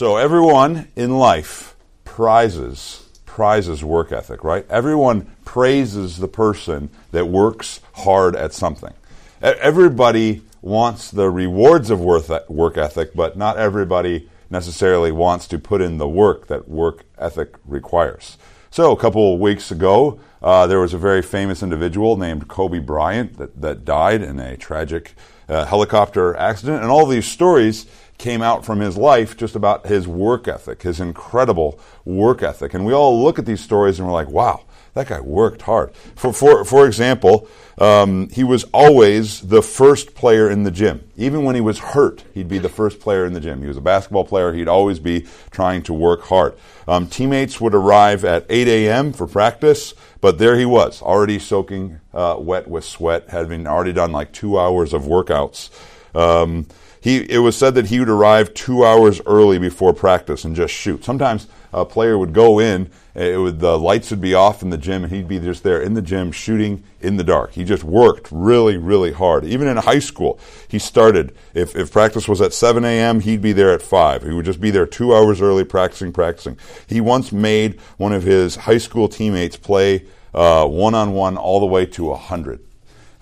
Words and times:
So 0.00 0.16
everyone 0.16 0.88
in 0.96 1.18
life 1.18 1.76
prizes 2.06 3.04
prizes 3.26 3.84
work 3.84 4.12
ethic, 4.12 4.42
right? 4.42 4.64
Everyone 4.70 5.30
praises 5.44 6.16
the 6.16 6.26
person 6.26 6.88
that 7.10 7.26
works 7.26 7.82
hard 7.92 8.34
at 8.34 8.54
something. 8.54 8.94
Everybody 9.42 10.40
wants 10.62 11.10
the 11.10 11.28
rewards 11.28 11.90
of 11.90 12.00
work 12.00 12.78
ethic, 12.78 13.14
but 13.14 13.36
not 13.36 13.58
everybody 13.58 14.30
necessarily 14.48 15.12
wants 15.12 15.46
to 15.48 15.58
put 15.58 15.82
in 15.82 15.98
the 15.98 16.08
work 16.08 16.46
that 16.46 16.66
work 16.66 17.04
ethic 17.18 17.56
requires. 17.66 18.38
So, 18.70 18.92
a 18.92 18.96
couple 18.96 19.34
of 19.34 19.40
weeks 19.40 19.70
ago, 19.70 20.18
uh, 20.42 20.66
there 20.66 20.80
was 20.80 20.94
a 20.94 20.98
very 20.98 21.20
famous 21.20 21.62
individual 21.62 22.16
named 22.16 22.48
Kobe 22.48 22.78
Bryant 22.78 23.36
that, 23.36 23.60
that 23.60 23.84
died 23.84 24.22
in 24.22 24.40
a 24.40 24.56
tragic 24.56 25.12
uh, 25.46 25.66
helicopter 25.66 26.34
accident. 26.36 26.80
And 26.80 26.90
all 26.90 27.04
these 27.04 27.26
stories 27.26 27.84
came 28.20 28.42
out 28.42 28.64
from 28.64 28.80
his 28.80 28.96
life 28.98 29.36
just 29.36 29.56
about 29.56 29.86
his 29.86 30.06
work 30.06 30.46
ethic, 30.46 30.82
his 30.82 31.00
incredible 31.00 31.80
work 32.04 32.42
ethic. 32.42 32.74
And 32.74 32.84
we 32.84 32.92
all 32.92 33.20
look 33.20 33.38
at 33.38 33.46
these 33.46 33.62
stories 33.62 33.98
and 33.98 34.06
we're 34.06 34.14
like, 34.14 34.28
wow, 34.28 34.64
that 34.92 35.08
guy 35.08 35.20
worked 35.20 35.62
hard. 35.62 35.94
For, 36.16 36.32
for, 36.32 36.64
for 36.64 36.86
example, 36.86 37.48
um, 37.78 38.28
he 38.28 38.44
was 38.44 38.64
always 38.74 39.40
the 39.40 39.62
first 39.62 40.14
player 40.14 40.50
in 40.50 40.64
the 40.64 40.70
gym. 40.70 41.08
Even 41.16 41.44
when 41.44 41.54
he 41.54 41.62
was 41.62 41.78
hurt, 41.78 42.24
he'd 42.34 42.48
be 42.48 42.58
the 42.58 42.68
first 42.68 43.00
player 43.00 43.24
in 43.24 43.32
the 43.32 43.40
gym. 43.40 43.62
He 43.62 43.68
was 43.68 43.78
a 43.78 43.80
basketball 43.80 44.24
player. 44.24 44.52
He'd 44.52 44.68
always 44.68 44.98
be 44.98 45.26
trying 45.50 45.82
to 45.84 45.94
work 45.94 46.22
hard. 46.24 46.54
Um, 46.86 47.06
teammates 47.06 47.58
would 47.58 47.74
arrive 47.74 48.24
at 48.24 48.44
8 48.50 48.68
a.m. 48.68 49.14
for 49.14 49.26
practice, 49.26 49.94
but 50.20 50.38
there 50.38 50.58
he 50.58 50.66
was, 50.66 51.00
already 51.00 51.38
soaking 51.38 52.00
uh, 52.12 52.36
wet 52.38 52.68
with 52.68 52.84
sweat, 52.84 53.30
having 53.30 53.66
already 53.66 53.94
done 53.94 54.12
like 54.12 54.32
two 54.32 54.58
hours 54.58 54.92
of 54.92 55.04
workouts. 55.04 55.70
Um, 56.14 56.66
he, 57.00 57.18
it 57.30 57.38
was 57.38 57.56
said 57.56 57.74
that 57.76 57.86
he 57.86 57.98
would 57.98 58.10
arrive 58.10 58.52
two 58.52 58.84
hours 58.84 59.20
early 59.26 59.58
before 59.58 59.94
practice 59.94 60.44
and 60.44 60.54
just 60.54 60.74
shoot. 60.74 61.02
Sometimes 61.04 61.46
a 61.72 61.84
player 61.84 62.18
would 62.18 62.32
go 62.32 62.58
in, 62.58 62.90
would, 63.14 63.60
the 63.60 63.78
lights 63.78 64.10
would 64.10 64.20
be 64.20 64.34
off 64.34 64.62
in 64.62 64.70
the 64.70 64.76
gym, 64.76 65.04
and 65.04 65.12
he'd 65.12 65.28
be 65.28 65.38
just 65.38 65.62
there 65.62 65.80
in 65.80 65.94
the 65.94 66.02
gym 66.02 66.30
shooting 66.30 66.84
in 67.00 67.16
the 67.16 67.24
dark. 67.24 67.52
He 67.52 67.64
just 67.64 67.84
worked 67.84 68.28
really, 68.30 68.76
really 68.76 69.12
hard. 69.12 69.44
Even 69.44 69.66
in 69.66 69.76
high 69.78 69.98
school, 69.98 70.38
he 70.68 70.78
started. 70.78 71.34
If, 71.54 71.74
if 71.74 71.90
practice 71.90 72.28
was 72.28 72.40
at 72.40 72.52
7 72.52 72.84
a.m., 72.84 73.20
he'd 73.20 73.40
be 73.40 73.52
there 73.52 73.72
at 73.72 73.82
5. 73.82 74.22
He 74.24 74.32
would 74.32 74.44
just 74.44 74.60
be 74.60 74.70
there 74.70 74.86
two 74.86 75.14
hours 75.14 75.40
early 75.40 75.64
practicing, 75.64 76.12
practicing. 76.12 76.58
He 76.86 77.00
once 77.00 77.32
made 77.32 77.80
one 77.96 78.12
of 78.12 78.24
his 78.24 78.56
high 78.56 78.78
school 78.78 79.08
teammates 79.08 79.56
play 79.56 80.04
one 80.32 80.94
on 80.94 81.12
one 81.12 81.36
all 81.36 81.60
the 81.60 81.66
way 81.66 81.86
to 81.86 82.04
100. 82.06 82.60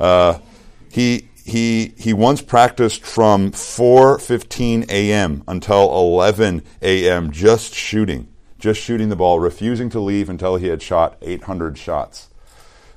Uh, 0.01 0.39
he 0.91 1.28
he 1.49 1.95
he 1.97 2.13
once 2.13 2.43
practiced 2.43 3.05
from 3.05 3.53
4:15 3.53 4.91
a.m. 4.91 5.43
until 5.49 5.91
11 5.91 6.63
a.m. 6.83 7.31
just 7.31 7.75
shooting, 7.75 8.29
just 8.59 8.81
shooting 8.81 9.09
the 9.09 9.17
ball, 9.17 9.41
refusing 9.41 9.89
to 9.91 10.01
leave 10.01 10.29
until 10.29 10.57
he 10.57 10.69
had 10.69 10.83
shot 10.83 11.17
800 11.23 11.79
shots. 11.79 12.29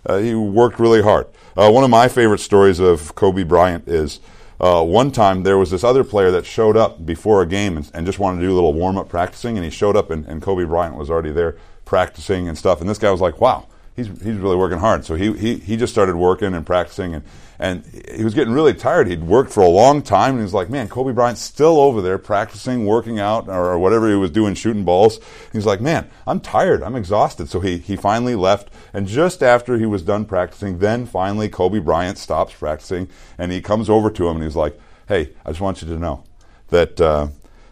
Uh, 0.05 0.17
he 0.17 0.35
worked 0.35 0.79
really 0.79 1.01
hard. 1.01 1.27
Uh, 1.55 1.71
one 1.71 1.83
of 1.83 1.89
my 1.89 2.07
favorite 2.07 2.39
stories 2.39 2.79
of 2.79 3.15
Kobe 3.15 3.43
Bryant 3.43 3.87
is 3.87 4.19
uh, 4.59 4.83
one 4.83 5.11
time 5.11 5.43
there 5.43 5.57
was 5.57 5.71
this 5.71 5.83
other 5.83 6.03
player 6.03 6.31
that 6.31 6.45
showed 6.45 6.75
up 6.75 7.05
before 7.05 7.41
a 7.41 7.47
game 7.47 7.77
and, 7.77 7.89
and 7.93 8.05
just 8.05 8.19
wanted 8.19 8.41
to 8.41 8.47
do 8.47 8.51
a 8.51 8.55
little 8.55 8.73
warm 8.73 8.97
up 8.97 9.09
practicing, 9.09 9.57
and 9.57 9.63
he 9.63 9.71
showed 9.71 9.95
up 9.95 10.11
and, 10.11 10.25
and 10.25 10.41
Kobe 10.41 10.65
Bryant 10.65 10.97
was 10.97 11.09
already 11.09 11.31
there 11.31 11.55
practicing 11.85 12.47
and 12.47 12.57
stuff. 12.57 12.81
And 12.81 12.89
this 12.89 12.97
guy 12.97 13.11
was 13.11 13.21
like, 13.21 13.39
"Wow, 13.39 13.67
he's 13.95 14.07
he's 14.07 14.37
really 14.37 14.55
working 14.55 14.79
hard." 14.79 15.05
So 15.05 15.15
he 15.15 15.33
he 15.33 15.57
he 15.57 15.77
just 15.77 15.93
started 15.93 16.15
working 16.15 16.53
and 16.53 16.65
practicing 16.65 17.13
and 17.15 17.23
and 17.61 17.85
he 18.15 18.23
was 18.23 18.33
getting 18.33 18.55
really 18.55 18.73
tired. 18.73 19.07
He'd 19.07 19.23
worked 19.23 19.51
for 19.51 19.61
a 19.61 19.67
long 19.67 20.01
time, 20.01 20.31
and 20.31 20.39
he 20.39 20.43
was 20.43 20.53
like, 20.53 20.71
"Man, 20.71 20.89
Kobe 20.89 21.13
Bryant's 21.13 21.41
still 21.41 21.79
over 21.79 22.01
there 22.01 22.17
practicing, 22.17 22.87
working 22.87 23.19
out, 23.19 23.47
or 23.47 23.77
whatever 23.77 24.09
he 24.09 24.15
was 24.15 24.31
doing, 24.31 24.55
shooting 24.55 24.83
balls." 24.83 25.19
He's 25.53 25.67
like, 25.67 25.79
"Man, 25.79 26.09
I'm 26.25 26.39
tired. 26.39 26.81
I'm 26.81 26.95
exhausted." 26.95 27.49
So 27.49 27.59
he 27.59 27.77
he 27.77 27.95
finally 27.95 28.33
left, 28.33 28.71
and 28.93 29.07
just 29.07 29.43
after 29.43 29.77
he 29.77 29.85
was 29.85 30.01
done 30.01 30.25
practicing, 30.25 30.79
then 30.79 31.05
finally 31.05 31.49
Kobe 31.49 31.77
Bryant 31.77 32.17
stops 32.17 32.53
practicing, 32.53 33.09
and 33.37 33.51
he 33.51 33.61
comes 33.61 33.91
over 33.91 34.09
to 34.09 34.27
him, 34.27 34.37
and 34.37 34.43
he's 34.43 34.55
like, 34.55 34.79
"Hey, 35.07 35.29
I 35.45 35.51
just 35.51 35.61
want 35.61 35.83
you 35.83 35.87
to 35.89 35.99
know 35.99 36.23
that 36.69 36.99
uh, 36.99 37.27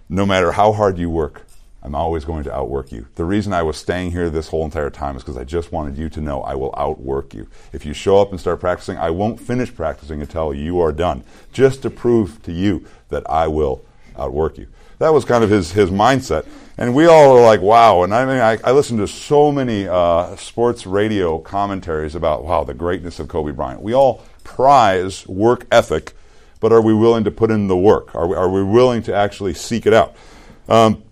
no 0.07 0.24
matter 0.24 0.51
how 0.51 0.72
hard 0.72 1.00
you 1.00 1.09
work, 1.09 1.47
I'm 1.81 1.95
always 1.95 2.25
going 2.25 2.44
to 2.44 2.53
outwork 2.53 2.91
you. 2.91 3.07
The 3.16 3.23
reason 3.23 3.53
I 3.53 3.63
was 3.63 3.78
staying 3.78 4.12
here 4.12 4.29
this 4.29 4.50
whole 4.50 4.66
entire 4.66 4.90
time 4.90 5.16
is 5.16 5.23
because 5.23 5.38
I 5.38 5.45
just 5.45 5.72
wanted 5.72 5.97
you 5.97 6.09
to 6.09 6.22
know 6.22 6.41
I 6.41 6.56
will 6.56 6.73
outwork 6.78 7.34
you. 7.34 7.47
If 7.72 7.85
you 7.85 7.94
show 7.94 8.22
up 8.22 8.31
and 8.31 8.40
start 8.40 8.59
practicing, 8.59 8.97
I 8.97 9.12
won't 9.12 9.40
finish 9.40 9.73
practicing 9.73 10.19
until 10.22 10.53
you 10.53 10.81
are 10.81 10.91
done, 10.91 11.23
just 11.53 11.81
to 11.84 11.89
prove 11.89 12.44
to 12.44 12.51
you 12.51 12.85
that 13.09 13.29
I 13.29 13.47
will 13.47 13.85
outwork 14.18 14.57
you. 14.57 14.68
That 14.97 15.13
was 15.13 15.23
kind 15.23 15.44
of 15.44 15.50
his, 15.50 15.72
his 15.72 15.89
mindset. 15.89 16.45
And 16.78 16.94
we 16.94 17.06
all 17.06 17.34
were 17.34 17.41
like, 17.41 17.62
wow. 17.62 18.03
And 18.03 18.13
I 18.13 18.25
mean, 18.25 18.39
I, 18.39 18.57
I 18.63 18.73
listened 18.73 19.00
to 19.00 19.07
so 19.07 19.50
many 19.51 19.88
uh, 19.88 20.35
sports 20.35 20.85
radio 20.85 21.39
commentaries 21.39 22.16
about, 22.16 22.44
wow, 22.44 22.66
the 22.66 22.73
greatness 22.73 23.19
of 23.19 23.29
Kobe 23.29 23.51
Bryant. 23.51 23.81
We 23.81 23.94
all 23.94 24.23
prize 24.44 25.25
work 25.28 25.66
ethic, 25.72 26.13
but 26.59 26.73
are 26.73 26.81
we 26.81 26.94
willing 26.94 27.23
to 27.23 27.31
put 27.31 27.51
in 27.51 27.68
the 27.68 27.78
work? 27.78 28.13
Are 28.13 28.28
we, 28.28 28.35
are 28.35 28.50
we 28.50 28.63
willing 28.63 29.01
to 29.03 29.16
actually 29.16 29.53
seek 29.53 29.85
it 29.85 29.94
out? 29.94 30.16
Um, 30.68 31.03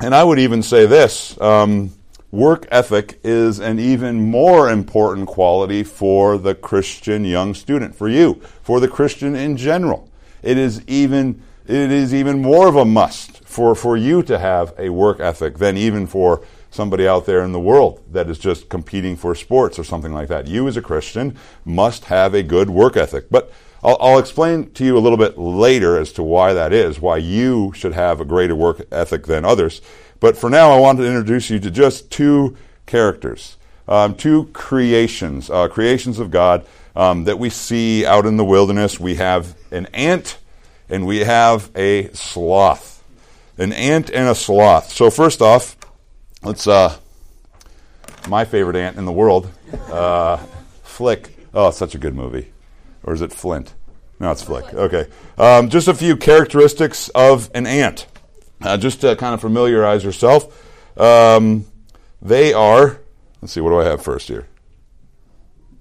and 0.00 0.14
I 0.14 0.24
would 0.24 0.38
even 0.38 0.62
say 0.62 0.86
this 0.86 1.40
um, 1.40 1.92
work 2.30 2.66
ethic 2.70 3.20
is 3.22 3.60
an 3.60 3.78
even 3.78 4.30
more 4.30 4.70
important 4.70 5.28
quality 5.28 5.84
for 5.84 6.36
the 6.36 6.54
Christian 6.54 7.24
young 7.24 7.54
student, 7.54 7.94
for 7.94 8.08
you, 8.08 8.40
for 8.62 8.80
the 8.80 8.88
Christian 8.88 9.36
in 9.36 9.56
general. 9.56 10.10
It 10.42 10.58
is 10.58 10.82
even, 10.86 11.42
it 11.66 11.92
is 11.92 12.12
even 12.12 12.42
more 12.42 12.68
of 12.68 12.76
a 12.76 12.84
must 12.84 13.44
for, 13.44 13.74
for 13.74 13.96
you 13.96 14.22
to 14.24 14.38
have 14.38 14.74
a 14.78 14.88
work 14.88 15.20
ethic 15.20 15.58
than 15.58 15.76
even 15.76 16.06
for 16.06 16.44
somebody 16.70 17.06
out 17.06 17.24
there 17.24 17.44
in 17.44 17.52
the 17.52 17.60
world 17.60 18.02
that 18.10 18.28
is 18.28 18.36
just 18.36 18.68
competing 18.68 19.14
for 19.14 19.34
sports 19.36 19.78
or 19.78 19.84
something 19.84 20.12
like 20.12 20.26
that. 20.26 20.48
You, 20.48 20.66
as 20.66 20.76
a 20.76 20.82
Christian, 20.82 21.36
must 21.64 22.06
have 22.06 22.34
a 22.34 22.42
good 22.42 22.68
work 22.68 22.96
ethic. 22.96 23.30
But 23.30 23.52
I'll, 23.84 23.98
I'll, 24.00 24.18
explain 24.18 24.70
to 24.72 24.84
you 24.84 24.96
a 24.96 25.00
little 25.00 25.18
bit 25.18 25.36
later 25.36 25.98
as 25.98 26.10
to 26.14 26.22
why 26.22 26.54
that 26.54 26.72
is, 26.72 27.00
why 27.00 27.18
you 27.18 27.72
should 27.76 27.92
have 27.92 28.18
a 28.18 28.24
greater 28.24 28.56
work 28.56 28.80
ethic 28.90 29.26
than 29.26 29.44
others. 29.44 29.82
But 30.20 30.38
for 30.38 30.48
now, 30.48 30.70
I 30.70 30.78
want 30.78 30.98
to 30.98 31.06
introduce 31.06 31.50
you 31.50 31.58
to 31.60 31.70
just 31.70 32.10
two 32.10 32.56
characters, 32.86 33.58
um, 33.86 34.14
two 34.14 34.46
creations, 34.54 35.50
uh, 35.50 35.68
creations 35.68 36.18
of 36.18 36.30
God 36.30 36.66
um, 36.96 37.24
that 37.24 37.38
we 37.38 37.50
see 37.50 38.06
out 38.06 38.24
in 38.24 38.38
the 38.38 38.44
wilderness. 38.44 38.98
We 38.98 39.16
have 39.16 39.54
an 39.70 39.86
ant 39.92 40.38
and 40.88 41.06
we 41.06 41.18
have 41.18 41.70
a 41.76 42.08
sloth. 42.14 43.04
An 43.58 43.74
ant 43.74 44.08
and 44.08 44.30
a 44.30 44.34
sloth. 44.34 44.92
So, 44.92 45.10
first 45.10 45.42
off, 45.42 45.76
let's, 46.42 46.66
uh, 46.66 46.96
my 48.28 48.46
favorite 48.46 48.76
ant 48.76 48.96
in 48.96 49.04
the 49.04 49.12
world, 49.12 49.50
uh, 49.90 50.38
Flik. 50.86 51.28
Oh, 51.52 51.70
such 51.70 51.94
a 51.94 51.98
good 51.98 52.14
movie 52.14 52.53
or 53.04 53.14
is 53.14 53.22
it 53.22 53.32
Flint? 53.32 53.74
No, 54.18 54.30
it's 54.30 54.44
Flik. 54.44 54.72
Okay. 54.72 55.06
Um, 55.38 55.68
just 55.68 55.88
a 55.88 55.94
few 55.94 56.16
characteristics 56.16 57.08
of 57.10 57.50
an 57.54 57.66
ant. 57.66 58.06
Uh, 58.62 58.76
just 58.76 59.00
to 59.02 59.14
kind 59.16 59.34
of 59.34 59.40
familiarize 59.40 60.04
yourself. 60.04 60.98
Um, 60.98 61.66
they 62.22 62.54
are, 62.54 63.00
let's 63.42 63.52
see, 63.52 63.60
what 63.60 63.70
do 63.70 63.80
I 63.80 63.84
have 63.84 64.02
first 64.02 64.28
here? 64.28 64.48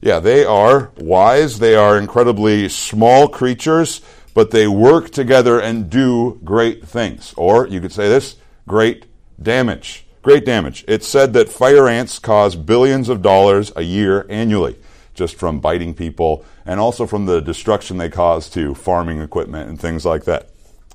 Yeah, 0.02 0.20
they 0.20 0.44
are 0.44 0.92
wise. 0.98 1.60
They 1.60 1.76
are 1.76 1.98
incredibly 1.98 2.68
small 2.68 3.30
creatures, 3.30 4.02
but 4.34 4.52
they 4.52 4.68
work 4.68 5.12
together 5.12 5.62
and 5.62 5.90
do 5.90 6.42
great 6.44 6.86
things. 6.86 7.34
Or 7.38 7.68
you 7.68 7.80
could 7.80 7.94
say 7.94 8.10
this 8.10 8.36
great 8.68 9.06
damage. 9.42 10.06
Great 10.22 10.46
damage. 10.46 10.84
It's 10.88 11.08
said 11.08 11.34
that 11.34 11.48
fire 11.48 11.88
ants 11.88 12.20
cause 12.20 12.56
billions 12.56 13.08
of 13.08 13.22
dollars 13.22 13.72
a 13.76 13.84
year 13.84 14.26
annually 14.30 14.78
just 15.14 15.36
from 15.36 15.60
biting 15.60 15.94
people 15.94 16.46
and 16.66 16.80
also 16.80 17.06
from 17.06 17.26
the 17.26 17.42
destruction 17.42 17.98
they 17.98 18.10
cause 18.10 18.50
to 18.50 18.74
farming 18.74 19.22
equipment 19.22 19.70
and 19.70 19.80
things 19.80 20.06
like 20.06 20.26
that. 20.26 20.50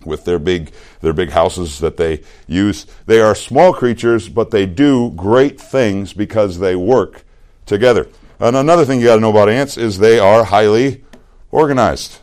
With 0.05 0.25
their 0.25 0.39
big 0.39 0.73
their 1.01 1.12
big 1.12 1.31
houses 1.31 1.81
that 1.81 1.97
they 1.97 2.23
use. 2.47 2.87
They 3.07 3.21
are 3.21 3.34
small 3.34 3.72
creatures 3.72 4.28
but 4.28 4.53
they 4.53 4.65
do 4.65 5.10
great 5.10 5.60
things 5.60 6.13
because 6.13 6.60
they 6.60 6.77
work 6.77 7.25
together. 7.66 8.07
And 8.39 8.54
another 8.54 8.84
thing 8.84 9.01
you 9.01 9.07
got 9.07 9.16
to 9.16 9.21
know 9.21 9.31
about 9.31 9.48
ants 9.48 9.77
is 9.77 9.98
they 9.98 10.21
are 10.21 10.45
highly 10.45 11.04
organized. 11.51 12.21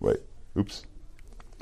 Wait 0.00 0.20
oops 0.56 0.86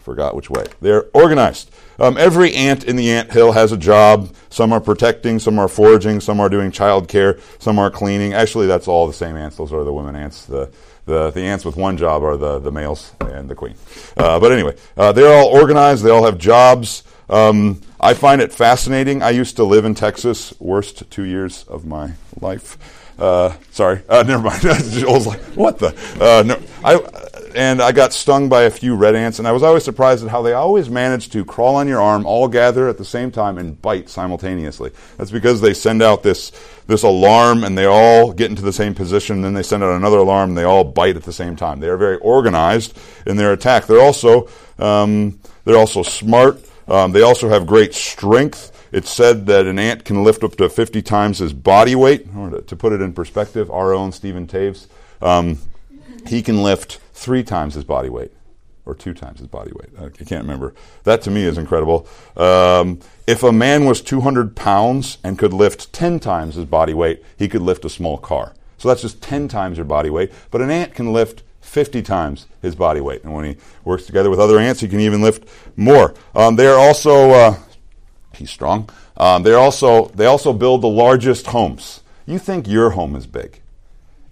forgot 0.01 0.35
which 0.35 0.51
way. 0.51 0.65
They're 0.81 1.05
organized 1.15 1.71
um, 2.01 2.17
every 2.17 2.55
ant 2.55 2.85
in 2.85 2.97
the 2.97 3.11
ant 3.11 3.31
hill 3.31 3.53
has 3.53 3.73
a 3.73 3.77
job. 3.77 4.35
Some 4.49 4.73
are 4.73 4.81
protecting, 4.81 5.39
some 5.39 5.59
are 5.59 5.69
foraging, 5.69 6.21
some 6.21 6.41
are 6.41 6.49
doing 6.49 6.71
child 6.73 7.09
care, 7.09 7.39
some 7.59 7.79
are 7.79 7.91
cleaning. 7.91 8.33
Actually, 8.33 8.67
that's 8.67 8.89
all 8.89 9.07
the 9.07 9.13
same 9.13 9.37
ants. 9.37 9.57
Those 9.57 9.73
are 9.73 9.85
the 9.85 9.93
women 9.93 10.17
ants. 10.17 10.47
The, 10.47 10.73
the, 11.07 11.31
the 11.31 11.43
ants 11.43 11.65
with 11.65 11.77
one 11.77 11.97
job 11.97 12.23
are 12.23 12.37
the, 12.37 12.59
the 12.59 12.73
males 12.73 13.13
and 13.21 13.49
the 13.49 13.55
queen. 13.55 13.75
Uh, 14.17 14.41
but 14.41 14.53
anyway, 14.53 14.77
uh, 14.97 15.13
they're 15.13 15.33
all 15.33 15.49
organized. 15.49 16.03
They 16.03 16.11
all 16.11 16.25
have 16.25 16.39
jobs. 16.39 17.05
Um, 17.29 17.81
I 18.01 18.15
find 18.15 18.41
it 18.41 18.53
fascinating. 18.53 19.23
I 19.23 19.31
used 19.31 19.57
to 19.57 19.65
live 19.65 19.85
in 19.85 19.95
Texas, 19.95 20.53
worst 20.59 21.09
two 21.11 21.25
years 21.25 21.65
of 21.65 21.87
my 21.87 22.15
life. 22.41 23.00
Uh, 23.21 23.55
sorry, 23.71 24.03
uh, 24.09 24.23
never 24.27 24.43
mind. 24.43 24.61
Joel's 24.63 25.27
like, 25.27 25.41
what 25.55 25.79
the? 25.79 25.89
Uh, 26.21 26.43
no, 26.43 26.61
I 26.83 27.31
and 27.55 27.83
I 27.83 27.93
got 27.93 28.13
stung 28.13 28.49
by 28.49 28.63
a 28.63 28.71
few 28.71 28.95
red 28.95 29.15
ants, 29.15 29.39
and 29.39 29.49
I 29.49 29.53
was 29.53 29.63
always 29.63 29.85
surprised 29.85 30.25
at 30.25 30.31
how 30.31 30.43
they 30.43 30.53
always 30.53 30.89
manage 30.89 31.31
to 31.31 31.45
crawl 31.45 31.77
on 31.77 31.89
your 31.89 32.01
arm, 32.01 32.25
all 32.27 32.49
gather 32.49 32.89
at 32.89 32.99
the 32.99 33.05
same 33.05 33.31
time, 33.31 33.59
and 33.59 33.81
bite 33.81 34.09
simultaneously. 34.09 34.91
That's 35.17 35.31
because 35.31 35.61
they 35.61 35.75
send 35.75 36.03
out 36.03 36.23
this 36.23 36.53
this 36.87 37.03
alarm, 37.03 37.65
and 37.65 37.77
they 37.77 37.87
all 37.87 38.33
get 38.33 38.51
into 38.51 38.63
the 38.63 38.73
same 38.73 38.95
position. 38.95 39.43
Then 39.43 39.55
they 39.55 39.63
send 39.63 39.83
out 39.83 39.97
another 39.97 40.19
alarm, 40.19 40.51
and 40.51 40.59
they 40.59 40.65
all 40.65 40.85
bite 40.85 41.17
at 41.17 41.25
the 41.25 41.33
same 41.33 41.57
time. 41.57 41.81
They 41.81 41.89
are 41.89 41.97
very 41.97 42.17
organized 42.19 42.99
in 43.27 43.37
their 43.37 43.53
attack. 43.53 43.87
They're 43.87 44.01
also 44.01 44.49
um, 44.79 45.39
they're 45.65 45.77
also 45.77 46.03
smart. 46.03 46.61
Um, 46.89 47.13
they 47.13 47.23
also 47.23 47.49
have 47.49 47.67
great 47.67 47.95
strength. 47.95 48.80
It's 48.93 49.11
said 49.11 49.47
that 49.47 49.67
an 49.67 49.79
ant 49.79 50.05
can 50.05 50.25
lift 50.25 50.43
up 50.43 50.57
to 50.57 50.69
50 50.69 51.03
times 51.03 51.39
his 51.39 51.53
body 51.53 51.95
weight. 51.95 52.27
To 52.67 52.77
put 52.77 52.93
it 52.93 53.01
in 53.01 53.13
perspective, 53.13 53.71
our 53.71 53.93
own 53.93 54.13
Stephen 54.13 54.47
Taves, 54.47 54.87
um, 55.23 55.59
he 56.27 56.43
can 56.43 56.63
lift 56.63 56.99
three 57.13 57.43
times 57.43 57.75
his 57.75 57.85
body 57.85 58.09
weight 58.09 58.33
or 58.87 58.95
two 58.95 59.15
times 59.15 59.39
his 59.39 59.47
body 59.47 59.73
weight. 59.73 59.91
I 59.99 60.25
can't 60.25 60.43
remember. 60.43 60.75
That 61.05 61.23
to 61.23 61.31
me 61.31 61.45
is 61.45 61.59
incredible. 61.59 62.09
Um, 62.37 63.01
if 63.27 63.43
a 63.43 63.53
man 63.53 63.85
was 63.85 64.01
200 64.01 64.57
pounds 64.57 65.19
and 65.23 65.39
could 65.39 65.53
lift 65.53 65.93
10 65.93 66.19
times 66.19 66.57
his 66.57 66.65
body 66.65 66.95
weight, 66.95 67.23
he 67.37 67.49
could 67.49 67.63
lift 67.63 67.85
a 67.85 67.91
small 67.91 68.19
car. 68.19 68.55
So 68.79 68.89
that's 68.89 69.03
just 69.03 69.23
10 69.23 69.49
times 69.49 69.77
your 69.77 69.85
body 69.85 70.11
weight. 70.11 70.33
But 70.51 70.63
an 70.63 70.71
ant 70.71 70.95
can 70.95 71.13
lift 71.13 71.43
50 71.61 72.03
times 72.03 72.47
his 72.63 72.75
body 72.75 73.01
weight. 73.01 73.23
And 73.23 73.35
when 73.35 73.45
he 73.45 73.57
works 73.85 74.07
together 74.07 74.31
with 74.31 74.41
other 74.41 74.59
ants, 74.59 74.81
he 74.81 74.89
can 74.89 75.01
even 75.01 75.23
lift 75.23 75.47
more. 75.77 76.15
Um, 76.35 76.57
they 76.57 76.67
are 76.67 76.79
also, 76.79 77.31
uh, 77.31 77.57
he's 78.41 78.51
strong. 78.51 78.91
Um, 79.17 79.45
they 79.45 79.55
also 79.55 80.07
they 80.07 80.27
also 80.27 80.53
build 80.53 80.83
the 80.83 80.89
largest 80.89 81.47
homes. 81.47 82.03
You 82.27 82.39
think 82.39 82.67
your 82.67 82.91
home 82.91 83.15
is 83.15 83.27
big? 83.27 83.61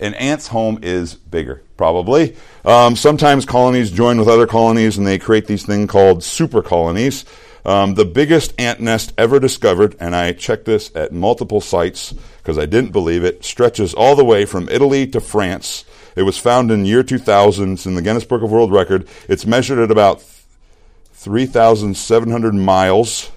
An 0.01 0.15
ant's 0.15 0.49
home 0.49 0.79
is 0.83 1.15
bigger, 1.15 1.63
probably. 1.77 2.37
Um, 2.65 2.97
sometimes 2.97 3.45
colonies 3.45 3.91
join 3.91 4.19
with 4.19 4.29
other 4.29 4.47
colonies 4.47 4.97
and 4.97 5.07
they 5.07 5.19
create 5.19 5.47
these 5.47 5.67
things 5.67 5.91
called 5.91 6.23
super 6.23 6.63
colonies. 6.63 7.25
Um, 7.65 7.95
the 7.95 8.05
biggest 8.05 8.55
ant 8.59 8.81
nest 8.81 9.13
ever 9.19 9.41
discovered, 9.41 9.97
and 10.01 10.15
I 10.15 10.33
checked 10.33 10.65
this 10.65 10.95
at 10.95 11.13
multiple 11.13 11.61
sites 11.61 12.15
because 12.39 12.57
I 12.57 12.67
didn't 12.67 12.93
believe 12.93 13.25
it, 13.25 13.45
stretches 13.45 13.93
all 13.93 14.15
the 14.15 14.25
way 14.25 14.45
from 14.45 14.69
Italy 14.69 15.07
to 15.09 15.21
France. 15.21 15.85
It 16.17 16.23
was 16.23 16.39
found 16.39 16.71
in 16.71 16.87
year 16.87 17.03
2000. 17.03 17.73
It's 17.75 17.85
in 17.85 17.95
the 17.95 18.03
Guinness 18.03 18.25
Book 18.25 18.43
of 18.43 18.51
World 18.51 18.73
Record. 18.73 19.09
It's 19.29 19.45
measured 19.45 19.81
at 19.81 19.91
about 19.91 20.23
3,700 21.13 22.55
miles 22.55 23.31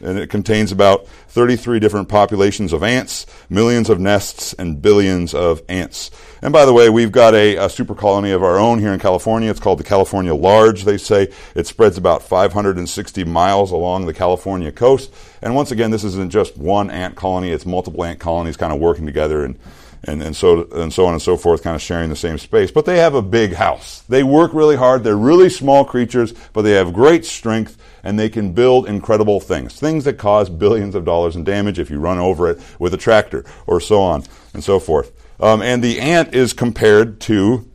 and 0.00 0.18
it 0.18 0.30
contains 0.30 0.72
about 0.72 1.06
33 1.08 1.80
different 1.80 2.08
populations 2.08 2.72
of 2.72 2.82
ants, 2.82 3.26
millions 3.48 3.88
of 3.90 4.00
nests, 4.00 4.52
and 4.54 4.80
billions 4.80 5.34
of 5.34 5.62
ants. 5.68 6.10
And 6.42 6.52
by 6.52 6.64
the 6.64 6.72
way, 6.72 6.90
we've 6.90 7.12
got 7.12 7.34
a, 7.34 7.56
a, 7.56 7.68
super 7.68 7.94
colony 7.94 8.30
of 8.30 8.42
our 8.42 8.58
own 8.58 8.78
here 8.78 8.92
in 8.92 9.00
California. 9.00 9.50
It's 9.50 9.60
called 9.60 9.78
the 9.78 9.84
California 9.84 10.34
Large, 10.34 10.84
they 10.84 10.98
say. 10.98 11.32
It 11.54 11.66
spreads 11.66 11.98
about 11.98 12.22
560 12.22 13.24
miles 13.24 13.70
along 13.72 14.06
the 14.06 14.14
California 14.14 14.70
coast. 14.70 15.12
And 15.42 15.54
once 15.54 15.70
again, 15.70 15.90
this 15.90 16.04
isn't 16.04 16.30
just 16.30 16.56
one 16.56 16.90
ant 16.90 17.16
colony, 17.16 17.50
it's 17.50 17.66
multiple 17.66 18.04
ant 18.04 18.20
colonies 18.20 18.56
kind 18.56 18.72
of 18.72 18.80
working 18.80 19.06
together 19.06 19.44
and 19.44 19.58
and, 20.04 20.22
and 20.22 20.36
so 20.36 20.68
and 20.72 20.92
so 20.92 21.06
on 21.06 21.12
and 21.12 21.22
so 21.22 21.36
forth, 21.36 21.62
kind 21.62 21.76
of 21.76 21.82
sharing 21.82 22.10
the 22.10 22.16
same 22.16 22.38
space. 22.38 22.70
But 22.70 22.84
they 22.84 22.98
have 22.98 23.14
a 23.14 23.22
big 23.22 23.54
house. 23.54 24.02
They 24.08 24.22
work 24.22 24.52
really 24.54 24.76
hard. 24.76 25.04
They're 25.04 25.16
really 25.16 25.50
small 25.50 25.84
creatures, 25.84 26.32
but 26.52 26.62
they 26.62 26.72
have 26.72 26.92
great 26.92 27.24
strength 27.24 27.76
and 28.02 28.18
they 28.18 28.28
can 28.28 28.52
build 28.52 28.88
incredible 28.88 29.40
things. 29.40 29.78
Things 29.78 30.04
that 30.04 30.14
cause 30.14 30.48
billions 30.48 30.94
of 30.94 31.04
dollars 31.04 31.34
in 31.34 31.44
damage 31.44 31.78
if 31.78 31.90
you 31.90 31.98
run 31.98 32.18
over 32.18 32.48
it 32.48 32.60
with 32.78 32.94
a 32.94 32.98
tractor 32.98 33.44
or 33.66 33.80
so 33.80 34.00
on 34.00 34.22
and 34.54 34.62
so 34.62 34.78
forth. 34.78 35.12
Um, 35.40 35.60
and 35.60 35.82
the 35.82 36.00
ant 36.00 36.34
is 36.34 36.52
compared 36.52 37.20
to 37.22 37.68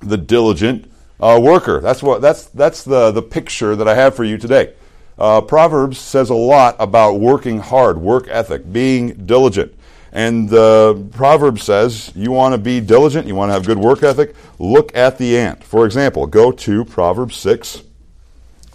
the 0.00 0.16
diligent 0.16 0.90
uh, 1.20 1.40
worker. 1.42 1.80
That's 1.80 2.02
what 2.02 2.20
that's 2.20 2.46
that's 2.46 2.84
the 2.84 3.10
the 3.10 3.22
picture 3.22 3.76
that 3.76 3.88
I 3.88 3.94
have 3.94 4.14
for 4.14 4.24
you 4.24 4.38
today. 4.38 4.74
Uh, 5.18 5.40
Proverbs 5.40 5.98
says 5.98 6.30
a 6.30 6.34
lot 6.34 6.76
about 6.78 7.20
working 7.20 7.60
hard, 7.60 7.98
work 7.98 8.26
ethic, 8.28 8.72
being 8.72 9.26
diligent. 9.26 9.74
And 10.14 10.48
the 10.48 11.08
proverb 11.10 11.58
says, 11.58 12.12
you 12.14 12.30
want 12.30 12.54
to 12.54 12.58
be 12.58 12.80
diligent, 12.80 13.26
you 13.26 13.34
want 13.34 13.48
to 13.50 13.54
have 13.54 13.66
good 13.66 13.78
work 13.78 14.04
ethic, 14.04 14.36
look 14.60 14.94
at 14.96 15.18
the 15.18 15.36
ant. 15.36 15.64
For 15.64 15.84
example, 15.84 16.26
go 16.26 16.52
to 16.52 16.84
Proverbs 16.84 17.36
6, 17.36 17.82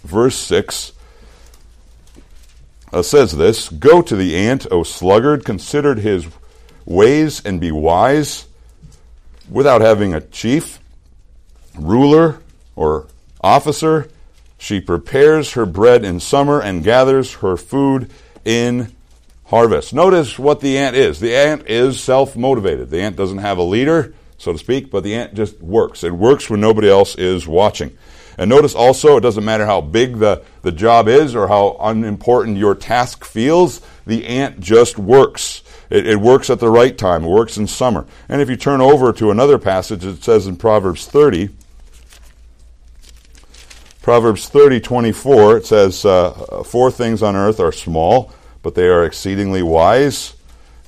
verse 0.04 0.36
6 0.36 0.92
uh, 2.92 3.02
says 3.02 3.36
this 3.36 3.68
Go 3.68 4.02
to 4.02 4.16
the 4.16 4.36
ant, 4.36 4.66
O 4.70 4.82
sluggard, 4.82 5.44
consider 5.44 5.94
his 5.94 6.26
ways 6.84 7.44
and 7.44 7.60
be 7.60 7.70
wise, 7.70 8.46
without 9.48 9.80
having 9.80 10.12
a 10.12 10.20
chief, 10.20 10.80
ruler, 11.74 12.40
or 12.76 13.06
officer. 13.40 14.08
She 14.58 14.80
prepares 14.80 15.52
her 15.52 15.64
bread 15.64 16.04
in 16.04 16.20
summer 16.20 16.60
and 16.60 16.84
gathers 16.84 17.34
her 17.36 17.56
food 17.56 18.10
in 18.44 18.94
harvest. 19.50 19.92
Notice 19.92 20.38
what 20.38 20.60
the 20.60 20.78
ant 20.78 20.96
is. 20.96 21.20
The 21.20 21.36
ant 21.36 21.68
is 21.68 22.00
self 22.00 22.36
motivated. 22.36 22.88
The 22.88 23.00
ant 23.00 23.16
doesn't 23.16 23.38
have 23.38 23.58
a 23.58 23.62
leader, 23.62 24.14
so 24.38 24.52
to 24.52 24.58
speak, 24.58 24.90
but 24.90 25.02
the 25.02 25.14
ant 25.14 25.34
just 25.34 25.60
works. 25.60 26.02
It 26.04 26.12
works 26.12 26.48
when 26.48 26.60
nobody 26.60 26.88
else 26.88 27.16
is 27.16 27.46
watching. 27.46 27.96
And 28.38 28.48
notice 28.48 28.74
also, 28.74 29.16
it 29.18 29.20
doesn't 29.20 29.44
matter 29.44 29.66
how 29.66 29.80
big 29.82 30.18
the, 30.18 30.42
the 30.62 30.72
job 30.72 31.08
is 31.08 31.34
or 31.34 31.48
how 31.48 31.76
unimportant 31.80 32.56
your 32.56 32.74
task 32.74 33.24
feels, 33.24 33.82
the 34.06 34.26
ant 34.26 34.60
just 34.60 34.98
works. 34.98 35.62
It, 35.90 36.06
it, 36.06 36.20
works 36.20 36.48
at 36.48 36.60
the 36.60 36.70
right 36.70 36.96
time. 36.96 37.24
It 37.24 37.28
works 37.28 37.58
in 37.58 37.66
summer. 37.66 38.06
And 38.28 38.40
if 38.40 38.48
you 38.48 38.56
turn 38.56 38.80
over 38.80 39.12
to 39.12 39.30
another 39.32 39.58
passage, 39.58 40.04
it 40.04 40.22
says 40.22 40.46
in 40.46 40.56
Proverbs 40.56 41.06
30, 41.06 41.50
Proverbs 44.00 44.48
30, 44.48 44.80
24, 44.80 45.56
it 45.58 45.66
says, 45.66 46.04
uh, 46.04 46.62
Four 46.64 46.90
things 46.90 47.22
on 47.22 47.36
earth 47.36 47.60
are 47.60 47.72
small, 47.72 48.32
but 48.62 48.74
they 48.74 48.88
are 48.88 49.04
exceedingly 49.04 49.62
wise. 49.62 50.34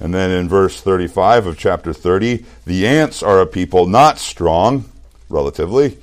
And 0.00 0.12
then 0.12 0.30
in 0.30 0.48
verse 0.48 0.80
35 0.80 1.46
of 1.46 1.58
chapter 1.58 1.92
30, 1.92 2.44
the 2.66 2.86
ants 2.86 3.22
are 3.22 3.40
a 3.40 3.46
people 3.46 3.86
not 3.86 4.18
strong, 4.18 4.84
relatively, 5.28 5.98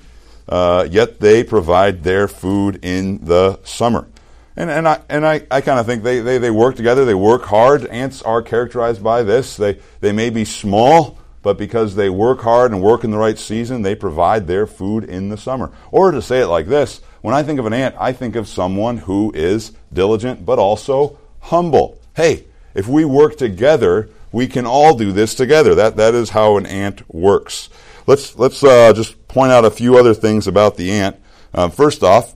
uh, 0.47 0.87
yet 0.89 1.19
they 1.19 1.43
provide 1.43 2.03
their 2.03 2.27
food 2.27 2.79
in 2.83 3.25
the 3.25 3.59
summer. 3.63 4.07
And, 4.55 4.69
and 4.69 4.87
I, 4.87 5.01
and 5.09 5.25
I, 5.25 5.45
I 5.51 5.61
kind 5.61 5.79
of 5.79 5.85
think 5.85 6.03
they, 6.03 6.19
they, 6.19 6.37
they 6.37 6.51
work 6.51 6.75
together, 6.75 7.05
they 7.05 7.13
work 7.13 7.43
hard. 7.43 7.85
Ants 7.85 8.21
are 8.21 8.41
characterized 8.41 9.03
by 9.03 9.23
this. 9.23 9.55
They, 9.55 9.79
they 10.01 10.11
may 10.11 10.29
be 10.29 10.43
small, 10.43 11.17
but 11.41 11.57
because 11.57 11.95
they 11.95 12.09
work 12.09 12.41
hard 12.41 12.71
and 12.71 12.81
work 12.81 13.03
in 13.03 13.11
the 13.11 13.17
right 13.17 13.37
season, 13.37 13.83
they 13.83 13.95
provide 13.95 14.47
their 14.47 14.67
food 14.67 15.05
in 15.05 15.29
the 15.29 15.37
summer. 15.37 15.71
Or 15.91 16.11
to 16.11 16.21
say 16.21 16.41
it 16.41 16.47
like 16.47 16.67
this, 16.67 16.99
when 17.21 17.35
I 17.35 17.43
think 17.43 17.59
of 17.59 17.65
an 17.65 17.73
ant, 17.73 17.95
I 17.99 18.11
think 18.11 18.35
of 18.35 18.47
someone 18.47 18.97
who 18.97 19.31
is 19.33 19.71
diligent 19.93 20.45
but 20.45 20.59
also 20.59 21.18
humble. 21.41 21.99
Hey, 22.15 22.45
if 22.73 22.87
we 22.87 23.05
work 23.05 23.37
together, 23.37 24.09
we 24.31 24.47
can 24.47 24.65
all 24.65 24.95
do 24.95 25.11
this 25.11 25.35
together. 25.35 25.75
That, 25.75 25.97
that 25.97 26.13
is 26.13 26.31
how 26.31 26.57
an 26.57 26.65
ant 26.65 27.03
works. 27.13 27.69
Let's, 28.07 28.37
let's 28.37 28.63
uh, 28.63 28.93
just 28.93 29.27
point 29.27 29.51
out 29.51 29.65
a 29.65 29.71
few 29.71 29.97
other 29.97 30.13
things 30.13 30.47
about 30.47 30.77
the 30.77 30.91
ant. 30.91 31.17
Uh, 31.53 31.69
first 31.69 32.03
off, 32.03 32.35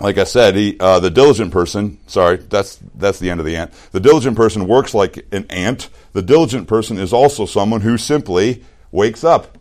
like 0.00 0.18
I 0.18 0.24
said, 0.24 0.56
he, 0.56 0.76
uh, 0.80 1.00
the 1.00 1.10
diligent 1.10 1.52
person, 1.52 1.98
sorry, 2.06 2.36
that's, 2.36 2.80
that's 2.94 3.18
the 3.18 3.30
end 3.30 3.40
of 3.40 3.46
the 3.46 3.56
ant. 3.56 3.72
The 3.92 4.00
diligent 4.00 4.36
person 4.36 4.66
works 4.66 4.94
like 4.94 5.24
an 5.32 5.46
ant. 5.48 5.88
The 6.12 6.22
diligent 6.22 6.66
person 6.66 6.98
is 6.98 7.12
also 7.12 7.46
someone 7.46 7.82
who 7.82 7.96
simply 7.96 8.64
wakes 8.90 9.22
up. 9.22 9.56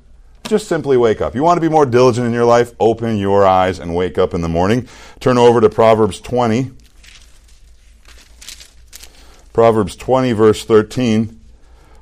Just 0.48 0.68
simply 0.68 0.98
wake 0.98 1.22
up. 1.22 1.36
You 1.36 1.44
want 1.44 1.58
to 1.58 1.62
be 1.62 1.70
more 1.70 1.86
diligent 1.86 2.25
in 2.25 2.34
your 2.34 2.46
life? 2.46 2.74
Open 2.80 3.18
your 3.18 3.46
eyes 3.46 3.80
and 3.80 3.96
wake 3.96 4.18
up 4.18 4.34
in 4.34 4.41
the 4.41 4.50
morning. 4.50 4.88
Turn 5.20 5.38
over 5.38 5.62
to 5.62 5.70
Proverbs 5.70 6.20
20. 6.20 6.72
Proverbs 9.53 9.96
20, 9.96 10.31
verse 10.34 10.63
13. 10.65 11.39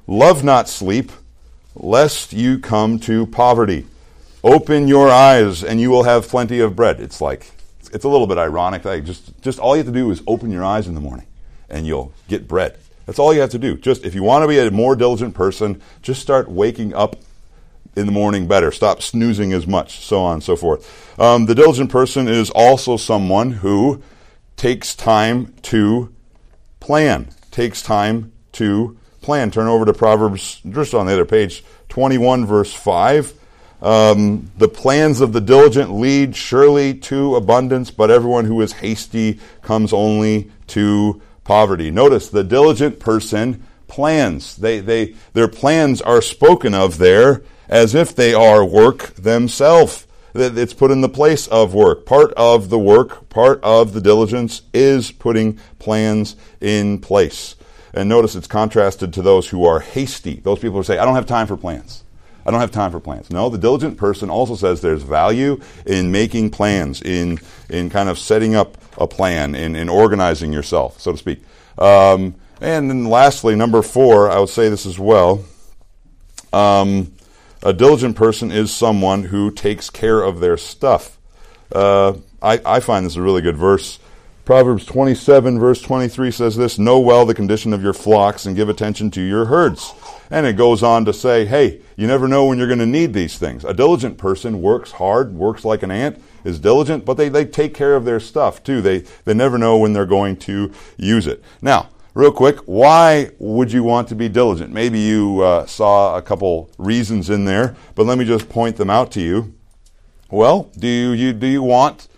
Love 0.08 0.44
not 0.44 0.70
sleep, 0.70 1.12
lest 1.76 2.34
you 2.34 2.60
come 2.60 3.00
to 3.00 3.26
poverty. 3.28 3.86
Open 4.44 4.88
your 4.88 5.10
eyes 5.10 5.64
and 5.64 5.82
you 5.82 5.90
will 5.90 6.04
have 6.04 6.28
plenty 6.28 6.60
of 6.60 6.76
bread. 6.76 7.00
It's 7.00 7.22
like, 7.22 7.52
it's 7.92 8.06
a 8.06 8.10
little 8.10 8.28
bit 8.28 8.38
ironic. 8.38 8.86
Like 8.86 9.04
just, 9.04 9.40
just 9.42 9.60
all 9.60 9.76
you 9.76 9.84
have 9.84 9.94
to 9.94 10.00
do 10.00 10.10
is 10.12 10.22
open 10.28 10.52
your 10.52 10.64
eyes 10.64 10.88
in 10.88 10.96
the 10.96 11.02
morning 11.02 11.28
and 11.70 11.86
you'll 11.86 12.14
get 12.28 12.48
bread. 12.48 12.78
That's 13.06 13.20
all 13.20 13.34
you 13.34 13.42
have 13.42 13.50
to 13.52 13.60
do. 13.60 13.76
Just 13.76 14.06
if 14.06 14.14
you 14.14 14.24
want 14.24 14.44
to 14.44 14.48
be 14.48 14.60
a 14.60 14.70
more 14.70 14.96
diligent 14.96 15.34
person, 15.34 15.82
just 16.02 16.22
start 16.22 16.50
waking 16.50 16.94
up 16.94 17.16
in 17.96 18.06
the 18.06 18.12
morning 18.12 18.48
better. 18.48 18.72
Stop 18.72 19.02
snoozing 19.02 19.52
as 19.52 19.68
much, 19.68 20.00
so 20.00 20.22
on 20.22 20.36
and 20.36 20.44
so 20.44 20.56
forth. 20.56 21.20
Um, 21.20 21.46
the 21.48 21.56
diligent 21.56 21.90
person 21.90 22.28
is 22.28 22.50
also 22.52 22.98
someone 22.98 23.52
who 23.52 24.02
takes 24.58 24.96
time 24.96 25.54
to 25.64 26.14
plan. 26.80 27.30
Takes 27.60 27.82
time 27.82 28.32
to 28.54 28.98
plan. 29.20 29.52
Turn 29.52 29.68
over 29.68 29.84
to 29.84 29.92
Proverbs, 29.92 30.62
just 30.70 30.94
on 30.94 31.08
the 31.08 31.12
other 31.12 31.26
page, 31.26 31.62
21, 31.90 32.46
verse 32.46 32.72
5. 32.72 33.34
Um, 33.82 34.50
the 34.58 34.70
plans 34.70 35.20
of 35.20 35.34
the 35.34 35.42
diligent 35.42 35.92
lead 35.92 36.38
surely 36.38 36.94
to 36.94 37.36
abundance, 37.36 37.92
but 37.92 38.12
everyone 38.12 38.46
who 38.46 38.62
is 38.62 38.72
hasty 38.72 39.42
comes 39.62 39.92
only 39.92 40.50
to 40.68 41.22
poverty. 41.44 41.92
Notice 41.92 42.30
the 42.30 42.46
diligent 42.46 42.98
person 42.98 43.68
plans. 43.90 44.56
They, 44.56 44.80
they, 44.80 45.16
their 45.34 45.50
plans 45.50 46.02
are 46.02 46.22
spoken 46.22 46.74
of 46.74 46.98
there 46.98 47.44
as 47.68 47.94
if 47.94 48.16
they 48.16 48.34
are 48.34 48.64
work 48.64 49.16
themselves. 49.16 50.08
It's 50.34 50.74
put 50.74 50.92
in 50.92 51.02
the 51.02 51.10
place 51.10 51.48
of 51.48 51.74
work. 51.74 52.06
Part 52.06 52.34
of 52.34 52.70
the 52.70 52.80
work, 52.80 53.30
part 53.30 53.60
of 53.64 53.94
the 53.94 54.02
diligence 54.02 54.62
is 54.74 55.12
putting 55.12 55.60
plans 55.80 56.36
in 56.62 57.00
place. 57.00 57.56
And 57.94 58.08
notice 58.08 58.36
it's 58.36 58.48
contrasted 58.48 59.14
to 59.14 59.22
those 59.22 59.50
who 59.50 59.66
are 59.66 59.80
hasty. 59.80 60.36
Those 60.36 60.60
people 60.60 60.78
who 60.78 60.84
say, 60.84 60.98
I 61.00 61.06
don't 61.06 61.16
have 61.16 61.26
time 61.26 61.48
for 61.48 61.58
plans. 61.58 62.04
I 62.46 62.52
don't 62.52 62.62
have 62.62 62.72
time 62.72 62.92
for 62.92 63.00
plans. 63.00 63.30
No, 63.30 63.50
the 63.50 63.58
diligent 63.58 63.98
person 63.98 64.30
also 64.30 64.56
says 64.56 64.82
there's 64.82 65.04
value 65.04 65.62
in 65.86 66.12
making 66.12 66.52
plans, 66.52 67.02
in, 67.02 67.40
in 67.70 67.90
kind 67.90 68.10
of 68.10 68.18
setting 68.18 68.56
up 68.56 68.78
a 68.98 69.08
plan, 69.08 69.56
in, 69.56 69.76
in 69.76 69.90
organizing 69.90 70.54
yourself, 70.54 71.00
so 71.00 71.12
to 71.12 71.18
speak. 71.18 71.44
Um, 71.78 72.36
and 72.62 72.90
then 72.90 73.06
lastly, 73.06 73.56
number 73.56 73.82
four, 73.82 74.30
I 74.30 74.40
would 74.40 74.50
say 74.50 74.70
this 74.70 74.86
as 74.86 75.00
well. 75.00 75.44
Um, 76.52 77.14
a 77.64 77.74
diligent 77.74 78.16
person 78.16 78.52
is 78.52 78.74
someone 78.74 79.24
who 79.24 79.52
takes 79.52 79.90
care 79.90 80.22
of 80.22 80.40
their 80.40 80.58
stuff. 80.58 81.18
Uh, 81.72 82.14
I, 82.42 82.62
I 82.66 82.80
find 82.80 83.06
this 83.06 83.16
a 83.16 83.22
really 83.22 83.42
good 83.42 83.58
verse. 83.58 84.00
Proverbs 84.46 84.84
27, 84.86 85.60
verse 85.60 85.80
23 85.82 86.32
says 86.32 86.56
this 86.56 86.80
Know 86.80 87.00
well 87.00 87.26
the 87.26 87.36
condition 87.36 87.72
of 87.72 87.84
your 87.84 87.94
flocks 87.94 88.46
and 88.46 88.56
give 88.56 88.68
attention 88.68 89.12
to 89.12 89.22
your 89.22 89.46
herds. 89.46 89.94
And 90.32 90.46
it 90.46 90.58
goes 90.58 90.82
on 90.82 91.06
to 91.06 91.14
say, 91.14 91.46
hey, 91.46 91.82
you 91.96 92.08
never 92.08 92.28
know 92.28 92.46
when 92.46 92.58
you're 92.58 92.68
going 92.68 92.80
to 92.80 92.86
need 92.86 93.14
these 93.14 93.38
things. 93.38 93.66
A 93.66 93.74
diligent 93.74 94.18
person 94.18 94.62
works 94.62 94.92
hard, 94.94 95.34
works 95.34 95.66
like 95.66 95.84
an 95.84 95.92
ant, 95.92 96.22
is 96.44 96.60
diligent, 96.60 97.06
but 97.06 97.16
they, 97.16 97.30
they 97.30 97.46
take 97.46 97.74
care 97.74 97.96
of 97.96 98.06
their 98.06 98.20
stuff 98.20 98.64
too. 98.64 98.82
They, 98.82 99.00
they 99.26 99.34
never 99.34 99.58
know 99.58 99.78
when 99.78 99.94
they're 99.94 100.06
going 100.06 100.38
to 100.38 100.72
use 100.98 101.28
it. 101.28 101.44
Now, 101.62 101.90
real 102.20 102.32
quick, 102.34 102.58
why 102.66 103.32
would 103.40 103.72
you 103.72 103.82
want 103.82 104.10
to 104.10 104.16
be 104.16 104.28
diligent? 104.28 104.74
Maybe 104.74 105.00
you 105.00 105.40
uh, 105.40 105.66
saw 105.66 106.18
a 106.18 106.22
couple 106.22 106.70
reasons 106.78 107.30
in 107.30 107.46
there, 107.46 107.78
but 107.96 108.06
let 108.06 108.18
me 108.18 108.26
just 108.26 108.50
point 108.50 108.76
them 108.76 108.90
out 108.90 109.10
to 109.12 109.22
you. 109.22 109.56
Well, 110.30 110.70
do 110.78 110.86
you, 110.86 111.12
you 111.12 111.32
do 111.32 111.48
you 111.48 111.64
want 111.64 112.10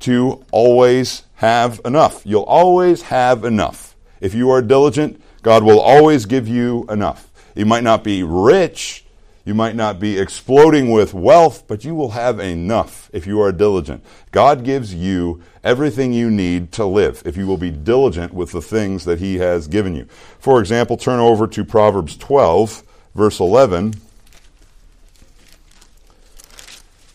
to 0.00 0.42
always 0.52 1.24
have 1.34 1.82
enough? 1.84 2.22
You'll 2.24 2.44
always 2.44 3.02
have 3.02 3.44
enough. 3.44 3.94
If 4.22 4.32
you 4.32 4.48
are 4.50 4.62
diligent, 4.62 5.22
God 5.42 5.62
will 5.62 5.80
always 5.80 6.24
give 6.24 6.48
you 6.48 6.86
enough. 6.88 7.30
You 7.54 7.66
might 7.66 7.84
not 7.84 8.02
be 8.02 8.22
rich, 8.22 9.04
you 9.44 9.54
might 9.54 9.74
not 9.74 9.98
be 9.98 10.18
exploding 10.18 10.90
with 10.90 11.14
wealth, 11.14 11.64
but 11.66 11.84
you 11.84 11.94
will 11.94 12.10
have 12.10 12.38
enough 12.38 13.10
if 13.12 13.26
you 13.26 13.40
are 13.40 13.50
diligent. 13.50 14.04
God 14.30 14.64
gives 14.64 14.94
you 14.94 15.42
everything 15.64 16.12
you 16.12 16.30
need 16.30 16.70
to 16.72 16.84
live 16.84 17.22
if 17.24 17.36
you 17.36 17.46
will 17.46 17.56
be 17.56 17.70
diligent 17.70 18.32
with 18.32 18.52
the 18.52 18.62
things 18.62 19.04
that 19.04 19.18
He 19.18 19.38
has 19.38 19.66
given 19.66 19.96
you. 19.96 20.04
For 20.38 20.60
example, 20.60 20.96
turn 20.96 21.18
over 21.18 21.46
to 21.48 21.64
Proverbs 21.64 22.16
12, 22.16 22.84
verse 23.14 23.40
11. 23.40 23.94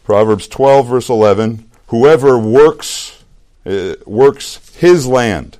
Proverbs 0.04 0.48
12, 0.48 0.88
verse 0.88 1.10
11. 1.10 1.70
Whoever 1.88 2.38
works, 2.38 3.24
uh, 3.66 3.96
works 4.06 4.76
his 4.76 5.08
land 5.08 5.58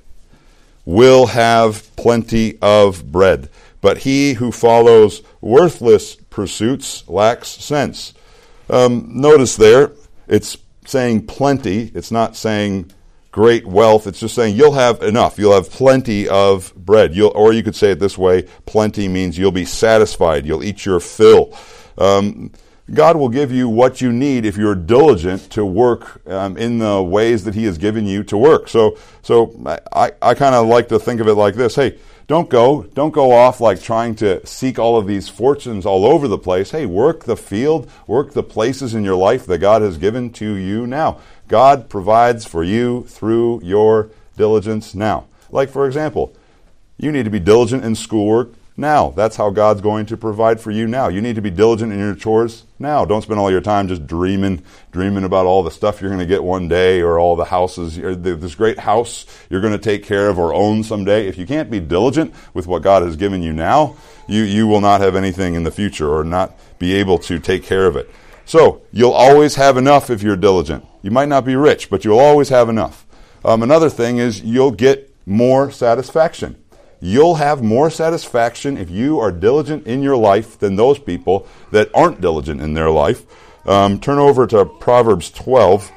will 0.84 1.26
have 1.28 1.94
plenty 1.96 2.58
of 2.60 3.10
bread 3.10 3.48
but 3.80 3.98
he 3.98 4.34
who 4.34 4.50
follows 4.50 5.22
worthless 5.40 6.16
pursuits 6.38 7.02
lacks 7.08 7.48
sense. 7.48 8.14
Um, 8.70 9.08
notice 9.10 9.56
there, 9.56 9.90
it's 10.28 10.56
saying 10.86 11.26
plenty. 11.26 11.90
It's 11.96 12.12
not 12.12 12.36
saying 12.36 12.92
great 13.32 13.66
wealth. 13.66 14.06
It's 14.06 14.20
just 14.20 14.36
saying 14.36 14.54
you'll 14.54 14.74
have 14.74 15.02
enough. 15.02 15.36
You'll 15.36 15.54
have 15.54 15.68
plenty 15.68 16.28
of 16.28 16.72
bread. 16.76 17.12
You'll, 17.12 17.32
or 17.34 17.52
you 17.52 17.64
could 17.64 17.74
say 17.74 17.90
it 17.90 17.98
this 17.98 18.16
way 18.16 18.42
plenty 18.66 19.08
means 19.08 19.36
you'll 19.36 19.50
be 19.50 19.64
satisfied. 19.64 20.46
You'll 20.46 20.62
eat 20.62 20.86
your 20.86 21.00
fill. 21.00 21.58
Um, 21.98 22.52
God 22.92 23.16
will 23.16 23.28
give 23.28 23.52
you 23.52 23.68
what 23.68 24.00
you 24.00 24.12
need 24.12 24.46
if 24.46 24.56
you're 24.56 24.74
diligent 24.74 25.50
to 25.50 25.64
work 25.64 26.26
um, 26.26 26.56
in 26.56 26.78
the 26.78 27.02
ways 27.02 27.44
that 27.44 27.54
He 27.54 27.64
has 27.64 27.76
given 27.76 28.06
you 28.06 28.24
to 28.24 28.38
work. 28.38 28.68
So, 28.68 28.96
so 29.22 29.54
I, 29.92 30.12
I 30.22 30.34
kind 30.34 30.54
of 30.54 30.66
like 30.66 30.88
to 30.88 30.98
think 30.98 31.20
of 31.20 31.28
it 31.28 31.34
like 31.34 31.54
this: 31.54 31.74
Hey, 31.74 31.98
don't 32.28 32.48
go. 32.48 32.84
Don't 32.94 33.12
go 33.12 33.32
off 33.32 33.60
like 33.60 33.82
trying 33.82 34.14
to 34.16 34.46
seek 34.46 34.78
all 34.78 34.96
of 34.96 35.06
these 35.06 35.28
fortunes 35.28 35.84
all 35.84 36.04
over 36.06 36.28
the 36.28 36.38
place. 36.38 36.70
Hey, 36.70 36.86
work 36.86 37.24
the 37.24 37.36
field, 37.36 37.90
work 38.06 38.32
the 38.32 38.42
places 38.42 38.94
in 38.94 39.04
your 39.04 39.16
life 39.16 39.46
that 39.46 39.58
God 39.58 39.82
has 39.82 39.98
given 39.98 40.30
to 40.34 40.54
you 40.54 40.86
now. 40.86 41.20
God 41.46 41.88
provides 41.88 42.44
for 42.44 42.62
you 42.62 43.04
through 43.04 43.62
your 43.62 44.10
diligence 44.36 44.94
now. 44.94 45.26
Like, 45.50 45.70
for 45.70 45.86
example, 45.86 46.34
you 46.98 47.12
need 47.12 47.24
to 47.24 47.30
be 47.30 47.40
diligent 47.40 47.84
in 47.84 47.94
schoolwork 47.94 48.52
now. 48.78 49.10
That's 49.10 49.36
how 49.36 49.50
God's 49.50 49.80
going 49.80 50.06
to 50.06 50.16
provide 50.16 50.60
for 50.60 50.70
you 50.70 50.86
now. 50.86 51.08
You 51.08 51.20
need 51.20 51.34
to 51.34 51.42
be 51.42 51.50
diligent 51.50 51.92
in 51.92 51.98
your 51.98 52.14
chores 52.14 52.64
now. 52.78 53.04
Don't 53.04 53.22
spend 53.22 53.40
all 53.40 53.50
your 53.50 53.60
time 53.60 53.88
just 53.88 54.06
dreaming, 54.06 54.62
dreaming 54.92 55.24
about 55.24 55.46
all 55.46 55.62
the 55.62 55.70
stuff 55.70 56.00
you're 56.00 56.10
going 56.10 56.20
to 56.20 56.26
get 56.26 56.44
one 56.44 56.68
day 56.68 57.00
or 57.00 57.18
all 57.18 57.36
the 57.36 57.46
houses, 57.46 57.96
this 57.96 58.54
great 58.54 58.78
house 58.78 59.26
you're 59.50 59.60
going 59.60 59.72
to 59.72 59.78
take 59.78 60.04
care 60.04 60.28
of 60.28 60.38
or 60.38 60.54
own 60.54 60.84
someday. 60.84 61.26
If 61.26 61.36
you 61.36 61.46
can't 61.46 61.70
be 61.70 61.80
diligent 61.80 62.32
with 62.54 62.66
what 62.66 62.82
God 62.82 63.02
has 63.02 63.16
given 63.16 63.42
you 63.42 63.52
now, 63.52 63.96
you, 64.28 64.42
you 64.42 64.66
will 64.66 64.80
not 64.80 65.00
have 65.00 65.16
anything 65.16 65.54
in 65.54 65.64
the 65.64 65.70
future 65.70 66.08
or 66.08 66.22
not 66.22 66.56
be 66.78 66.94
able 66.94 67.18
to 67.18 67.38
take 67.38 67.64
care 67.64 67.86
of 67.86 67.96
it. 67.96 68.08
So, 68.44 68.80
you'll 68.92 69.12
always 69.12 69.56
have 69.56 69.76
enough 69.76 70.08
if 70.08 70.22
you're 70.22 70.36
diligent. 70.36 70.86
You 71.02 71.10
might 71.10 71.28
not 71.28 71.44
be 71.44 71.54
rich, 71.54 71.90
but 71.90 72.04
you'll 72.04 72.18
always 72.18 72.48
have 72.48 72.68
enough. 72.70 73.04
Um, 73.44 73.62
another 73.62 73.90
thing 73.90 74.18
is 74.18 74.40
you'll 74.40 74.70
get 74.70 75.14
more 75.26 75.70
satisfaction. 75.70 76.56
You'll 77.00 77.36
have 77.36 77.62
more 77.62 77.90
satisfaction 77.90 78.76
if 78.76 78.90
you 78.90 79.20
are 79.20 79.30
diligent 79.30 79.86
in 79.86 80.02
your 80.02 80.16
life 80.16 80.58
than 80.58 80.76
those 80.76 80.98
people 80.98 81.46
that 81.70 81.90
aren't 81.94 82.20
diligent 82.20 82.60
in 82.60 82.74
their 82.74 82.90
life. 82.90 83.24
Um, 83.66 84.00
turn 84.00 84.18
over 84.18 84.46
to 84.48 84.64
Proverbs 84.64 85.30
12. 85.30 85.92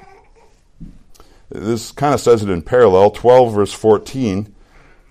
This 1.50 1.92
kind 1.92 2.14
of 2.14 2.20
says 2.20 2.44
it 2.44 2.50
in 2.50 2.62
parallel 2.62 3.12
12, 3.12 3.54
verse 3.54 3.74
14. 3.74 4.54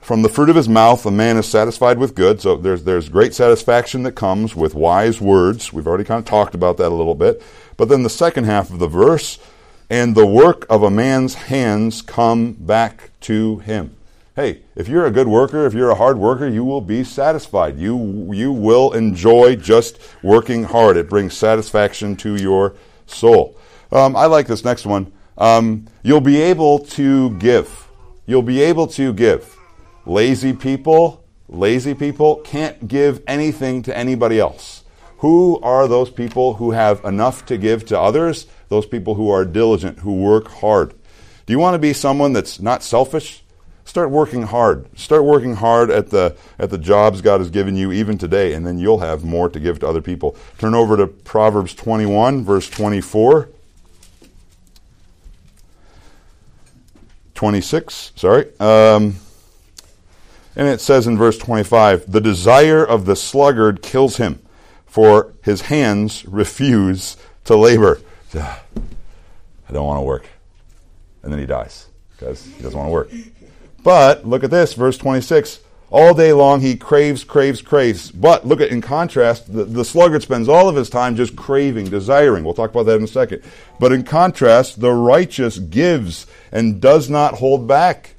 From 0.01 0.23
the 0.23 0.29
fruit 0.29 0.49
of 0.49 0.57
his 0.57 0.69
mouth, 0.69 1.05
a 1.05 1.11
man 1.11 1.37
is 1.37 1.47
satisfied 1.47 1.99
with 1.99 2.15
good. 2.15 2.41
So 2.41 2.57
there's, 2.57 2.85
there's 2.85 3.09
great 3.09 3.35
satisfaction 3.35 4.05
that 4.05 4.13
comes 4.13 4.55
with 4.55 4.75
wise 4.75 5.21
words. 5.21 5.73
We've 5.73 5.87
already 5.87 6.05
kind 6.05 6.21
of 6.21 6.25
talked 6.25 6.55
about 6.55 6.77
that 6.79 6.89
a 6.89 6.95
little 6.95 7.15
bit. 7.15 7.43
But 7.77 7.89
then 7.89 8.05
the 8.05 8.11
second 8.11 8.45
half 8.45 8.71
of 8.71 8.79
the 8.79 8.89
verse, 8.89 9.39
and 9.91 10.15
the 10.15 10.27
work 10.27 10.67
of 10.71 10.83
a 10.83 10.91
man's 10.91 11.35
hands 11.35 12.01
come 12.01 12.53
back 12.53 13.11
to 13.23 13.59
him 13.59 13.97
hey, 14.41 14.63
if 14.75 14.89
you're 14.89 15.05
a 15.05 15.11
good 15.11 15.29
worker, 15.29 15.67
if 15.67 15.75
you're 15.75 15.91
a 15.91 15.95
hard 15.95 16.19
worker, 16.19 16.49
you 16.49 16.65
will 16.65 16.81
be 16.81 17.05
satisfied. 17.05 17.79
You, 17.79 18.33
you 18.33 18.53
will 18.53 18.93
enjoy 18.93 19.57
just 19.57 20.01
working 20.23 20.65
hard. 20.65 20.97
It 20.97 21.11
brings 21.11 21.37
satisfaction 21.37 22.17
to 22.17 22.37
your 22.37 22.75
soul. 23.07 23.59
Um, 23.93 24.17
I 24.17 24.27
like 24.27 24.47
this 24.47 24.65
next 24.65 24.87
one. 24.87 25.13
Um, 25.37 25.87
you'll 26.03 26.23
be 26.23 26.41
able 26.41 26.79
to 26.79 27.37
give. 27.39 27.89
You'll 28.25 28.43
be 28.43 28.63
able 28.63 28.87
to 28.89 29.13
give. 29.13 29.57
Lazy 30.07 30.55
people, 30.55 31.23
lazy 31.49 31.93
people 31.93 32.37
can't 32.37 32.89
give 32.89 33.23
anything 33.27 33.83
to 33.83 33.97
anybody 33.97 34.41
else. 34.41 34.85
Who 35.19 35.61
are 35.61 35.87
those 35.87 36.11
people 36.11 36.55
who 36.55 36.71
have 36.71 37.05
enough 37.05 37.45
to 37.47 37.59
give 37.59 37.85
to 37.87 38.01
others? 38.01 38.47
Those 38.71 38.87
people 38.87 39.17
who 39.17 39.29
are 39.31 39.45
diligent, 39.45 39.99
who 39.99 40.17
work 40.17 40.49
hard. 40.49 40.95
Do 41.45 41.53
you 41.53 41.59
want 41.59 41.75
to 41.75 41.79
be 41.79 41.93
someone 41.93 42.33
that's 42.33 42.59
not 42.59 42.83
selfish? 42.83 43.43
Start 43.91 44.11
working 44.11 44.43
hard. 44.43 44.87
Start 44.97 45.25
working 45.25 45.57
hard 45.57 45.91
at 45.91 46.11
the 46.11 46.37
at 46.61 46.71
the 46.71 46.79
jobs 46.79 47.21
God 47.21 47.41
has 47.41 47.51
given 47.51 47.75
you 47.75 47.91
even 47.91 48.19
today, 48.19 48.55
and 48.55 48.65
then 48.65 48.79
you'll 48.79 49.01
have 49.01 49.25
more 49.25 49.49
to 49.49 49.59
give 49.59 49.81
to 49.81 49.89
other 49.89 50.01
people. 50.01 50.37
Turn 50.59 50.77
over 50.77 50.97
to 50.97 51.09
Proverbs 51.09 51.75
21, 51.75 52.45
verse 52.45 52.71
24. 52.71 53.49
26, 57.35 58.13
sorry. 58.15 58.47
Um, 58.61 59.17
and 60.55 60.69
it 60.69 60.81
says 60.81 61.09
in 61.09 61.19
verse 61.19 61.37
25, 61.37 62.13
The 62.13 62.21
desire 62.21 62.85
of 62.85 63.07
the 63.07 63.17
sluggard 63.17 63.83
kills 63.83 64.19
him, 64.19 64.39
for 64.87 65.33
his 65.43 65.63
hands 65.63 66.25
refuse 66.27 67.17
to 67.47 67.57
labor. 67.57 68.01
I 68.35 68.61
don't 69.73 69.85
want 69.85 69.99
to 69.99 70.05
work. 70.05 70.27
And 71.25 71.33
then 71.33 71.41
he 71.41 71.47
dies 71.47 71.89
because 72.13 72.45
he 72.45 72.63
doesn't 72.63 72.79
want 72.79 72.87
to 72.87 72.93
work. 72.93 73.11
But 73.83 74.27
look 74.27 74.45
at 74.45 74.51
this, 74.51 74.75
verse 74.75 74.99
26. 74.99 75.61
All 75.91 76.15
day 76.15 76.33
long 76.33 76.61
he 76.61 76.77
craves, 76.77 77.25
craves, 77.25 77.61
craves. 77.61 78.13
But 78.13 78.47
look 78.47 78.61
at, 78.61 78.69
in 78.69 78.81
contrast, 78.81 79.53
the, 79.53 79.65
the 79.65 79.85
sluggard 79.85 80.23
spends 80.23 80.49
all 80.49 80.69
of 80.69 80.77
his 80.77 80.89
time 80.89 81.17
just 81.17 81.35
craving, 81.35 81.87
desiring. 81.87 82.45
We'll 82.45 82.55
talk 82.55 82.71
about 82.71 82.87
that 82.87 82.99
in 82.99 83.05
a 83.05 83.09
second. 83.09 83.43
But 83.81 83.93
in 83.93 84.05
contrast, 84.05 84.81
the 84.81 84.93
righteous 84.93 85.59
gives 85.59 86.29
and 86.53 86.81
does 86.81 87.11
not 87.11 87.35
hold 87.35 87.67
back. 87.67 88.15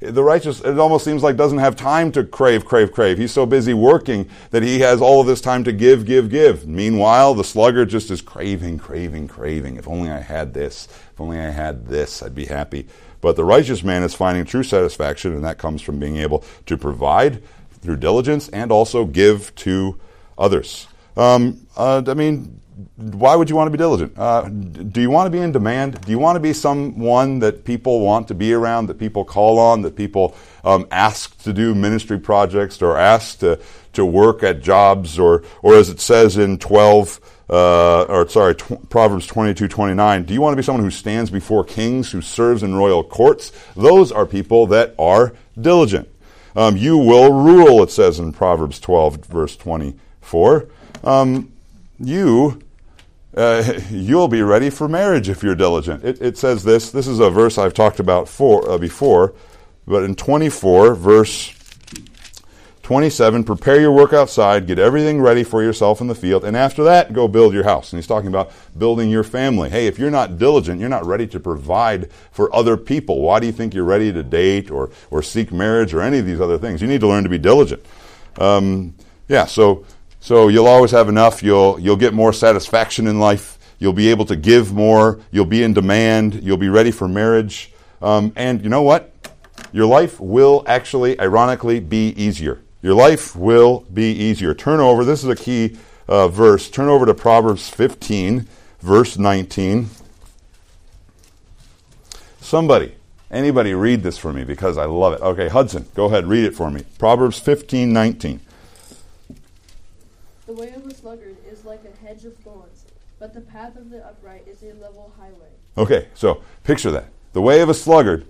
The 0.00 0.22
righteous, 0.22 0.60
it 0.60 0.78
almost 0.78 1.04
seems 1.04 1.24
like 1.24 1.36
doesn't 1.36 1.58
have 1.58 1.74
time 1.74 2.12
to 2.12 2.22
crave, 2.22 2.64
crave, 2.64 2.92
crave. 2.92 3.18
He's 3.18 3.32
so 3.32 3.46
busy 3.46 3.74
working 3.74 4.30
that 4.50 4.62
he 4.62 4.78
has 4.78 5.00
all 5.00 5.20
of 5.20 5.26
this 5.26 5.40
time 5.40 5.64
to 5.64 5.72
give, 5.72 6.06
give, 6.06 6.30
give. 6.30 6.68
Meanwhile, 6.68 7.34
the 7.34 7.42
sluggard 7.42 7.88
just 7.88 8.12
is 8.12 8.22
craving, 8.22 8.78
craving, 8.78 9.26
craving. 9.26 9.76
If 9.76 9.88
only 9.88 10.08
I 10.08 10.20
had 10.20 10.54
this. 10.54 10.86
If 10.86 11.20
only 11.20 11.40
I 11.40 11.50
had 11.50 11.88
this, 11.88 12.22
I'd 12.22 12.36
be 12.36 12.44
happy. 12.44 12.86
But 13.20 13.36
the 13.36 13.44
righteous 13.44 13.82
man 13.82 14.02
is 14.02 14.14
finding 14.14 14.44
true 14.44 14.62
satisfaction, 14.62 15.32
and 15.34 15.44
that 15.44 15.58
comes 15.58 15.82
from 15.82 15.98
being 15.98 16.16
able 16.16 16.44
to 16.66 16.76
provide 16.76 17.42
through 17.80 17.96
diligence 17.96 18.48
and 18.48 18.70
also 18.70 19.04
give 19.04 19.54
to 19.56 19.98
others. 20.36 20.86
Um, 21.16 21.66
uh, 21.76 22.02
I 22.06 22.14
mean, 22.14 22.60
why 22.96 23.34
would 23.34 23.50
you 23.50 23.56
want 23.56 23.66
to 23.66 23.72
be 23.72 23.78
diligent? 23.78 24.16
Uh, 24.16 24.42
do 24.42 25.00
you 25.00 25.10
want 25.10 25.26
to 25.26 25.30
be 25.30 25.40
in 25.40 25.50
demand? 25.50 26.00
Do 26.02 26.12
you 26.12 26.18
want 26.18 26.36
to 26.36 26.40
be 26.40 26.52
someone 26.52 27.40
that 27.40 27.64
people 27.64 28.00
want 28.00 28.28
to 28.28 28.34
be 28.34 28.52
around, 28.52 28.86
that 28.86 28.98
people 28.98 29.24
call 29.24 29.58
on, 29.58 29.82
that 29.82 29.96
people 29.96 30.36
um, 30.64 30.86
ask 30.92 31.42
to 31.42 31.52
do 31.52 31.74
ministry 31.74 32.20
projects 32.20 32.80
or 32.80 32.96
ask 32.96 33.40
to, 33.40 33.58
to 33.94 34.04
work 34.04 34.44
at 34.44 34.62
jobs, 34.62 35.18
or, 35.18 35.42
or 35.62 35.74
as 35.74 35.88
it 35.88 35.98
says 35.98 36.36
in 36.36 36.58
12, 36.58 37.20
uh, 37.50 38.02
or 38.02 38.28
sorry, 38.28 38.54
tw- 38.54 38.88
Proverbs 38.88 39.26
22, 39.26 39.68
29, 39.68 40.24
do 40.24 40.34
you 40.34 40.40
want 40.40 40.52
to 40.52 40.56
be 40.56 40.62
someone 40.62 40.84
who 40.84 40.90
stands 40.90 41.30
before 41.30 41.64
kings, 41.64 42.12
who 42.12 42.20
serves 42.20 42.62
in 42.62 42.74
royal 42.74 43.02
courts? 43.02 43.52
Those 43.74 44.12
are 44.12 44.26
people 44.26 44.66
that 44.68 44.94
are 44.98 45.34
diligent. 45.58 46.08
Um, 46.56 46.76
you 46.76 46.98
will 46.98 47.32
rule, 47.32 47.82
it 47.82 47.90
says 47.90 48.18
in 48.18 48.32
Proverbs 48.32 48.80
12, 48.80 49.26
verse 49.26 49.56
24. 49.56 50.68
Um, 51.04 51.52
you 51.98 52.60
uh, 53.36 53.80
you'll 53.90 54.28
be 54.28 54.42
ready 54.42 54.70
for 54.70 54.88
marriage 54.88 55.28
if 55.28 55.42
you're 55.42 55.54
diligent. 55.54 56.04
It, 56.04 56.20
it, 56.20 56.38
says 56.38 56.64
this. 56.64 56.90
This 56.90 57.06
is 57.06 57.20
a 57.20 57.30
verse 57.30 57.56
I've 57.56 57.74
talked 57.74 58.00
about 58.00 58.28
for, 58.28 58.68
uh, 58.68 58.78
before, 58.78 59.34
but 59.86 60.02
in 60.02 60.14
24, 60.14 60.94
verse 60.94 61.54
27, 62.88 63.44
prepare 63.44 63.78
your 63.78 63.92
work 63.92 64.14
outside, 64.14 64.66
get 64.66 64.78
everything 64.78 65.20
ready 65.20 65.44
for 65.44 65.62
yourself 65.62 66.00
in 66.00 66.06
the 66.06 66.14
field, 66.14 66.42
and 66.42 66.56
after 66.56 66.82
that, 66.84 67.12
go 67.12 67.28
build 67.28 67.52
your 67.52 67.64
house. 67.64 67.92
And 67.92 67.98
he's 67.98 68.06
talking 68.06 68.28
about 68.28 68.50
building 68.78 69.10
your 69.10 69.24
family. 69.24 69.68
Hey, 69.68 69.88
if 69.88 69.98
you're 69.98 70.10
not 70.10 70.38
diligent, 70.38 70.80
you're 70.80 70.88
not 70.88 71.04
ready 71.04 71.26
to 71.26 71.38
provide 71.38 72.10
for 72.32 72.50
other 72.56 72.78
people. 72.78 73.20
Why 73.20 73.40
do 73.40 73.46
you 73.46 73.52
think 73.52 73.74
you're 73.74 73.84
ready 73.84 74.10
to 74.10 74.22
date 74.22 74.70
or, 74.70 74.88
or 75.10 75.22
seek 75.22 75.52
marriage 75.52 75.92
or 75.92 76.00
any 76.00 76.18
of 76.18 76.24
these 76.24 76.40
other 76.40 76.56
things? 76.56 76.80
You 76.80 76.88
need 76.88 77.02
to 77.02 77.08
learn 77.08 77.24
to 77.24 77.28
be 77.28 77.36
diligent. 77.36 77.84
Um, 78.38 78.94
yeah, 79.28 79.44
so 79.44 79.84
so 80.20 80.48
you'll 80.48 80.66
always 80.66 80.92
have 80.92 81.10
enough. 81.10 81.42
You'll, 81.42 81.78
you'll 81.78 81.96
get 81.96 82.14
more 82.14 82.32
satisfaction 82.32 83.06
in 83.06 83.20
life. 83.20 83.58
You'll 83.78 83.92
be 83.92 84.08
able 84.08 84.24
to 84.24 84.36
give 84.36 84.72
more. 84.72 85.20
You'll 85.30 85.44
be 85.44 85.62
in 85.62 85.74
demand. 85.74 86.42
You'll 86.42 86.56
be 86.56 86.70
ready 86.70 86.92
for 86.92 87.06
marriage. 87.06 87.70
Um, 88.00 88.32
and 88.34 88.62
you 88.62 88.70
know 88.70 88.80
what? 88.80 89.12
Your 89.72 89.84
life 89.84 90.18
will 90.18 90.64
actually, 90.66 91.20
ironically, 91.20 91.80
be 91.80 92.14
easier. 92.16 92.62
Your 92.80 92.94
life 92.94 93.34
will 93.34 93.80
be 93.92 94.12
easier. 94.12 94.54
Turn 94.54 94.78
over, 94.78 95.04
this 95.04 95.24
is 95.24 95.28
a 95.28 95.36
key 95.36 95.76
uh, 96.06 96.28
verse. 96.28 96.70
Turn 96.70 96.88
over 96.88 97.06
to 97.06 97.14
Proverbs 97.14 97.68
15, 97.68 98.46
verse 98.80 99.18
19. 99.18 99.90
Somebody, 102.40 102.94
anybody 103.30 103.74
read 103.74 104.02
this 104.02 104.16
for 104.16 104.32
me 104.32 104.44
because 104.44 104.78
I 104.78 104.84
love 104.84 105.14
it. 105.14 105.20
Okay, 105.20 105.48
Hudson, 105.48 105.86
go 105.94 106.06
ahead, 106.06 106.26
read 106.26 106.44
it 106.44 106.54
for 106.54 106.70
me. 106.70 106.84
Proverbs 106.98 107.40
15, 107.40 107.92
19. 107.92 108.40
The 110.46 110.52
way 110.52 110.70
of 110.70 110.86
a 110.86 110.94
sluggard 110.94 111.36
is 111.50 111.64
like 111.64 111.82
a 111.84 112.06
hedge 112.06 112.24
of 112.24 112.36
thorns, 112.38 112.86
but 113.18 113.34
the 113.34 113.40
path 113.40 113.76
of 113.76 113.90
the 113.90 114.06
upright 114.06 114.46
is 114.46 114.62
a 114.62 114.72
level 114.80 115.12
highway. 115.18 115.50
Okay, 115.76 116.08
so 116.14 116.42
picture 116.64 116.90
that. 116.92 117.08
The 117.32 117.42
way 117.42 117.60
of 117.60 117.68
a 117.68 117.74
sluggard 117.74 118.24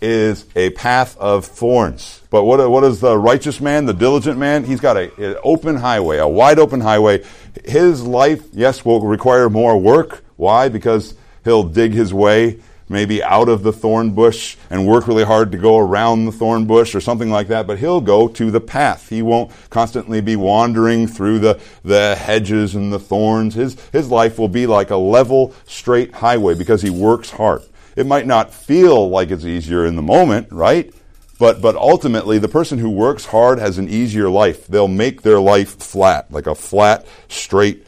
is 0.00 0.46
a 0.56 0.70
path 0.70 1.16
of 1.18 1.44
thorns. 1.44 2.20
But 2.30 2.44
what, 2.44 2.68
what 2.70 2.84
is 2.84 3.00
the 3.00 3.16
righteous 3.16 3.60
man, 3.60 3.86
the 3.86 3.94
diligent 3.94 4.38
man? 4.38 4.64
He's 4.64 4.80
got 4.80 4.96
an 4.96 5.36
open 5.42 5.76
highway, 5.76 6.18
a 6.18 6.28
wide 6.28 6.58
open 6.58 6.80
highway. 6.80 7.24
His 7.64 8.02
life, 8.02 8.42
yes, 8.52 8.84
will 8.84 9.00
require 9.00 9.50
more 9.50 9.76
work. 9.78 10.24
Why? 10.36 10.68
Because 10.68 11.14
he'll 11.44 11.64
dig 11.64 11.92
his 11.92 12.14
way 12.14 12.60
maybe 12.90 13.22
out 13.22 13.48
of 13.48 13.62
the 13.62 13.72
thorn 13.72 14.10
bush 14.10 14.56
and 14.68 14.86
work 14.86 15.06
really 15.06 15.24
hard 15.24 15.52
to 15.52 15.58
go 15.58 15.78
around 15.78 16.26
the 16.26 16.32
thorn 16.32 16.66
bush 16.66 16.94
or 16.94 17.00
something 17.00 17.30
like 17.30 17.46
that, 17.46 17.66
but 17.66 17.78
he'll 17.78 18.00
go 18.00 18.26
to 18.26 18.50
the 18.50 18.60
path. 18.60 19.08
He 19.08 19.22
won't 19.22 19.52
constantly 19.70 20.20
be 20.20 20.34
wandering 20.36 21.06
through 21.06 21.38
the, 21.38 21.60
the 21.84 22.16
hedges 22.16 22.74
and 22.74 22.92
the 22.92 22.98
thorns. 22.98 23.54
His, 23.54 23.80
his 23.92 24.10
life 24.10 24.38
will 24.38 24.48
be 24.48 24.66
like 24.66 24.90
a 24.90 24.96
level, 24.96 25.54
straight 25.66 26.12
highway 26.12 26.54
because 26.54 26.82
he 26.82 26.90
works 26.90 27.30
hard. 27.30 27.62
It 28.00 28.06
might 28.06 28.26
not 28.26 28.54
feel 28.54 29.10
like 29.10 29.30
it's 29.30 29.44
easier 29.44 29.84
in 29.84 29.94
the 29.94 30.00
moment, 30.00 30.50
right? 30.50 30.90
But, 31.38 31.60
but 31.60 31.76
ultimately, 31.76 32.38
the 32.38 32.48
person 32.48 32.78
who 32.78 32.88
works 32.88 33.26
hard 33.26 33.58
has 33.58 33.76
an 33.76 33.90
easier 33.90 34.30
life. 34.30 34.66
They'll 34.66 34.88
make 34.88 35.20
their 35.20 35.38
life 35.38 35.76
flat, 35.82 36.32
like 36.32 36.46
a 36.46 36.54
flat, 36.54 37.04
straight 37.28 37.86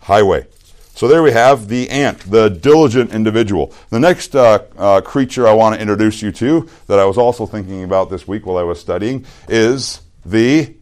highway. 0.00 0.46
So 0.94 1.08
there 1.08 1.22
we 1.22 1.32
have 1.32 1.68
the 1.68 1.88
ant, 1.88 2.30
the 2.30 2.50
diligent 2.50 3.14
individual. 3.14 3.72
The 3.88 4.00
next 4.00 4.36
uh, 4.36 4.64
uh, 4.76 5.00
creature 5.00 5.48
I 5.48 5.54
want 5.54 5.76
to 5.76 5.80
introduce 5.80 6.20
you 6.20 6.30
to, 6.32 6.68
that 6.86 6.98
I 6.98 7.06
was 7.06 7.16
also 7.16 7.46
thinking 7.46 7.84
about 7.84 8.10
this 8.10 8.28
week 8.28 8.44
while 8.44 8.58
I 8.58 8.64
was 8.64 8.78
studying, 8.78 9.24
is 9.48 10.02
the, 10.26 10.74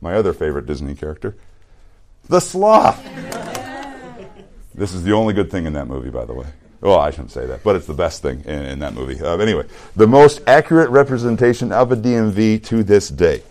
my 0.00 0.14
other 0.14 0.32
favorite 0.32 0.66
Disney 0.66 0.96
character, 0.96 1.36
the 2.28 2.40
sloth. 2.40 3.00
this 4.74 4.92
is 4.92 5.04
the 5.04 5.12
only 5.12 5.34
good 5.34 5.52
thing 5.52 5.66
in 5.66 5.74
that 5.74 5.86
movie, 5.86 6.10
by 6.10 6.24
the 6.24 6.34
way. 6.34 6.46
Well, 6.84 6.98
I 6.98 7.10
shouldn't 7.12 7.30
say 7.30 7.46
that, 7.46 7.62
but 7.62 7.76
it's 7.76 7.86
the 7.86 7.94
best 7.94 8.20
thing 8.20 8.42
in, 8.44 8.62
in 8.66 8.78
that 8.80 8.92
movie. 8.92 9.18
Uh, 9.18 9.38
anyway, 9.38 9.64
the 9.96 10.06
most 10.06 10.42
accurate 10.46 10.90
representation 10.90 11.72
of 11.72 11.90
a 11.90 11.96
DMV 11.96 12.62
to 12.64 12.84
this 12.84 13.08
day. 13.08 13.42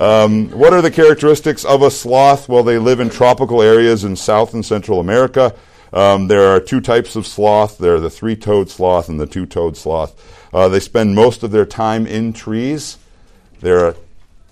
Um, 0.00 0.50
what 0.50 0.72
are 0.72 0.82
the 0.82 0.90
characteristics 0.90 1.64
of 1.64 1.82
a 1.82 1.90
sloth? 1.92 2.48
Well, 2.48 2.64
they 2.64 2.78
live 2.78 2.98
in 2.98 3.08
tropical 3.08 3.62
areas 3.62 4.02
in 4.02 4.16
South 4.16 4.54
and 4.54 4.66
Central 4.66 4.98
America. 4.98 5.54
Um, 5.92 6.26
there 6.26 6.48
are 6.48 6.58
two 6.58 6.80
types 6.80 7.14
of 7.14 7.28
sloth. 7.28 7.78
There 7.78 7.94
are 7.94 8.00
the 8.00 8.10
three-toed 8.10 8.68
sloth 8.68 9.08
and 9.08 9.20
the 9.20 9.26
two-toed 9.26 9.76
sloth. 9.76 10.20
Uh, 10.52 10.68
they 10.68 10.80
spend 10.80 11.14
most 11.14 11.44
of 11.44 11.52
their 11.52 11.66
time 11.66 12.08
in 12.08 12.32
trees. 12.32 12.98
They're 13.60 13.90
a 13.90 13.94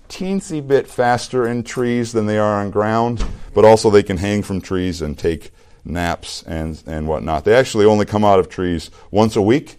teensy 0.09 0.65
bit 0.65 0.87
faster 0.87 1.49
in 1.49 1.65
trees 1.65 2.13
than 2.13 2.27
they 2.27 2.39
are 2.39 2.61
on 2.61 2.71
ground, 2.71 3.25
but 3.53 3.65
also 3.65 3.91
they 3.91 4.05
can 4.05 4.19
hang 4.19 4.45
from 4.45 4.61
trees 4.61 5.03
and 5.03 5.19
take 5.19 5.51
naps 5.89 6.43
and, 6.45 6.83
and 6.87 7.09
whatnot. 7.09 7.45
They 7.45 7.55
actually 7.55 7.87
only 7.87 8.07
come 8.07 8.25
out 8.25 8.39
of 8.39 8.49
trees 8.49 8.91
once 9.11 9.37
a 9.37 9.43
week, 9.43 9.77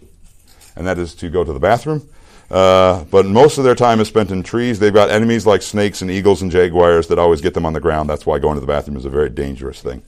and 0.76 0.86
that 0.86 0.98
is 0.98 1.14
to 1.16 1.30
go 1.30 1.44
to 1.44 1.52
the 1.52 1.60
bathroom. 1.60 2.08
Uh, 2.50 3.04
but 3.04 3.26
most 3.26 3.58
of 3.58 3.64
their 3.64 3.76
time 3.76 4.00
is 4.00 4.08
spent 4.08 4.30
in 4.30 4.42
trees. 4.42 4.80
They've 4.80 4.92
got 4.92 5.10
enemies 5.10 5.46
like 5.46 5.62
snakes 5.62 6.02
and 6.02 6.10
eagles 6.10 6.42
and 6.42 6.50
jaguars 6.50 7.06
that 7.08 7.18
always 7.18 7.40
get 7.40 7.54
them 7.54 7.64
on 7.64 7.74
the 7.74 7.80
ground. 7.80 8.10
That's 8.10 8.26
why 8.26 8.40
going 8.40 8.56
to 8.56 8.60
the 8.60 8.66
bathroom 8.66 8.96
is 8.96 9.04
a 9.04 9.10
very 9.10 9.30
dangerous 9.30 9.80
thing. 9.80 10.02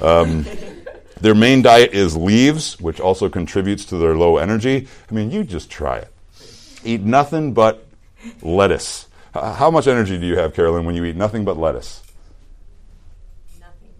Um, 0.00 0.46
their 1.20 1.34
main 1.34 1.62
diet 1.62 1.92
is 1.92 2.16
leaves, 2.16 2.78
which 2.80 3.00
also 3.00 3.28
contributes 3.28 3.84
to 3.86 3.96
their 3.96 4.14
low 4.14 4.36
energy. 4.36 4.86
I 5.10 5.14
mean, 5.14 5.32
you 5.32 5.42
just 5.42 5.68
try 5.68 5.98
it. 5.98 6.08
Eat 6.84 7.00
nothing 7.00 7.54
but 7.54 7.84
lettuce. 8.40 9.06
How 9.34 9.70
much 9.70 9.86
energy 9.86 10.18
do 10.18 10.26
you 10.26 10.36
have, 10.36 10.54
Carolyn, 10.54 10.84
when 10.84 10.94
you 10.94 11.04
eat 11.04 11.16
nothing 11.16 11.44
but 11.44 11.56
lettuce? 11.56 11.99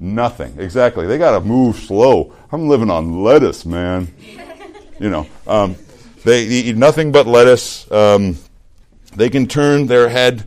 Nothing. 0.00 0.58
Exactly. 0.58 1.06
They 1.06 1.18
got 1.18 1.32
to 1.32 1.40
move 1.40 1.76
slow. 1.76 2.32
I'm 2.50 2.68
living 2.68 2.90
on 2.90 3.22
lettuce, 3.22 3.66
man. 3.66 4.08
you 4.98 5.10
know. 5.10 5.26
Um, 5.46 5.76
they 6.24 6.44
eat 6.44 6.76
nothing 6.76 7.12
but 7.12 7.26
lettuce. 7.26 7.90
Um, 7.92 8.38
they 9.14 9.28
can 9.28 9.46
turn 9.46 9.86
their 9.86 10.08
head 10.08 10.46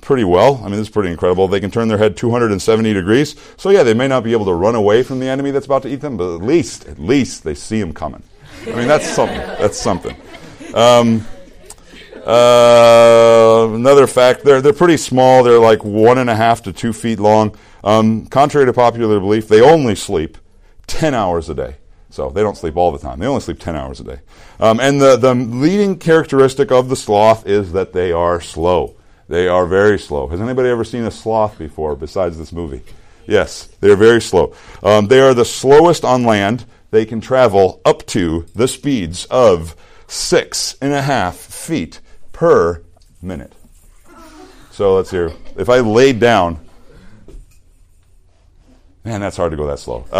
pretty 0.00 0.22
well. 0.24 0.58
I 0.58 0.64
mean, 0.64 0.72
this 0.72 0.82
is 0.82 0.90
pretty 0.90 1.10
incredible. 1.10 1.48
They 1.48 1.60
can 1.60 1.70
turn 1.70 1.88
their 1.88 1.98
head 1.98 2.16
270 2.16 2.92
degrees. 2.92 3.34
So 3.56 3.70
yeah, 3.70 3.82
they 3.82 3.94
may 3.94 4.06
not 4.06 4.22
be 4.22 4.32
able 4.32 4.46
to 4.46 4.54
run 4.54 4.76
away 4.76 5.02
from 5.02 5.18
the 5.18 5.26
enemy 5.26 5.50
that's 5.50 5.66
about 5.66 5.82
to 5.82 5.88
eat 5.88 6.00
them, 6.00 6.16
but 6.16 6.36
at 6.36 6.42
least, 6.42 6.86
at 6.86 6.98
least 6.98 7.42
they 7.42 7.54
see 7.54 7.80
him 7.80 7.92
coming. 7.92 8.22
I 8.66 8.74
mean, 8.74 8.88
that's 8.88 9.08
something. 9.08 9.38
That's 9.38 9.78
something. 9.78 10.16
Um, 10.74 11.26
uh, 12.24 13.68
another 13.74 14.06
fact: 14.06 14.44
they're 14.44 14.60
they're 14.60 14.72
pretty 14.72 14.96
small. 14.96 15.42
They're 15.42 15.58
like 15.58 15.82
one 15.82 16.18
and 16.18 16.30
a 16.30 16.36
half 16.36 16.62
to 16.62 16.72
two 16.72 16.92
feet 16.92 17.18
long. 17.18 17.56
Um, 17.84 18.26
contrary 18.26 18.66
to 18.66 18.72
popular 18.72 19.18
belief, 19.20 19.48
they 19.48 19.60
only 19.60 19.94
sleep 19.94 20.38
ten 20.86 21.14
hours 21.14 21.48
a 21.48 21.54
day. 21.54 21.76
So 22.12 22.28
they 22.28 22.42
don't 22.42 22.58
sleep 22.58 22.76
all 22.76 22.92
the 22.92 22.98
time. 22.98 23.18
They 23.18 23.26
only 23.26 23.40
sleep 23.40 23.58
10 23.58 23.74
hours 23.74 23.98
a 24.00 24.04
day. 24.04 24.20
Um, 24.60 24.80
and 24.80 25.00
the, 25.00 25.16
the 25.16 25.34
leading 25.34 25.98
characteristic 25.98 26.70
of 26.70 26.90
the 26.90 26.96
sloth 26.96 27.46
is 27.46 27.72
that 27.72 27.94
they 27.94 28.12
are 28.12 28.38
slow. 28.38 28.96
They 29.28 29.48
are 29.48 29.64
very 29.64 29.98
slow. 29.98 30.26
Has 30.26 30.38
anybody 30.38 30.68
ever 30.68 30.84
seen 30.84 31.04
a 31.04 31.10
sloth 31.10 31.56
before 31.58 31.96
besides 31.96 32.36
this 32.36 32.52
movie? 32.52 32.82
Yes, 33.26 33.66
they 33.80 33.90
are 33.90 33.96
very 33.96 34.20
slow. 34.20 34.54
Um, 34.82 35.06
they 35.06 35.20
are 35.20 35.32
the 35.32 35.46
slowest 35.46 36.04
on 36.04 36.24
land. 36.24 36.66
They 36.90 37.06
can 37.06 37.22
travel 37.22 37.80
up 37.82 38.04
to 38.08 38.44
the 38.54 38.68
speeds 38.68 39.24
of 39.30 39.74
six 40.06 40.76
and 40.82 40.92
a 40.92 41.00
half 41.00 41.36
feet 41.36 42.00
per 42.32 42.82
minute. 43.22 43.54
So 44.70 44.96
let's 44.96 45.10
hear. 45.10 45.32
If 45.56 45.70
I 45.70 45.80
laid 45.80 46.20
down, 46.20 46.60
man, 49.04 49.20
that's 49.20 49.36
hard 49.36 49.50
to 49.50 49.56
go 49.56 49.66
that 49.66 49.78
slow. 49.78 50.04
Uh, 50.12 50.16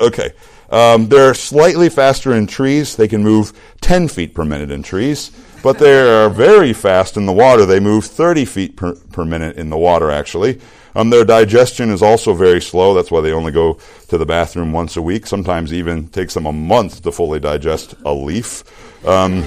uh, 0.00 0.06
okay. 0.06 0.32
Um, 0.70 1.08
they're 1.08 1.34
slightly 1.34 1.88
faster 1.88 2.34
in 2.34 2.46
trees. 2.46 2.96
They 2.96 3.08
can 3.08 3.22
move 3.22 3.52
10 3.80 4.08
feet 4.08 4.34
per 4.34 4.44
minute 4.44 4.70
in 4.70 4.82
trees, 4.82 5.30
but 5.62 5.78
they 5.78 5.98
are 5.98 6.28
very 6.28 6.72
fast 6.72 7.16
in 7.16 7.26
the 7.26 7.32
water. 7.32 7.64
They 7.64 7.80
move 7.80 8.04
30 8.04 8.44
feet 8.44 8.76
per, 8.76 8.94
per 8.94 9.24
minute 9.24 9.56
in 9.56 9.70
the 9.70 9.78
water, 9.78 10.10
actually. 10.10 10.60
Um, 10.94 11.10
their 11.10 11.24
digestion 11.24 11.90
is 11.90 12.02
also 12.02 12.34
very 12.34 12.60
slow. 12.60 12.92
That's 12.92 13.10
why 13.10 13.20
they 13.20 13.32
only 13.32 13.52
go 13.52 13.78
to 14.08 14.18
the 14.18 14.26
bathroom 14.26 14.72
once 14.72 14.96
a 14.96 15.02
week. 15.02 15.26
Sometimes 15.26 15.72
even 15.72 16.08
takes 16.08 16.34
them 16.34 16.44
a 16.44 16.52
month 16.52 17.02
to 17.02 17.12
fully 17.12 17.40
digest 17.40 17.94
a 18.04 18.12
leaf. 18.12 18.64
Um, 19.06 19.44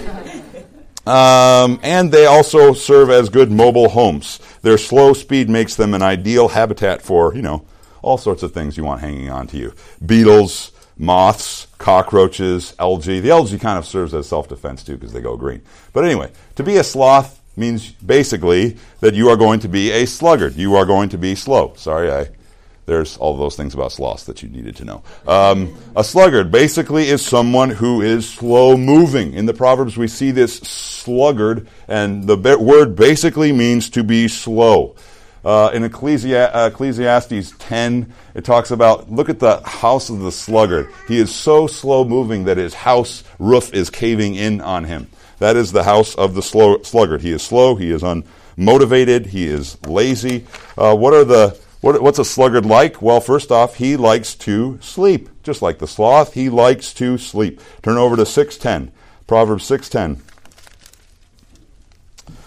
um, 1.06 1.80
and 1.84 2.12
they 2.12 2.26
also 2.26 2.74
serve 2.74 3.10
as 3.10 3.30
good 3.30 3.52
mobile 3.52 3.90
homes. 3.90 4.40
Their 4.62 4.78
slow 4.78 5.14
speed 5.14 5.50
makes 5.50 5.76
them 5.76 5.94
an 5.94 6.02
ideal 6.02 6.48
habitat 6.48 7.02
for, 7.02 7.36
you 7.36 7.42
know, 7.42 7.66
all 8.02 8.18
sorts 8.18 8.44
of 8.44 8.54
things 8.54 8.78
you 8.78 8.84
want 8.84 9.02
hanging 9.02 9.30
on 9.30 9.48
to 9.48 9.58
you. 9.58 9.74
Beetles, 10.06 10.72
moths, 10.98 11.68
cockroaches, 11.78 12.74
algae. 12.80 13.20
The 13.20 13.32
algae 13.32 13.60
kind 13.60 13.78
of 13.78 13.86
serves 13.86 14.14
as 14.14 14.28
self 14.28 14.48
defense 14.48 14.84
too 14.84 14.96
because 14.96 15.14
they 15.14 15.22
go 15.22 15.38
green. 15.38 15.62
But 15.94 16.06
anyway, 16.06 16.32
to 16.56 16.64
be 16.64 16.78
a 16.78 16.84
sloth 16.84 17.42
means 17.58 17.92
basically 17.92 18.78
that 19.02 19.14
you 19.14 19.30
are 19.30 19.38
going 19.38 19.60
to 19.62 19.68
be 19.68 19.92
a 19.92 20.06
sluggard. 20.06 20.56
You 20.56 20.76
are 20.76 20.86
going 20.86 21.10
to 21.10 21.18
be 21.18 21.36
slow. 21.36 21.74
Sorry, 21.76 22.12
I 22.12 22.30
there's 22.86 23.16
all 23.18 23.38
those 23.38 23.56
things 23.56 23.74
about 23.74 23.92
sloths 23.92 24.26
that 24.26 24.42
you 24.44 24.50
needed 24.50 24.76
to 24.78 24.86
know. 24.86 25.04
Um, 25.28 25.76
a 25.96 26.04
sluggard 26.04 26.52
basically 26.52 27.08
is 27.08 27.26
someone 27.26 27.70
who 27.70 28.02
is 28.02 28.28
slow 28.28 28.76
moving. 28.76 29.34
In 29.34 29.46
the 29.46 29.54
Proverbs, 29.54 29.98
we 29.98 30.08
see 30.08 30.32
this 30.32 30.58
sluggard, 30.58 31.68
and 31.88 32.26
the 32.26 32.38
word 32.60 32.96
basically 32.96 33.52
means 33.52 33.90
to 33.92 34.04
be 34.04 34.28
slow. 34.28 34.96
Uh, 35.44 35.72
in 35.74 35.84
uh, 35.84 36.70
Ecclesiastes 36.72 37.54
10, 37.58 38.14
it 38.36 38.46
talks 38.46 38.70
about 38.70 39.12
look 39.12 39.28
at 39.28 39.40
the 39.40 39.60
house 39.62 40.10
of 40.10 40.20
the 40.20 40.32
sluggard. 40.32 40.88
He 41.08 41.18
is 41.18 41.34
so 41.34 41.66
slow 41.66 42.04
moving 42.04 42.44
that 42.46 42.58
his 42.58 42.74
house 42.74 43.24
roof 43.40 43.74
is 43.74 43.90
caving 43.90 44.36
in 44.36 44.62
on 44.62 44.84
him. 44.84 45.10
That 45.40 45.56
is 45.56 45.72
the 45.72 45.84
house 45.84 46.14
of 46.14 46.36
the 46.36 46.44
slow, 46.44 46.84
sluggard. 46.84 47.22
He 47.22 47.32
is 47.32 47.42
slow, 47.42 47.76
he 47.76 47.90
is 47.90 48.04
unmotivated, 48.04 49.26
he 49.26 49.48
is 49.48 49.84
lazy. 49.88 50.46
Uh, 50.78 50.96
what 50.96 51.16
are 51.16 51.26
the 51.26 51.60
what, 51.82 52.00
what's 52.04 52.20
a 52.20 52.26
sluggard 52.26 52.68
like? 52.68 53.02
Well, 53.02 53.20
first 53.20 53.52
off, 53.52 53.76
he 53.76 53.98
likes 53.98 54.36
to 54.36 54.78
sleep. 54.82 55.30
Just 55.42 55.64
like 55.64 55.80
the 55.80 55.88
sloth, 55.88 56.36
he 56.36 56.50
likes 56.50 56.94
to 56.94 57.18
sleep. 57.18 57.60
Turn 57.82 57.98
over 57.98 58.16
to 58.16 58.26
610. 58.26 58.94
Proverbs 59.26 59.66
610. 59.66 60.24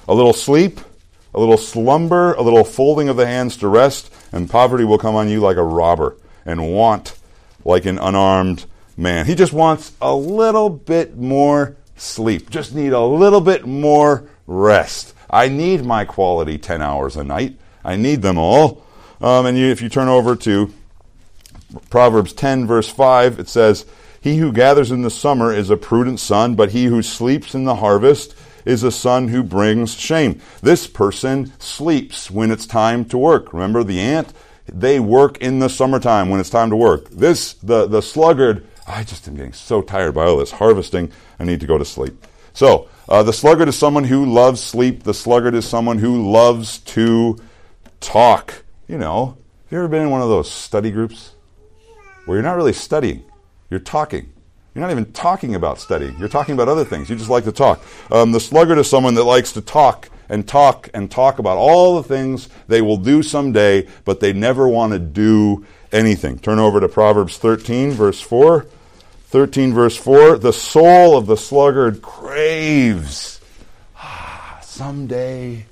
A 0.07 0.15
little 0.15 0.33
sleep 0.33 0.79
a 1.35 1.41
little 1.41 1.57
slumber, 1.57 2.35
a 2.35 2.43
little 2.43 2.65
folding 2.65 3.09
of 3.09 3.17
the 3.17 3.27
hands 3.27 3.57
to 3.59 3.69
rest, 3.69 4.13
and 4.33 4.49
poverty 4.49 4.85
will 4.85 4.99
come 4.99 5.15
on 5.15 5.29
you 5.29 5.41
like 5.41 5.57
a 5.57 5.63
robber, 5.63 6.17
and 6.47 6.73
want 6.73 7.17
like 7.65 7.87
an 7.87 7.99
unarmed 7.99 8.67
man. 8.97 9.27
He 9.27 9.35
just 9.35 9.53
wants 9.53 9.93
a 10.01 10.15
little 10.15 10.71
bit 10.71 11.17
more 11.17 11.77
sleep. 11.97 12.51
Just 12.51 12.75
need 12.75 12.93
a 12.93 13.05
little 13.05 13.41
bit 13.41 13.67
more 13.67 14.29
rest. 14.47 15.15
I 15.29 15.49
need 15.49 15.85
my 15.85 16.05
quality 16.05 16.59
10 16.59 16.83
hours 16.83 17.17
a 17.17 17.25
night. 17.25 17.59
I 17.85 17.97
need 17.97 18.23
them 18.23 18.39
all. 18.39 18.85
Um, 19.21 19.47
and 19.47 19.59
you, 19.59 19.67
if 19.67 19.83
you 19.83 19.89
turn 19.89 20.09
over 20.09 20.37
to 20.37 20.73
Proverbs 21.91 22.33
10, 22.33 22.67
verse 22.67 22.89
5, 22.89 23.39
it 23.39 23.49
says, 23.49 23.87
He 24.21 24.37
who 24.37 24.53
gathers 24.53 24.91
in 24.91 25.03
the 25.03 25.11
summer 25.11 25.53
is 25.53 25.71
a 25.71 25.77
prudent 25.77 26.21
son, 26.21 26.55
but 26.55 26.71
he 26.71 26.85
who 26.85 27.03
sleeps 27.03 27.55
in 27.55 27.65
the 27.65 27.77
harvest 27.77 28.35
is 28.65 28.83
a 28.83 28.91
son 28.91 29.29
who 29.29 29.43
brings 29.43 29.95
shame. 29.95 30.41
This 30.63 30.87
person 30.87 31.53
sleeps 31.59 32.31
when 32.31 32.51
it's 32.51 32.67
time 32.67 33.05
to 33.07 33.19
work. 33.19 33.53
Remember 33.53 33.85
the 33.85 34.01
ant? 34.01 34.33
They 34.67 34.99
work 34.99 35.39
in 35.39 35.59
the 35.59 35.69
summertime 35.69 36.31
when 36.31 36.41
it's 36.41 36.51
time 36.51 36.71
to 36.71 36.77
work. 36.77 37.11
This, 37.11 37.55
the, 37.55 37.87
the 37.87 38.01
sluggard, 38.01 38.67
I 38.87 39.05
just 39.05 39.29
am 39.29 39.37
getting 39.37 39.53
so 39.53 39.83
tired 39.83 40.15
by 40.15 40.25
all 40.25 40.39
this 40.39 40.53
harvesting. 40.53 41.13
I 41.39 41.45
need 41.45 41.61
to 41.61 41.67
go 41.67 41.79
to 41.79 41.85
sleep. 41.85 42.27
So, 42.55 42.89
uh, 43.09 43.23
the 43.23 43.33
sluggard 43.33 43.69
is 43.69 43.77
someone 43.77 44.05
who 44.05 44.25
loves 44.25 44.63
sleep. 44.63 45.03
The 45.03 45.13
sluggard 45.13 45.55
is 45.55 45.67
someone 45.67 45.99
who 45.99 46.31
loves 46.31 46.79
to 46.79 47.39
talk. 48.01 48.65
You 48.89 48.97
know, 48.97 49.37
have 49.65 49.73
you 49.73 49.79
ever 49.79 49.89
been 49.89 50.03
in 50.03 50.11
one 50.11 50.23
of 50.23 50.29
those 50.29 50.51
study 50.51 50.91
groups 50.91 51.33
where 52.25 52.37
you're 52.37 52.43
not 52.43 52.57
really 52.57 52.73
studying, 52.73 53.25
you're 53.69 53.81
talking? 53.81 54.34
You're 54.75 54.83
not 54.83 54.91
even 54.91 55.13
talking 55.13 55.55
about 55.55 55.79
studying. 55.79 56.19
You're 56.19 56.29
talking 56.29 56.55
about 56.55 56.69
other 56.69 56.85
things. 56.85 57.09
You 57.09 57.17
just 57.17 57.31
like 57.31 57.45
to 57.45 57.53
talk. 57.53 57.81
Um, 58.11 58.33
the 58.33 58.41
sluggard 58.41 58.79
is 58.79 58.91
someone 58.91 59.15
that 59.15 59.25
likes 59.25 59.53
to 59.53 59.61
talk 59.61 60.11
and 60.29 60.47
talk 60.49 60.89
and 60.93 61.11
talk 61.11 61.39
about 61.39 61.59
all 61.59 61.97
the 61.97 62.09
things 62.09 62.49
they 62.67 62.83
will 62.83 62.97
do 62.97 63.23
someday, 63.23 63.87
but 64.05 64.21
they 64.21 64.33
never 64.33 64.67
want 64.69 64.93
to 64.93 64.99
do 64.99 65.65
anything. 65.93 66.39
Turn 66.39 66.59
over 66.59 66.81
to 66.81 66.89
Proverbs 66.89 67.39
13, 67.39 67.93
verse 67.93 68.21
4. 68.21 68.67
13, 69.27 69.73
verse 69.73 69.97
4. 69.97 70.39
The 70.39 70.53
soul 70.53 71.17
of 71.17 71.27
the 71.27 71.37
sluggard 71.37 72.03
craves. 72.03 73.41
Ah, 73.97 74.59
someday 74.63 75.67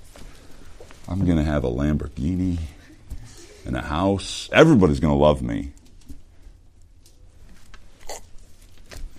I'm 1.09 1.25
going 1.27 1.38
to 1.38 1.45
have 1.45 1.65
a 1.65 1.71
Lamborghini 1.71 2.59
and 3.67 3.77
a 3.77 3.83
house. 3.83 4.49
Everybody's 4.53 5.01
going 5.01 5.12
to 5.12 5.23
love 5.23 5.43
me. 5.43 5.71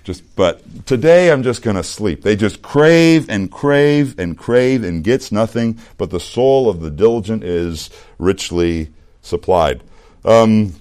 Just, 0.04 0.36
but 0.36 0.86
today 0.86 1.32
I'm 1.32 1.44
just 1.44 1.62
going 1.62 1.78
to 1.78 1.84
sleep. 1.84 2.24
They 2.24 2.36
just 2.36 2.62
crave 2.62 3.30
and 3.30 3.50
crave 3.50 4.20
and 4.20 4.38
crave 4.38 4.84
and 4.84 5.02
gets 5.02 5.32
nothing, 5.32 5.80
but 5.98 6.10
the 6.10 6.20
soul 6.20 6.70
of 6.70 6.82
the 6.82 6.92
diligent 6.92 7.44
is 7.44 7.90
richly 8.20 8.90
supplied. 9.22 9.82
Um, 10.26 10.76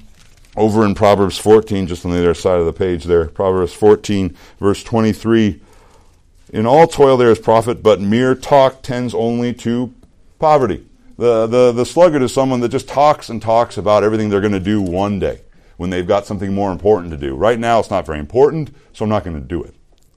over 0.57 0.85
in 0.85 0.95
Proverbs 0.95 1.39
14, 1.39 1.87
just 1.87 2.05
on 2.05 2.11
the 2.11 2.19
other 2.19 2.35
side 2.35 2.59
of 2.59 2.67
the 2.67 2.73
page 2.73 3.05
there, 3.05 3.27
Proverbs 3.27 3.73
14, 3.73 4.37
verse 4.59 4.83
23. 4.83 5.61
In 6.53 6.67
all 6.67 6.89
toil 6.89 7.17
there 7.17 7.31
is 7.31 7.39
profit, 7.39 7.81
but 7.83 8.01
mere 8.01 8.35
talk 8.35 8.83
tends 8.83 9.15
only 9.15 9.55
to 9.55 9.95
poverty. 10.41 10.85
The, 11.17 11.47
the, 11.47 11.71
the 11.71 11.87
sluggard 11.87 12.23
is 12.23 12.35
someone 12.35 12.59
that 12.61 12.71
just 12.71 12.89
talks 12.89 13.29
and 13.29 13.41
talks 13.41 13.79
about 13.79 14.03
everything 14.03 14.31
they're 14.31 14.41
going 14.41 14.53
to 14.53 14.61
do 14.61 14.83
one 14.83 15.21
day 15.21 15.43
when 15.83 15.91
they've 15.91 16.07
got 16.07 16.25
something 16.25 16.55
more 16.55 16.71
important 16.71 17.11
to 17.11 17.17
do. 17.17 17.35
Right 17.35 17.59
now, 17.59 17.81
it's 17.81 17.91
not 17.91 18.07
very 18.07 18.21
important, 18.21 18.73
so 18.93 19.05
I'm 19.05 19.09
not 19.09 19.25
going 19.25 19.35
to 19.35 19.43
do 19.43 19.65
it. 19.65 19.75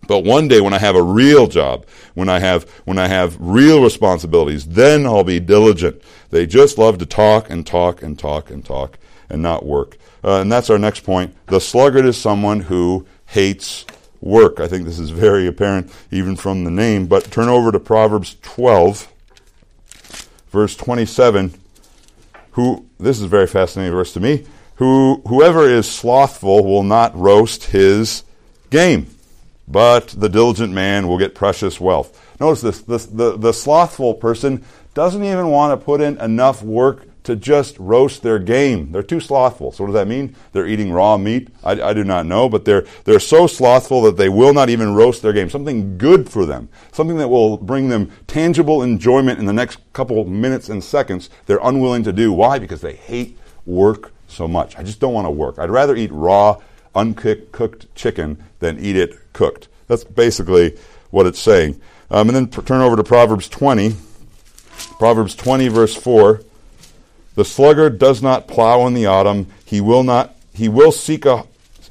But 0.07 0.19
one 0.19 0.47
day 0.47 0.61
when 0.61 0.75
I 0.75 0.77
have 0.77 0.95
a 0.95 1.01
real 1.01 1.47
job, 1.47 1.87
when 2.13 2.29
I 2.29 2.37
have 2.37 2.69
when 2.85 2.99
I 2.99 3.07
have 3.07 3.35
real 3.39 3.81
responsibilities, 3.81 4.67
then 4.67 5.07
I'll 5.07 5.23
be 5.23 5.39
diligent. 5.39 6.03
They 6.29 6.45
just 6.45 6.77
love 6.77 6.99
to 6.99 7.07
talk 7.07 7.49
and 7.49 7.65
talk 7.65 8.03
and 8.03 8.17
talk 8.17 8.51
and 8.51 8.63
talk 8.63 8.99
and 9.27 9.41
not 9.41 9.65
work. 9.65 9.97
Uh, 10.23 10.41
and 10.41 10.51
that's 10.51 10.69
our 10.69 10.77
next 10.77 10.99
point. 10.99 11.35
The 11.47 11.59
sluggard 11.59 12.05
is 12.05 12.15
someone 12.15 12.59
who 12.59 13.07
hates 13.25 13.87
work. 14.21 14.59
I 14.59 14.67
think 14.67 14.85
this 14.85 14.99
is 14.99 15.09
very 15.09 15.47
apparent 15.47 15.91
even 16.11 16.35
from 16.35 16.63
the 16.63 16.69
name. 16.69 17.07
But 17.07 17.31
turn 17.31 17.49
over 17.49 17.71
to 17.71 17.79
Proverbs 17.79 18.37
12, 18.43 19.11
verse 20.51 20.75
27. 20.75 21.59
Who 22.51 22.85
this 22.99 23.19
is 23.19 23.25
very 23.25 23.47
fascinating 23.47 23.91
verse 23.91 24.13
to 24.13 24.19
me 24.19 24.45
who, 24.75 25.21
whoever 25.27 25.67
is 25.67 25.89
slothful 25.89 26.65
will 26.65 26.83
not 26.83 27.15
roast 27.15 27.65
his 27.65 28.23
game, 28.69 29.07
but 29.67 30.07
the 30.09 30.29
diligent 30.29 30.73
man 30.73 31.07
will 31.07 31.17
get 31.17 31.35
precious 31.35 31.79
wealth. 31.79 32.21
Notice 32.39 32.81
this, 32.81 33.05
the, 33.05 33.37
the 33.37 33.53
slothful 33.53 34.13
person 34.13 34.63
doesn't 34.93 35.23
even 35.23 35.47
want 35.47 35.79
to 35.79 35.85
put 35.85 36.01
in 36.01 36.17
enough 36.19 36.61
work 36.61 37.07
to 37.23 37.35
just 37.35 37.77
roast 37.79 38.21
their 38.21 38.37
game. 38.37 38.91
They're 38.91 39.01
too 39.01 39.19
slothful. 39.19 39.71
So 39.71 39.83
what 39.83 39.87
does 39.87 39.95
that 39.95 40.07
mean? 40.07 40.35
They're 40.51 40.67
eating 40.67 40.91
raw 40.91 41.17
meat? 41.17 41.49
I, 41.63 41.71
I, 41.81 41.93
do 41.93 42.03
not 42.03 42.27
know, 42.27 42.47
but 42.47 42.65
they're, 42.65 42.85
they're 43.03 43.19
so 43.19 43.47
slothful 43.47 44.03
that 44.03 44.15
they 44.15 44.29
will 44.29 44.53
not 44.53 44.69
even 44.69 44.93
roast 44.93 45.23
their 45.23 45.33
game. 45.33 45.49
Something 45.49 45.97
good 45.97 46.29
for 46.29 46.45
them. 46.45 46.69
Something 46.91 47.17
that 47.17 47.29
will 47.29 47.57
bring 47.57 47.89
them 47.89 48.11
tangible 48.27 48.83
enjoyment 48.83 49.39
in 49.39 49.45
the 49.45 49.53
next 49.53 49.79
couple 49.91 50.23
minutes 50.25 50.69
and 50.69 50.83
seconds. 50.83 51.31
They're 51.47 51.59
unwilling 51.63 52.03
to 52.03 52.13
do. 52.13 52.31
Why? 52.31 52.59
Because 52.59 52.81
they 52.81 52.95
hate 52.95 53.39
work 53.65 54.13
so 54.35 54.47
much. 54.47 54.77
I 54.77 54.83
just 54.83 54.99
don't 54.99 55.13
want 55.13 55.25
to 55.25 55.31
work. 55.31 55.57
I'd 55.57 55.69
rather 55.69 55.95
eat 55.95 56.11
raw, 56.11 56.61
uncooked 56.93 57.93
chicken 57.95 58.43
than 58.59 58.79
eat 58.79 58.95
it 58.95 59.17
cooked. 59.33 59.67
That's 59.87 60.03
basically 60.03 60.77
what 61.11 61.25
it's 61.25 61.39
saying. 61.39 61.79
Um, 62.11 62.29
and 62.29 62.35
then 62.35 62.47
turn 62.49 62.81
over 62.81 62.95
to 62.95 63.03
Proverbs 63.03 63.49
20. 63.49 63.95
Proverbs 64.99 65.35
20, 65.35 65.67
verse 65.69 65.95
4. 65.95 66.41
The 67.35 67.45
sluggard 67.45 67.99
does 67.99 68.21
not 68.21 68.47
plow 68.47 68.85
in 68.87 68.93
the 68.93 69.05
autumn. 69.05 69.47
He 69.65 69.81
will 69.81 70.03
not. 70.03 70.35
He 70.53 70.69
will 70.69 70.91
seek 70.91 71.25
a. 71.25 71.45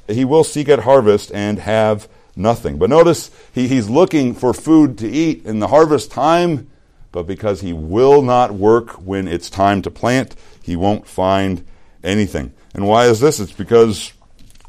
He 0.08 0.24
will 0.24 0.44
seek 0.44 0.68
at 0.68 0.80
harvest 0.80 1.32
and 1.32 1.58
have 1.58 2.08
nothing. 2.36 2.78
But 2.78 2.90
notice 2.90 3.30
he, 3.52 3.68
he's 3.68 3.88
looking 3.88 4.34
for 4.34 4.52
food 4.52 4.98
to 4.98 5.08
eat 5.08 5.44
in 5.44 5.60
the 5.60 5.68
harvest 5.68 6.10
time, 6.10 6.70
but 7.12 7.26
because 7.26 7.60
he 7.60 7.72
will 7.72 8.22
not 8.22 8.52
work 8.52 8.92
when 8.92 9.28
it's 9.28 9.50
time 9.50 9.82
to 9.82 9.90
plant, 9.90 10.34
he 10.62 10.76
won't 10.76 11.06
find 11.06 11.64
anything. 12.04 12.52
And 12.74 12.86
why 12.86 13.06
is 13.06 13.20
this? 13.20 13.40
It's 13.40 13.52
because 13.52 14.12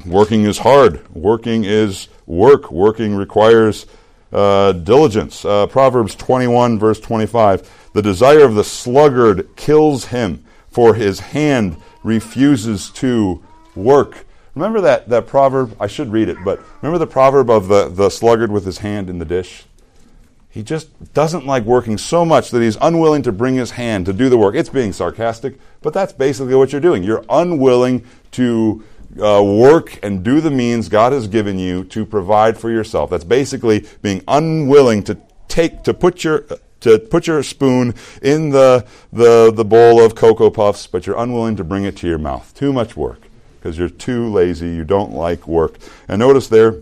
working 0.04 0.44
is 0.44 0.58
hard. 0.58 1.08
Working 1.14 1.64
is 1.64 2.08
work. 2.26 2.70
Working 2.70 3.14
requires 3.14 3.86
uh, 4.32 4.72
diligence. 4.72 5.44
Uh, 5.44 5.66
Proverbs 5.66 6.14
21, 6.14 6.78
verse 6.78 7.00
25. 7.00 7.90
The 7.92 8.02
desire 8.02 8.44
of 8.44 8.54
the 8.54 8.64
sluggard 8.64 9.48
kills 9.56 10.06
him, 10.06 10.44
for 10.68 10.94
his 10.94 11.20
hand 11.20 11.76
refuses 12.02 12.90
to 12.90 13.42
work. 13.74 14.26
Remember 14.54 14.80
that, 14.80 15.08
that 15.10 15.26
proverb? 15.26 15.76
I 15.78 15.86
should 15.86 16.10
read 16.10 16.28
it, 16.30 16.38
but 16.44 16.60
remember 16.80 16.98
the 16.98 17.06
proverb 17.06 17.50
of 17.50 17.68
the, 17.68 17.88
the 17.88 18.08
sluggard 18.08 18.50
with 18.50 18.64
his 18.64 18.78
hand 18.78 19.10
in 19.10 19.18
the 19.18 19.24
dish? 19.24 19.65
He 20.56 20.62
just 20.62 21.12
doesn't 21.12 21.44
like 21.44 21.64
working 21.64 21.98
so 21.98 22.24
much 22.24 22.50
that 22.50 22.62
he's 22.62 22.78
unwilling 22.80 23.20
to 23.24 23.30
bring 23.30 23.56
his 23.56 23.72
hand 23.72 24.06
to 24.06 24.14
do 24.14 24.30
the 24.30 24.38
work. 24.38 24.54
It's 24.54 24.70
being 24.70 24.94
sarcastic, 24.94 25.58
but 25.82 25.92
that's 25.92 26.14
basically 26.14 26.54
what 26.54 26.72
you're 26.72 26.80
doing. 26.80 27.02
You're 27.02 27.26
unwilling 27.28 28.06
to 28.32 28.82
uh, 29.22 29.42
work 29.44 29.98
and 30.02 30.24
do 30.24 30.40
the 30.40 30.50
means 30.50 30.88
God 30.88 31.12
has 31.12 31.28
given 31.28 31.58
you 31.58 31.84
to 31.84 32.06
provide 32.06 32.56
for 32.56 32.70
yourself. 32.70 33.10
That's 33.10 33.22
basically 33.22 33.86
being 34.00 34.22
unwilling 34.26 35.02
to 35.02 35.18
take 35.46 35.82
to 35.82 35.92
put 35.92 36.24
your 36.24 36.46
to 36.80 37.00
put 37.00 37.26
your 37.26 37.42
spoon 37.42 37.94
in 38.22 38.48
the, 38.48 38.86
the, 39.12 39.52
the 39.54 39.64
bowl 39.64 40.02
of 40.02 40.14
Cocoa 40.14 40.48
Puffs, 40.48 40.86
but 40.86 41.06
you're 41.06 41.18
unwilling 41.18 41.56
to 41.56 41.64
bring 41.64 41.84
it 41.84 41.98
to 41.98 42.08
your 42.08 42.16
mouth. 42.16 42.54
Too 42.54 42.72
much 42.72 42.96
work 42.96 43.20
because 43.58 43.76
you're 43.76 43.90
too 43.90 44.32
lazy. 44.32 44.68
You 44.68 44.84
don't 44.84 45.12
like 45.12 45.46
work. 45.46 45.76
And 46.08 46.18
notice 46.18 46.48
there 46.48 46.76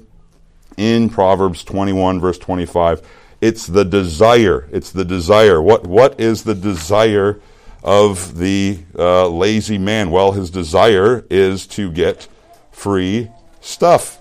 in 0.76 1.10
Proverbs 1.10 1.64
21, 1.64 2.20
verse 2.20 2.38
25, 2.38 3.02
it's 3.40 3.66
the 3.66 3.84
desire. 3.84 4.68
It's 4.72 4.90
the 4.90 5.04
desire. 5.04 5.60
What, 5.60 5.86
what 5.86 6.18
is 6.20 6.44
the 6.44 6.54
desire 6.54 7.40
of 7.82 8.38
the 8.38 8.78
uh, 8.98 9.28
lazy 9.28 9.78
man? 9.78 10.10
Well, 10.10 10.32
his 10.32 10.50
desire 10.50 11.24
is 11.30 11.66
to 11.68 11.90
get 11.90 12.28
free 12.72 13.30
stuff. 13.60 14.18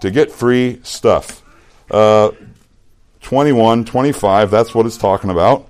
To 0.00 0.10
get 0.10 0.30
free 0.30 0.80
stuff. 0.82 1.42
Uh, 1.90 2.30
21, 3.22 3.84
25, 3.84 4.50
that's 4.50 4.74
what 4.74 4.86
it's 4.86 4.96
talking 4.96 5.30
about. 5.30 5.68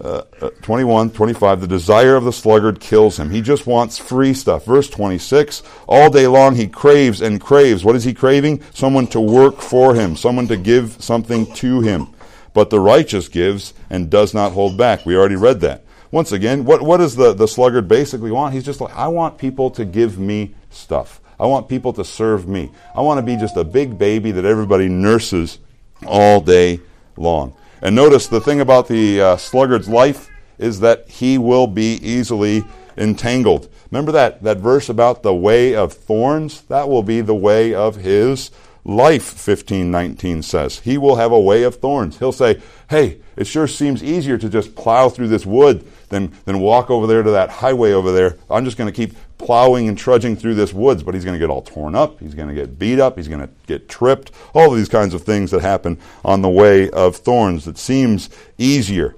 Uh, 0.00 0.22
uh, 0.42 0.50
21, 0.62 1.10
25, 1.10 1.60
the 1.60 1.66
desire 1.66 2.16
of 2.16 2.24
the 2.24 2.32
sluggard 2.32 2.80
kills 2.80 3.18
him. 3.18 3.30
He 3.30 3.40
just 3.40 3.66
wants 3.66 3.96
free 3.96 4.34
stuff. 4.34 4.66
Verse 4.66 4.90
26, 4.90 5.62
all 5.88 6.10
day 6.10 6.26
long 6.26 6.54
he 6.54 6.66
craves 6.66 7.22
and 7.22 7.40
craves. 7.40 7.84
What 7.84 7.96
is 7.96 8.04
he 8.04 8.12
craving? 8.12 8.62
Someone 8.74 9.06
to 9.08 9.20
work 9.20 9.60
for 9.60 9.94
him, 9.94 10.14
someone 10.14 10.48
to 10.48 10.56
give 10.56 11.02
something 11.02 11.52
to 11.54 11.80
him. 11.80 12.08
But 12.52 12.70
the 12.70 12.80
righteous 12.80 13.28
gives 13.28 13.74
and 13.88 14.10
does 14.10 14.34
not 14.34 14.52
hold 14.52 14.76
back. 14.76 15.06
We 15.06 15.16
already 15.16 15.36
read 15.36 15.60
that. 15.60 15.84
Once 16.10 16.32
again, 16.32 16.64
what, 16.64 16.82
what 16.82 16.98
does 16.98 17.16
the, 17.16 17.32
the 17.32 17.48
sluggard 17.48 17.88
basically 17.88 18.30
want? 18.30 18.54
He's 18.54 18.64
just 18.64 18.80
like, 18.80 18.94
I 18.94 19.08
want 19.08 19.38
people 19.38 19.70
to 19.72 19.84
give 19.84 20.18
me 20.18 20.54
stuff. 20.70 21.20
I 21.38 21.46
want 21.46 21.68
people 21.68 21.92
to 21.94 22.04
serve 22.04 22.46
me. 22.48 22.70
I 22.94 23.00
want 23.00 23.18
to 23.18 23.22
be 23.22 23.36
just 23.36 23.56
a 23.56 23.64
big 23.64 23.98
baby 23.98 24.30
that 24.32 24.44
everybody 24.44 24.88
nurses 24.88 25.58
all 26.06 26.40
day 26.40 26.80
long. 27.16 27.55
And 27.82 27.94
notice 27.94 28.26
the 28.26 28.40
thing 28.40 28.60
about 28.60 28.88
the 28.88 29.20
uh, 29.20 29.36
sluggard's 29.36 29.88
life 29.88 30.30
is 30.58 30.80
that 30.80 31.08
he 31.08 31.38
will 31.38 31.66
be 31.66 31.94
easily 31.96 32.64
entangled. 32.96 33.68
Remember 33.90 34.12
that, 34.12 34.42
that 34.42 34.58
verse 34.58 34.88
about 34.88 35.22
the 35.22 35.34
way 35.34 35.74
of 35.74 35.92
thorns? 35.92 36.62
That 36.62 36.88
will 36.88 37.02
be 37.02 37.20
the 37.20 37.34
way 37.34 37.74
of 37.74 37.96
his 37.96 38.50
life, 38.84 39.32
1519 39.32 40.42
says. 40.42 40.80
He 40.80 40.96
will 40.96 41.16
have 41.16 41.32
a 41.32 41.40
way 41.40 41.62
of 41.62 41.76
thorns. 41.76 42.18
He'll 42.18 42.32
say, 42.32 42.60
Hey, 42.88 43.18
it 43.36 43.46
sure 43.46 43.66
seems 43.66 44.02
easier 44.02 44.38
to 44.38 44.48
just 44.48 44.74
plow 44.74 45.08
through 45.08 45.28
this 45.28 45.44
wood 45.44 45.86
than, 46.08 46.32
than 46.44 46.60
walk 46.60 46.90
over 46.90 47.06
there 47.06 47.22
to 47.22 47.30
that 47.32 47.50
highway 47.50 47.92
over 47.92 48.12
there. 48.12 48.36
I'm 48.50 48.64
just 48.64 48.76
going 48.76 48.92
to 48.92 48.96
keep 48.96 49.16
plowing 49.38 49.88
and 49.88 49.98
trudging 49.98 50.36
through 50.36 50.54
this 50.54 50.72
woods, 50.72 51.02
but 51.02 51.14
he's 51.14 51.24
going 51.24 51.38
to 51.38 51.38
get 51.38 51.50
all 51.50 51.62
torn 51.62 51.94
up. 51.94 52.18
He's 52.20 52.34
going 52.34 52.48
to 52.48 52.54
get 52.54 52.78
beat 52.78 52.98
up. 52.98 53.16
He's 53.16 53.28
going 53.28 53.40
to 53.40 53.50
get 53.66 53.88
tripped. 53.88 54.32
All 54.54 54.72
of 54.72 54.78
these 54.78 54.88
kinds 54.88 55.12
of 55.14 55.22
things 55.22 55.50
that 55.50 55.60
happen 55.60 55.98
on 56.24 56.42
the 56.42 56.48
way 56.48 56.90
of 56.90 57.16
thorns. 57.16 57.66
It 57.66 57.78
seems 57.78 58.30
easier, 58.56 59.16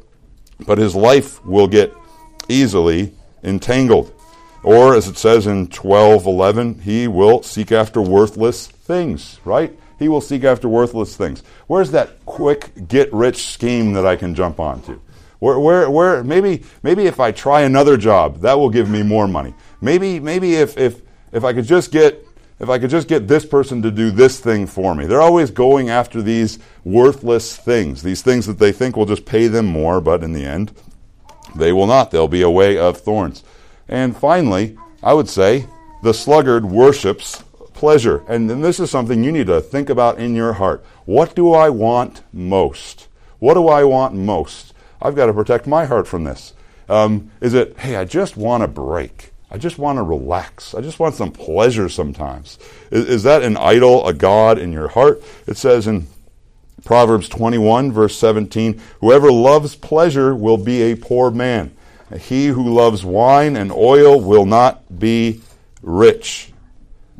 but 0.66 0.78
his 0.78 0.96
life 0.96 1.44
will 1.44 1.68
get 1.68 1.92
easily 2.48 3.12
entangled. 3.42 4.12
Or, 4.64 4.96
as 4.96 5.06
it 5.06 5.16
says 5.16 5.46
in 5.46 5.68
12:11, 5.68 6.82
he 6.82 7.06
will 7.06 7.42
seek 7.44 7.70
after 7.70 8.02
worthless 8.02 8.66
things, 8.66 9.38
right? 9.44 9.78
He 9.98 10.08
will 10.08 10.20
seek 10.20 10.44
after 10.44 10.68
worthless 10.68 11.16
things. 11.16 11.42
Where's 11.66 11.90
that 11.90 12.24
quick 12.24 12.88
get 12.88 13.12
rich 13.12 13.48
scheme 13.48 13.92
that 13.94 14.06
I 14.06 14.16
can 14.16 14.34
jump 14.34 14.60
onto? 14.60 15.00
Where, 15.40 15.58
where, 15.58 15.90
where, 15.90 16.24
maybe, 16.24 16.64
maybe 16.82 17.06
if 17.06 17.20
I 17.20 17.32
try 17.32 17.62
another 17.62 17.96
job, 17.96 18.40
that 18.40 18.58
will 18.58 18.70
give 18.70 18.88
me 18.88 19.02
more 19.02 19.28
money. 19.28 19.54
Maybe, 19.80 20.18
maybe 20.18 20.54
if, 20.54 20.76
if, 20.76 21.00
if 21.32 21.44
I 21.44 21.52
could 21.52 21.64
just 21.64 21.92
get, 21.92 22.26
if 22.58 22.68
I 22.68 22.78
could 22.78 22.90
just 22.90 23.06
get 23.06 23.28
this 23.28 23.46
person 23.46 23.82
to 23.82 23.90
do 23.90 24.10
this 24.10 24.40
thing 24.40 24.66
for 24.66 24.94
me. 24.94 25.06
They're 25.06 25.20
always 25.20 25.50
going 25.50 25.90
after 25.90 26.22
these 26.22 26.58
worthless 26.84 27.56
things, 27.56 28.02
these 28.02 28.22
things 28.22 28.46
that 28.46 28.58
they 28.58 28.72
think 28.72 28.96
will 28.96 29.06
just 29.06 29.26
pay 29.26 29.46
them 29.46 29.66
more, 29.66 30.00
but 30.00 30.24
in 30.24 30.32
the 30.32 30.44
end, 30.44 30.72
they 31.54 31.72
will 31.72 31.86
not. 31.86 32.10
They'll 32.10 32.28
be 32.28 32.42
a 32.42 32.50
way 32.50 32.76
of 32.76 32.98
thorns. 32.98 33.44
And 33.88 34.16
finally, 34.16 34.76
I 35.02 35.14
would 35.14 35.28
say 35.28 35.66
the 36.02 36.12
sluggard 36.12 36.64
worships 36.64 37.44
pleasure. 37.78 38.24
And, 38.26 38.50
then 38.50 38.60
this 38.60 38.80
is 38.80 38.90
something 38.90 39.22
you 39.22 39.30
need 39.30 39.46
to 39.46 39.60
think 39.60 39.88
about 39.88 40.18
in 40.18 40.34
your 40.34 40.54
heart. 40.54 40.84
What 41.04 41.36
do 41.36 41.52
I 41.52 41.70
want 41.70 42.22
most? 42.32 43.06
What 43.38 43.54
do 43.54 43.68
I 43.68 43.84
want 43.84 44.16
most? 44.16 44.74
I've 45.00 45.14
got 45.14 45.26
to 45.26 45.32
protect 45.32 45.68
my 45.68 45.84
heart 45.84 46.08
from 46.08 46.24
this. 46.24 46.54
Um, 46.88 47.30
is 47.40 47.54
it, 47.54 47.78
hey, 47.78 47.94
I 47.94 48.04
just 48.04 48.36
want 48.36 48.64
a 48.64 48.68
break? 48.68 49.32
I 49.48 49.58
just 49.58 49.78
want 49.78 49.98
to 49.98 50.02
relax. 50.02 50.74
I 50.74 50.80
just 50.80 50.98
want 50.98 51.14
some 51.14 51.30
pleasure 51.30 51.88
sometimes. 51.88 52.58
Is, 52.90 53.08
is, 53.08 53.22
that 53.22 53.44
an 53.44 53.56
idol, 53.56 54.06
a 54.08 54.12
God 54.12 54.58
in 54.58 54.72
your 54.72 54.88
heart? 54.88 55.22
It 55.46 55.56
says 55.56 55.86
in 55.86 56.08
Proverbs 56.84 57.28
21, 57.28 57.92
verse 57.92 58.18
17 58.18 58.80
Whoever 59.00 59.30
loves 59.30 59.76
pleasure 59.76 60.34
will 60.34 60.58
be 60.58 60.82
a 60.82 60.96
poor 60.96 61.30
man. 61.30 61.76
He 62.18 62.48
who 62.48 62.74
loves 62.74 63.04
wine 63.04 63.56
and 63.56 63.70
oil 63.70 64.20
will 64.20 64.46
not 64.46 64.98
be 64.98 65.42
rich. 65.80 66.52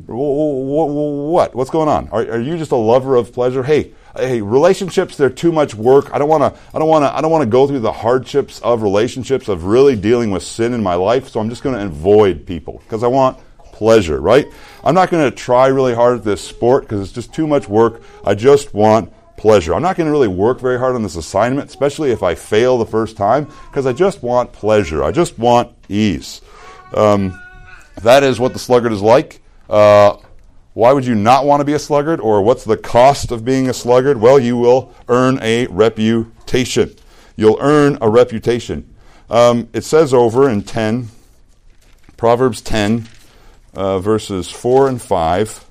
What? 0.06 1.54
What's 1.54 1.70
going 1.70 1.88
on? 1.88 2.08
Are, 2.10 2.22
are 2.22 2.40
you 2.40 2.56
just 2.56 2.70
a 2.70 2.76
lover 2.76 3.16
of 3.16 3.32
pleasure? 3.32 3.62
Hey, 3.62 3.92
hey, 4.16 4.40
relationships 4.40 5.16
they're 5.16 5.30
too 5.30 5.52
much 5.52 5.74
work. 5.74 6.12
I 6.12 6.18
don't 6.18 6.28
want 6.28 6.54
to 6.54 6.60
I 6.74 6.78
don't 6.78 6.88
want 6.88 7.04
to 7.04 7.14
I 7.14 7.20
don't 7.20 7.30
want 7.30 7.42
to 7.42 7.50
go 7.50 7.66
through 7.66 7.80
the 7.80 7.92
hardships 7.92 8.60
of 8.60 8.82
relationships 8.82 9.48
of 9.48 9.64
really 9.64 9.96
dealing 9.96 10.30
with 10.30 10.42
sin 10.42 10.72
in 10.72 10.82
my 10.82 10.94
life, 10.94 11.28
so 11.28 11.40
I'm 11.40 11.50
just 11.50 11.62
going 11.62 11.76
to 11.76 11.84
avoid 11.84 12.46
people 12.46 12.80
because 12.84 13.02
I 13.02 13.08
want 13.08 13.38
pleasure, 13.72 14.20
right? 14.20 14.46
I'm 14.82 14.94
not 14.94 15.10
going 15.10 15.28
to 15.28 15.34
try 15.34 15.66
really 15.68 15.94
hard 15.94 16.18
at 16.18 16.24
this 16.24 16.42
sport 16.42 16.84
because 16.84 17.00
it's 17.00 17.12
just 17.12 17.32
too 17.32 17.46
much 17.46 17.68
work. 17.68 18.02
I 18.24 18.34
just 18.34 18.74
want 18.74 19.12
pleasure. 19.36 19.74
I'm 19.74 19.82
not 19.82 19.96
going 19.96 20.06
to 20.06 20.10
really 20.10 20.28
work 20.28 20.60
very 20.60 20.78
hard 20.78 20.94
on 20.94 21.02
this 21.02 21.16
assignment, 21.16 21.68
especially 21.68 22.10
if 22.10 22.22
I 22.22 22.34
fail 22.34 22.78
the 22.78 22.86
first 22.86 23.16
time, 23.16 23.44
because 23.68 23.86
I 23.86 23.92
just 23.92 24.22
want 24.22 24.52
pleasure. 24.52 25.04
I 25.04 25.12
just 25.12 25.38
want 25.38 25.72
ease. 25.88 26.40
Um, 26.92 27.40
that 28.02 28.22
is 28.22 28.40
what 28.40 28.52
the 28.52 28.58
sluggard 28.58 28.92
is 28.92 29.02
like. 29.02 29.40
Uh, 29.68 30.16
why 30.74 30.92
would 30.92 31.04
you 31.04 31.14
not 31.14 31.44
want 31.44 31.60
to 31.60 31.64
be 31.64 31.72
a 31.72 31.78
sluggard? 31.78 32.20
Or 32.20 32.42
what's 32.42 32.64
the 32.64 32.76
cost 32.76 33.32
of 33.32 33.44
being 33.44 33.68
a 33.68 33.74
sluggard? 33.74 34.20
Well, 34.20 34.38
you 34.38 34.56
will 34.56 34.94
earn 35.08 35.38
a 35.42 35.66
reputation. 35.66 36.94
You'll 37.36 37.58
earn 37.60 37.98
a 38.00 38.08
reputation. 38.08 38.94
Um, 39.30 39.68
it 39.72 39.82
says 39.84 40.14
over 40.14 40.48
in 40.48 40.62
10, 40.62 41.08
Proverbs 42.16 42.60
10, 42.60 43.08
uh, 43.74 43.98
verses 43.98 44.50
4 44.50 44.88
and 44.88 45.02
5. 45.02 45.67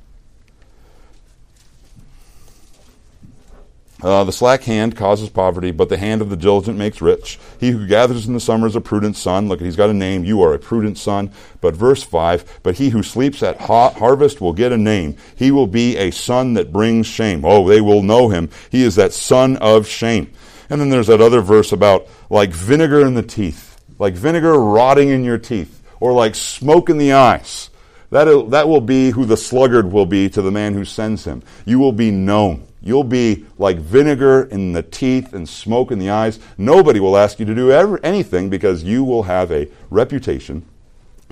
Uh, 4.03 4.23
the 4.23 4.31
slack 4.31 4.61
hand 4.63 4.95
causes 4.95 5.27
poverty, 5.27 5.71
but 5.71 5.89
the 5.89 5.97
hand 5.97 6.21
of 6.21 6.29
the 6.29 6.37
diligent 6.37 6.77
makes 6.77 7.01
rich. 7.01 7.39
He 7.59 7.71
who 7.71 7.87
gathers 7.87 8.27
in 8.27 8.33
the 8.35 8.39
summer 8.39 8.67
is 8.67 8.75
a 8.75 8.81
prudent 8.81 9.15
son. 9.15 9.47
Look, 9.47 9.59
he's 9.59 9.75
got 9.75 9.89
a 9.89 9.93
name. 9.93 10.23
You 10.23 10.43
are 10.43 10.53
a 10.53 10.59
prudent 10.59 10.99
son. 10.99 11.31
But 11.61 11.75
verse 11.75 12.03
5 12.03 12.59
But 12.61 12.75
he 12.75 12.89
who 12.89 13.01
sleeps 13.01 13.41
at 13.41 13.59
harvest 13.59 14.39
will 14.39 14.53
get 14.53 14.71
a 14.71 14.77
name. 14.77 15.17
He 15.35 15.49
will 15.49 15.65
be 15.65 15.97
a 15.97 16.11
son 16.11 16.53
that 16.53 16.71
brings 16.71 17.07
shame. 17.07 17.43
Oh, 17.43 17.67
they 17.67 17.81
will 17.81 18.03
know 18.03 18.29
him. 18.29 18.51
He 18.69 18.83
is 18.83 18.95
that 18.95 19.13
son 19.13 19.57
of 19.57 19.87
shame. 19.87 20.31
And 20.69 20.79
then 20.79 20.89
there's 20.89 21.07
that 21.07 21.21
other 21.21 21.41
verse 21.41 21.71
about 21.71 22.07
like 22.29 22.51
vinegar 22.51 23.03
in 23.05 23.15
the 23.15 23.23
teeth, 23.23 23.81
like 23.97 24.13
vinegar 24.13 24.59
rotting 24.59 25.09
in 25.09 25.23
your 25.23 25.39
teeth, 25.39 25.81
or 25.99 26.13
like 26.13 26.35
smoke 26.35 26.91
in 26.91 26.99
the 26.99 27.13
eyes. 27.13 27.71
That, 28.11 28.51
that 28.51 28.69
will 28.69 28.81
be 28.81 29.09
who 29.09 29.25
the 29.25 29.37
sluggard 29.37 29.91
will 29.91 30.05
be 30.05 30.29
to 30.29 30.41
the 30.41 30.51
man 30.51 30.75
who 30.75 30.85
sends 30.85 31.25
him. 31.25 31.41
You 31.65 31.79
will 31.79 31.91
be 31.91 32.11
known. 32.11 32.66
You'll 32.87 33.03
be 33.03 33.45
like 33.57 33.79
vinegar 33.79 34.43
in 34.43 34.71
the 34.71 34.81
teeth 34.81 35.33
and 35.33 35.47
smoke 35.47 35.91
in 35.91 35.99
the 35.99 36.09
eyes. 36.09 36.39
Nobody 36.57 37.01
will 37.01 37.17
ask 37.17 37.37
you 37.37 37.45
to 37.45 37.53
do 37.53 37.69
ever, 37.69 37.99
anything 38.01 38.49
because 38.49 38.81
you 38.85 39.03
will 39.03 39.23
have 39.23 39.51
a 39.51 39.67
reputation 39.89 40.65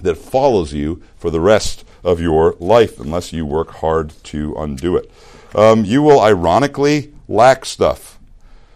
that 0.01 0.17
follows 0.17 0.73
you 0.73 1.01
for 1.15 1.31
the 1.31 1.39
rest 1.39 1.85
of 2.03 2.19
your 2.19 2.57
life 2.59 2.99
unless 2.99 3.31
you 3.31 3.45
work 3.45 3.71
hard 3.71 4.09
to 4.25 4.53
undo 4.57 4.97
it. 4.97 5.09
Um, 5.55 5.85
you 5.85 6.01
will 6.01 6.19
ironically 6.19 7.13
lack 7.29 7.63
stuff. 7.63 8.19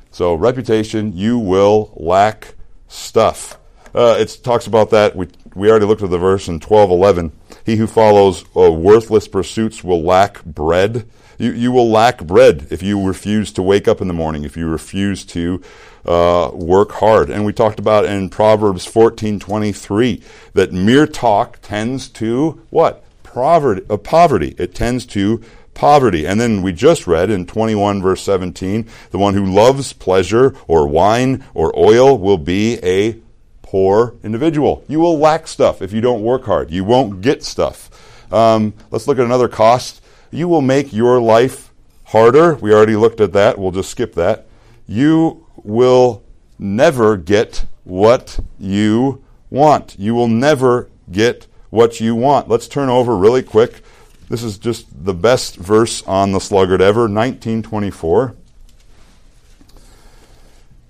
So, 0.10 0.34
reputation, 0.34 1.12
you 1.18 1.38
will 1.38 1.92
lack 1.98 2.56
stuff. 2.88 3.60
Uh, 3.94 4.15
it 4.18 4.39
talks 4.42 4.68
about 4.68 4.92
that. 4.92 5.18
We, 5.18 5.28
we 5.54 5.70
already 5.70 5.86
looked 5.86 6.02
at 6.02 6.10
the 6.12 6.18
verse 6.18 6.48
in 6.48 6.62
1211. 6.62 7.34
He 7.65 7.76
who 7.76 7.88
follows 7.88 8.46
uh, 8.56 8.72
worthless 8.72 9.28
pursuits 9.28 9.84
will 9.84 10.02
lack 10.02 10.46
bread. 10.46 11.06
You, 11.39 11.52
you 11.54 11.71
will 11.71 11.89
lack 11.89 12.21
bread 12.23 12.67
if 12.69 12.84
you 12.84 13.02
refuse 13.02 13.52
to 13.54 13.63
wake 13.63 13.88
up 13.88 14.02
in 14.02 14.08
the 14.10 14.13
morning, 14.13 14.43
if 14.43 14.58
you 14.58 14.67
refuse 14.67 15.25
to 15.28 15.62
uh, 16.06 16.52
work 16.54 16.91
hard. 16.91 17.30
And 17.30 17.45
we 17.45 17.54
talked 17.54 17.80
about 17.80 18.06
in 18.06 18.30
Proverbs 18.30 18.86
14:23 18.86 20.21
that 20.54 20.73
mere 20.73 21.08
talk 21.08 21.60
tends 21.62 22.10
to 22.10 22.62
what? 22.69 23.04
Poverty, 23.23 23.86
uh, 23.89 23.97
poverty. 23.97 24.54
It 24.58 24.75
tends 24.75 25.06
to 25.08 25.41
poverty. 25.73 26.28
And 26.28 26.41
then 26.41 26.62
we 26.62 26.73
just 26.73 27.08
read 27.08 27.30
in 27.30 27.45
21 27.45 28.02
verse 28.02 28.21
17, 28.21 28.86
the 29.12 29.17
one 29.17 29.34
who 29.34 29.45
loves 29.45 29.93
pleasure 29.93 30.54
or 30.67 30.88
wine 30.88 31.45
or 31.54 31.78
oil 31.80 32.17
will 32.17 32.38
be 32.38 32.80
a 32.84 33.15
poor 33.62 34.15
individual. 34.23 34.84
You 34.89 34.99
will 34.99 35.17
lack 35.17 35.47
stuff 35.47 35.82
if 35.82 35.93
you 35.93 36.02
don't 36.02 36.21
work 36.21 36.43
hard. 36.45 36.69
You 36.69 36.84
won't 36.84 37.21
get 37.21 37.43
stuff. 37.43 37.89
Um, 38.34 38.73
let's 38.91 39.08
look 39.08 39.19
at 39.19 39.25
another 39.25 39.47
cost 39.47 39.99
you 40.32 40.48
will 40.48 40.62
make 40.62 40.94
your 40.94 41.20
life 41.22 41.74
harder. 42.06 42.56
We 42.56 42.74
already 42.74 42.96
looked 42.96 43.22
at 43.22 43.34
that. 43.34 43.58
We'll 43.58 43.72
just 43.72 43.92
skip 43.92 44.13
that. 44.15 44.48
You 44.88 45.46
will 45.63 46.24
never 46.58 47.18
get 47.18 47.65
what 47.84 48.39
you 48.60 49.24
want. 49.50 49.98
You 49.98 50.15
will 50.15 50.28
never 50.28 50.89
get 51.12 51.48
what 51.70 52.00
you 52.00 52.15
want. 52.15 52.50
Let's 52.50 52.68
turn 52.68 52.89
over 52.89 53.15
really 53.15 53.44
quick. 53.44 53.82
This 54.30 54.44
is 54.44 54.58
just 54.58 55.06
the 55.06 55.13
best 55.13 55.56
verse 55.56 56.04
on 56.04 56.32
the 56.32 56.39
sluggard 56.39 56.82
ever, 56.82 57.02
1924. 57.02 58.36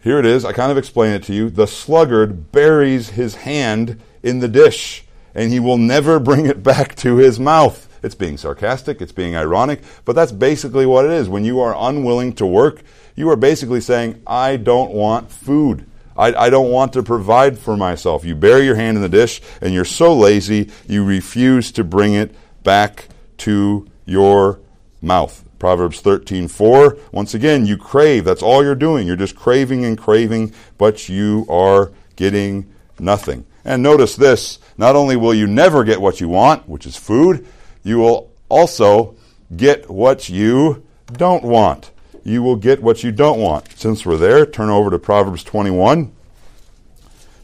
Here 0.02 0.20
it 0.20 0.26
is. 0.26 0.46
I 0.46 0.54
kind 0.54 0.72
of 0.72 0.78
explain 0.78 1.14
it 1.14 1.24
to 1.24 1.34
you. 1.34 1.50
The 1.50 1.68
sluggard 1.68 2.52
buries 2.52 3.12
his 3.12 3.36
hand 3.36 4.02
in 4.24 4.40
the 4.40 4.48
dish, 4.48 5.04
and 5.36 5.52
he 5.52 5.60
will 5.60 5.78
never 5.78 6.20
bring 6.20 6.46
it 6.46 6.64
back 6.64 6.96
to 6.96 7.18
his 7.18 7.40
mouth. 7.40 7.89
It's 8.02 8.16
being 8.16 8.38
sarcastic, 8.38 9.02
it's 9.02 9.12
being 9.12 9.36
ironic, 9.36 9.82
but 10.06 10.16
that's 10.16 10.32
basically 10.32 10.86
what 10.86 11.06
it 11.06 11.12
is. 11.12 11.30
When 11.30 11.44
you 11.44 11.60
are 11.60 11.76
unwilling 11.78 12.34
to 12.34 12.46
work, 12.46 12.82
you 13.16 13.30
are 13.30 13.36
basically 13.36 13.82
saying, 13.82 14.22
I 14.26 14.58
don't 14.58 14.92
want 14.92 15.32
food. 15.32 15.86
I, 16.16 16.34
I, 16.34 16.50
don't 16.50 16.72
want 16.72 16.94
to 16.94 17.04
provide 17.04 17.58
for 17.58 17.78
myself. 17.78 18.26
You 18.26 18.36
bury 18.36 18.66
your 18.66 18.76
hand 18.76 18.98
in 18.98 19.02
the 19.02 19.10
dish, 19.10 19.42
and 19.62 19.74
you're 19.74 19.86
so 19.86 20.14
lazy, 20.14 20.70
you 20.88 21.06
refuse 21.06 21.72
to 21.74 21.84
bring 21.84 22.14
it 22.14 22.36
back 22.64 23.08
to 23.40 23.88
your 24.06 24.60
mouth. 25.02 25.46
Proverbs 25.60 26.02
13:4 26.02 26.98
Once 27.12 27.34
again, 27.34 27.66
you 27.66 27.78
crave. 27.78 28.24
That's 28.24 28.42
all 28.42 28.64
you're 28.64 28.76
doing. 28.76 29.06
You're 29.06 29.18
just 29.18 29.36
craving 29.36 29.86
and 29.86 29.98
craving, 29.98 30.54
but 30.78 31.10
you 31.10 31.46
are 31.50 31.92
getting 32.16 32.74
nothing. 32.98 33.46
And 33.66 33.84
notice 33.84 34.16
this, 34.16 34.60
not 34.78 34.96
only 34.96 35.16
will 35.16 35.34
you 35.34 35.48
never 35.48 35.84
get 35.84 36.02
what 36.02 36.22
you 36.22 36.30
want, 36.30 36.68
which 36.68 36.86
is 36.86 36.96
food, 36.96 37.46
you 37.84 37.98
will 37.98 38.32
also 38.50 39.16
get 39.56 39.90
what 39.90 40.30
you 40.30 40.86
don't 41.12 41.44
want. 41.44 41.92
You 42.24 42.44
will 42.44 42.56
get 42.56 42.82
what 42.82 43.04
you 43.04 43.12
don't 43.12 43.40
want. 43.40 43.78
Since 43.78 44.06
we're 44.06 44.18
there, 44.18 44.46
turn 44.46 44.70
over 44.70 44.90
to 44.90 45.00
Proverbs 45.00 45.44
21. 45.44 46.12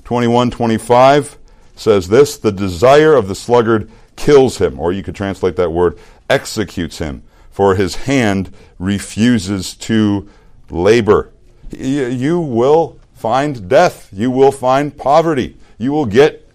21 0.03 0.51
25 0.51 1.37
says 1.75 2.07
this 2.07 2.37
The 2.37 2.51
desire 2.51 3.15
of 3.15 3.27
the 3.27 3.35
sluggard 3.35 3.89
kills 4.15 4.59
him, 4.59 4.79
or 4.79 4.91
you 4.91 5.03
could 5.03 5.15
translate 5.15 5.55
that 5.55 5.71
word 5.71 5.97
executes 6.29 6.99
him 6.99 7.23
for 7.55 7.75
his 7.75 7.95
hand 7.95 8.53
refuses 8.79 9.75
to 9.75 10.29
labor. 10.69 11.31
You 11.71 12.39
will 12.39 12.99
find 13.13 13.69
death. 13.69 14.09
You 14.11 14.29
will 14.29 14.51
find 14.51 14.95
poverty. 14.95 15.57
You 15.77 15.91
will 15.91 16.05
get 16.05 16.49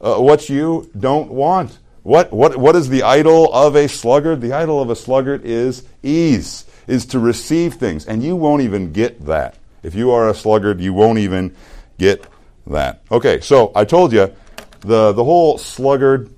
uh, 0.00 0.16
what 0.16 0.48
you 0.48 0.90
don't 0.98 1.30
want. 1.30 1.78
What, 2.06 2.32
what, 2.32 2.56
what 2.56 2.76
is 2.76 2.88
the 2.88 3.02
idol 3.02 3.52
of 3.52 3.74
a 3.74 3.88
sluggard? 3.88 4.40
The 4.40 4.52
idol 4.52 4.80
of 4.80 4.90
a 4.90 4.94
sluggard 4.94 5.44
is 5.44 5.82
ease, 6.04 6.64
is 6.86 7.04
to 7.06 7.18
receive 7.18 7.74
things. 7.74 8.06
And 8.06 8.22
you 8.22 8.36
won't 8.36 8.62
even 8.62 8.92
get 8.92 9.26
that. 9.26 9.56
If 9.82 9.96
you 9.96 10.12
are 10.12 10.28
a 10.28 10.34
sluggard, 10.34 10.80
you 10.80 10.92
won't 10.92 11.18
even 11.18 11.56
get 11.98 12.24
that. 12.68 13.02
Okay, 13.10 13.40
so 13.40 13.72
I 13.74 13.84
told 13.84 14.12
you 14.12 14.32
the, 14.82 15.10
the 15.14 15.24
whole 15.24 15.58
sluggard 15.58 16.30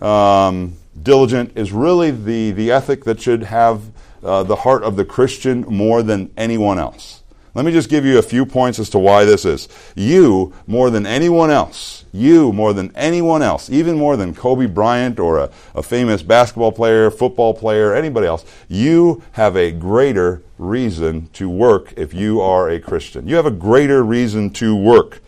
um, 0.00 0.76
diligent 1.02 1.58
is 1.58 1.72
really 1.72 2.12
the, 2.12 2.52
the 2.52 2.70
ethic 2.70 3.02
that 3.02 3.20
should 3.20 3.42
have 3.42 3.82
uh, 4.22 4.44
the 4.44 4.54
heart 4.54 4.84
of 4.84 4.94
the 4.94 5.04
Christian 5.04 5.62
more 5.62 6.04
than 6.04 6.32
anyone 6.36 6.78
else. 6.78 7.17
Let 7.54 7.64
me 7.64 7.72
just 7.72 7.88
give 7.88 8.04
you 8.04 8.18
a 8.18 8.22
few 8.22 8.46
points 8.46 8.78
as 8.78 8.90
to 8.90 8.98
why 8.98 9.24
this 9.24 9.44
is. 9.44 9.68
You, 9.94 10.52
more 10.66 10.90
than 10.90 11.06
anyone 11.06 11.50
else, 11.50 12.04
you, 12.12 12.52
more 12.52 12.72
than 12.72 12.92
anyone 12.94 13.42
else, 13.42 13.70
even 13.70 13.96
more 13.96 14.16
than 14.16 14.34
Kobe 14.34 14.66
Bryant 14.66 15.18
or 15.18 15.38
a, 15.38 15.50
a 15.74 15.82
famous 15.82 16.22
basketball 16.22 16.72
player, 16.72 17.10
football 17.10 17.54
player, 17.54 17.94
anybody 17.94 18.26
else, 18.26 18.44
you 18.68 19.22
have 19.32 19.56
a 19.56 19.70
greater 19.70 20.42
reason 20.58 21.28
to 21.34 21.48
work 21.48 21.94
if 21.96 22.12
you 22.12 22.40
are 22.40 22.68
a 22.68 22.80
Christian. 22.80 23.26
You 23.26 23.36
have 23.36 23.46
a 23.46 23.50
greater 23.50 24.02
reason 24.02 24.50
to 24.50 24.74
work. 24.74 25.20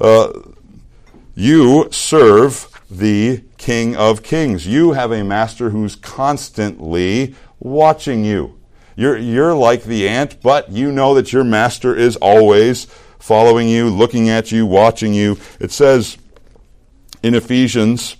Uh, 0.00 0.32
you 1.34 1.88
serve 1.90 2.68
the 2.90 3.42
King 3.56 3.96
of 3.96 4.22
Kings. 4.22 4.66
You 4.66 4.92
have 4.92 5.12
a 5.12 5.22
master 5.22 5.70
who's 5.70 5.96
constantly 5.96 7.34
watching 7.58 8.24
you. 8.24 8.58
You're, 8.96 9.16
you're 9.16 9.54
like 9.54 9.84
the 9.84 10.08
ant, 10.08 10.42
but 10.42 10.70
you 10.70 10.92
know 10.92 11.14
that 11.14 11.32
your 11.32 11.44
master 11.44 11.94
is 11.94 12.16
always 12.16 12.84
following 13.18 13.68
you, 13.68 13.88
looking 13.88 14.28
at 14.28 14.52
you, 14.52 14.66
watching 14.66 15.14
you. 15.14 15.38
It 15.60 15.70
says 15.70 16.18
in 17.22 17.34
Ephesians 17.34 18.16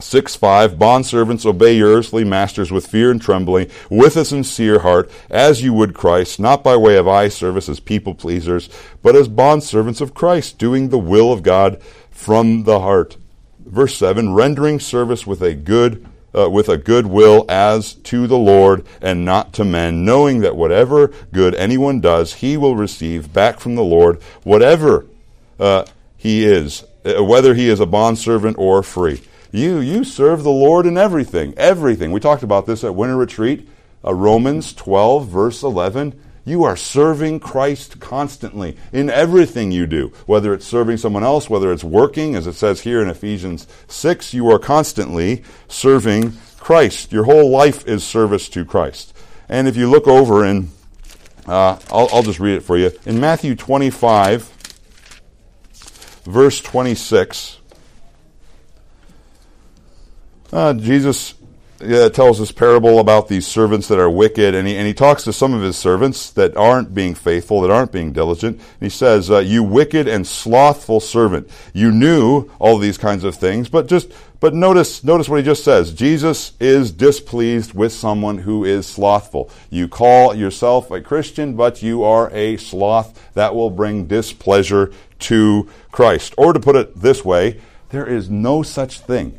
6 0.00 0.36
5 0.36 0.72
Bondservants, 0.72 1.46
obey 1.46 1.76
your 1.76 1.96
earthly 1.96 2.24
masters 2.24 2.70
with 2.70 2.86
fear 2.86 3.10
and 3.10 3.20
trembling, 3.20 3.70
with 3.90 4.16
a 4.16 4.24
sincere 4.24 4.80
heart, 4.80 5.10
as 5.30 5.62
you 5.62 5.72
would 5.72 5.94
Christ, 5.94 6.38
not 6.38 6.62
by 6.62 6.76
way 6.76 6.96
of 6.96 7.08
eye 7.08 7.28
service 7.28 7.68
as 7.68 7.80
people 7.80 8.14
pleasers, 8.14 8.68
but 9.02 9.16
as 9.16 9.28
bondservants 9.28 10.00
of 10.00 10.14
Christ, 10.14 10.58
doing 10.58 10.88
the 10.88 10.98
will 10.98 11.32
of 11.32 11.42
God 11.42 11.80
from 12.10 12.64
the 12.64 12.80
heart 12.80 13.16
verse 13.64 13.96
7 13.96 14.32
rendering 14.34 14.78
service 14.78 15.26
with 15.26 15.42
a 15.42 15.54
good 15.54 16.06
uh, 16.36 16.48
with 16.50 16.68
a 16.68 16.76
good 16.76 17.06
will 17.06 17.44
as 17.48 17.94
to 17.94 18.26
the 18.26 18.38
Lord 18.38 18.84
and 19.00 19.24
not 19.24 19.52
to 19.54 19.64
men, 19.64 20.04
knowing 20.04 20.40
that 20.40 20.56
whatever 20.56 21.12
good 21.32 21.54
anyone 21.54 22.00
does, 22.00 22.34
he 22.34 22.56
will 22.56 22.76
receive 22.76 23.32
back 23.32 23.60
from 23.60 23.74
the 23.74 23.84
Lord, 23.84 24.20
whatever 24.42 25.06
uh, 25.58 25.84
he 26.16 26.44
is, 26.44 26.84
uh, 27.04 27.22
whether 27.22 27.54
he 27.54 27.68
is 27.68 27.80
a 27.80 27.86
bondservant 27.86 28.58
or 28.58 28.82
free. 28.82 29.22
You 29.52 29.78
you 29.78 30.02
serve 30.02 30.42
the 30.42 30.50
Lord 30.50 30.84
in 30.84 30.98
everything, 30.98 31.54
everything. 31.56 32.10
We 32.10 32.18
talked 32.18 32.42
about 32.42 32.66
this 32.66 32.82
at 32.82 32.94
winter 32.94 33.16
retreat, 33.16 33.68
uh, 34.04 34.12
Romans 34.12 34.72
12 34.72 35.28
verse 35.28 35.62
11. 35.62 36.20
You 36.46 36.64
are 36.64 36.76
serving 36.76 37.40
Christ 37.40 38.00
constantly 38.00 38.76
in 38.92 39.08
everything 39.08 39.72
you 39.72 39.86
do, 39.86 40.12
whether 40.26 40.52
it's 40.52 40.66
serving 40.66 40.98
someone 40.98 41.24
else, 41.24 41.48
whether 41.48 41.72
it's 41.72 41.84
working, 41.84 42.34
as 42.34 42.46
it 42.46 42.52
says 42.52 42.82
here 42.82 43.00
in 43.00 43.08
Ephesians 43.08 43.66
6, 43.88 44.34
you 44.34 44.50
are 44.50 44.58
constantly 44.58 45.42
serving 45.68 46.34
Christ. 46.58 47.12
Your 47.12 47.24
whole 47.24 47.50
life 47.50 47.86
is 47.88 48.04
service 48.04 48.50
to 48.50 48.64
Christ. 48.64 49.16
And 49.48 49.66
if 49.66 49.76
you 49.76 49.88
look 49.88 50.06
over 50.06 50.44
in, 50.44 50.70
uh, 51.46 51.78
I'll, 51.90 52.08
I'll 52.12 52.22
just 52.22 52.40
read 52.40 52.56
it 52.56 52.62
for 52.62 52.76
you. 52.76 52.90
In 53.06 53.20
Matthew 53.20 53.54
25, 53.54 54.42
verse 56.24 56.60
26, 56.60 57.58
uh, 60.52 60.74
Jesus 60.74 61.34
uh, 61.80 62.08
tells 62.10 62.38
this 62.38 62.52
parable 62.52 62.98
about 62.98 63.28
these 63.28 63.46
servants 63.46 63.88
that 63.88 63.98
are 63.98 64.10
wicked, 64.10 64.54
and 64.54 64.66
he, 64.66 64.76
and 64.76 64.86
he 64.86 64.94
talks 64.94 65.24
to 65.24 65.32
some 65.32 65.52
of 65.52 65.62
his 65.62 65.76
servants 65.76 66.30
that 66.30 66.56
aren't 66.56 66.94
being 66.94 67.14
faithful, 67.14 67.60
that 67.60 67.70
aren't 67.70 67.92
being 67.92 68.12
diligent. 68.12 68.56
And 68.56 68.80
he 68.80 68.88
says, 68.88 69.30
uh, 69.30 69.38
"You 69.38 69.62
wicked 69.62 70.08
and 70.08 70.26
slothful 70.26 71.00
servant, 71.00 71.48
you 71.72 71.90
knew 71.90 72.48
all 72.58 72.78
these 72.78 72.98
kinds 72.98 73.24
of 73.24 73.34
things, 73.34 73.68
but 73.68 73.86
just 73.86 74.10
but 74.40 74.54
notice 74.54 75.02
notice 75.02 75.28
what 75.28 75.38
he 75.38 75.44
just 75.44 75.64
says. 75.64 75.92
Jesus 75.92 76.52
is 76.60 76.92
displeased 76.92 77.74
with 77.74 77.92
someone 77.92 78.38
who 78.38 78.64
is 78.64 78.86
slothful. 78.86 79.50
You 79.70 79.88
call 79.88 80.34
yourself 80.34 80.90
a 80.90 81.00
Christian, 81.00 81.54
but 81.54 81.82
you 81.82 82.04
are 82.04 82.30
a 82.32 82.56
sloth. 82.56 83.18
That 83.34 83.54
will 83.54 83.70
bring 83.70 84.06
displeasure 84.06 84.92
to 85.20 85.68
Christ. 85.90 86.34
Or 86.36 86.52
to 86.52 86.60
put 86.60 86.76
it 86.76 87.00
this 87.00 87.24
way, 87.24 87.60
there 87.90 88.06
is 88.06 88.30
no 88.30 88.62
such 88.62 89.00
thing." 89.00 89.38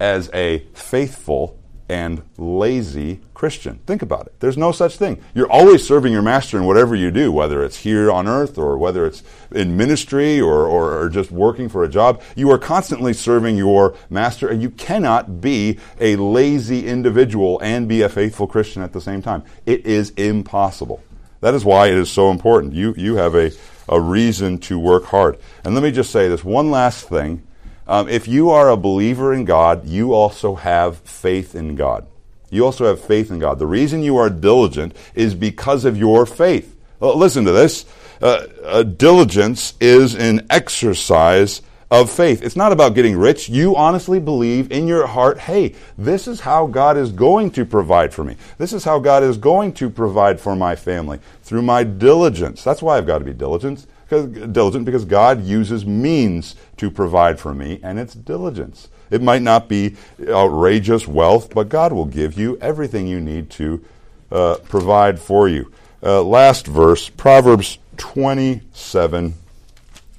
As 0.00 0.28
a 0.34 0.64
faithful 0.74 1.56
and 1.92 2.22
lazy 2.38 3.20
Christian. 3.34 3.78
Think 3.86 4.00
about 4.00 4.26
it. 4.26 4.40
There's 4.40 4.56
no 4.56 4.72
such 4.72 4.96
thing. 4.96 5.22
You're 5.34 5.50
always 5.50 5.86
serving 5.86 6.10
your 6.10 6.22
master 6.22 6.56
in 6.56 6.64
whatever 6.64 6.94
you 6.94 7.10
do, 7.10 7.30
whether 7.30 7.62
it's 7.62 7.76
here 7.76 8.10
on 8.10 8.26
earth 8.26 8.56
or 8.56 8.78
whether 8.78 9.04
it's 9.04 9.22
in 9.50 9.76
ministry 9.76 10.40
or, 10.40 10.66
or, 10.66 10.98
or, 10.98 11.10
just 11.10 11.30
working 11.30 11.68
for 11.68 11.84
a 11.84 11.88
job. 11.88 12.22
You 12.34 12.50
are 12.50 12.58
constantly 12.58 13.12
serving 13.12 13.58
your 13.58 13.94
master, 14.08 14.48
and 14.48 14.62
you 14.62 14.70
cannot 14.70 15.42
be 15.42 15.78
a 16.00 16.16
lazy 16.16 16.86
individual 16.86 17.60
and 17.60 17.86
be 17.86 18.00
a 18.00 18.08
faithful 18.08 18.46
Christian 18.46 18.80
at 18.80 18.94
the 18.94 19.00
same 19.00 19.20
time. 19.20 19.42
It 19.66 19.84
is 19.84 20.10
impossible. 20.10 21.04
That 21.40 21.52
is 21.52 21.62
why 21.62 21.88
it 21.88 21.98
is 21.98 22.10
so 22.10 22.30
important. 22.30 22.72
You, 22.72 22.94
you 22.96 23.16
have 23.16 23.34
a, 23.34 23.50
a 23.86 24.00
reason 24.00 24.56
to 24.60 24.78
work 24.78 25.04
hard. 25.04 25.38
And 25.62 25.74
let 25.74 25.82
me 25.82 25.90
just 25.90 26.10
say 26.10 26.28
this 26.28 26.42
one 26.42 26.70
last 26.70 27.06
thing 27.06 27.42
um, 27.86 28.08
if 28.08 28.28
you 28.28 28.50
are 28.50 28.70
a 28.70 28.76
believer 28.76 29.32
in 29.32 29.44
God, 29.44 29.86
you 29.86 30.12
also 30.12 30.54
have 30.54 30.98
faith 30.98 31.54
in 31.54 31.74
God. 31.74 32.06
You 32.50 32.64
also 32.64 32.86
have 32.86 33.00
faith 33.00 33.30
in 33.30 33.38
God. 33.38 33.58
The 33.58 33.66
reason 33.66 34.02
you 34.02 34.18
are 34.18 34.28
diligent 34.28 34.94
is 35.14 35.34
because 35.34 35.84
of 35.84 35.96
your 35.96 36.26
faith. 36.26 36.76
Well, 37.00 37.16
listen 37.16 37.44
to 37.46 37.52
this. 37.52 37.86
Uh, 38.20 38.82
diligence 38.84 39.74
is 39.80 40.14
an 40.14 40.46
exercise 40.48 41.62
of 41.92 42.10
faith. 42.10 42.42
It's 42.42 42.56
not 42.56 42.72
about 42.72 42.94
getting 42.94 43.18
rich. 43.18 43.50
You 43.50 43.76
honestly 43.76 44.18
believe 44.18 44.72
in 44.72 44.88
your 44.88 45.06
heart, 45.06 45.38
hey, 45.38 45.74
this 45.98 46.26
is 46.26 46.40
how 46.40 46.66
God 46.66 46.96
is 46.96 47.12
going 47.12 47.50
to 47.50 47.66
provide 47.66 48.14
for 48.14 48.24
me. 48.24 48.36
This 48.56 48.72
is 48.72 48.82
how 48.82 48.98
God 48.98 49.22
is 49.22 49.36
going 49.36 49.74
to 49.74 49.90
provide 49.90 50.40
for 50.40 50.56
my 50.56 50.74
family 50.74 51.20
through 51.42 51.60
my 51.60 51.84
diligence. 51.84 52.64
That's 52.64 52.80
why 52.80 52.96
I've 52.96 53.06
got 53.06 53.18
to 53.18 53.26
be 53.26 53.34
diligent 53.34 53.86
because, 54.04 54.26
diligent 54.52 54.86
because 54.86 55.04
God 55.04 55.44
uses 55.44 55.84
means 55.84 56.56
to 56.78 56.90
provide 56.90 57.38
for 57.38 57.52
me, 57.52 57.78
and 57.82 57.98
it's 57.98 58.14
diligence. 58.14 58.88
It 59.10 59.20
might 59.20 59.42
not 59.42 59.68
be 59.68 59.94
outrageous 60.26 61.06
wealth, 61.06 61.52
but 61.52 61.68
God 61.68 61.92
will 61.92 62.06
give 62.06 62.38
you 62.38 62.56
everything 62.62 63.06
you 63.06 63.20
need 63.20 63.50
to 63.50 63.84
uh, 64.30 64.56
provide 64.64 65.20
for 65.20 65.46
you. 65.46 65.70
Uh, 66.02 66.22
last 66.22 66.66
verse, 66.66 67.10
Proverbs 67.10 67.76
27 67.98 69.34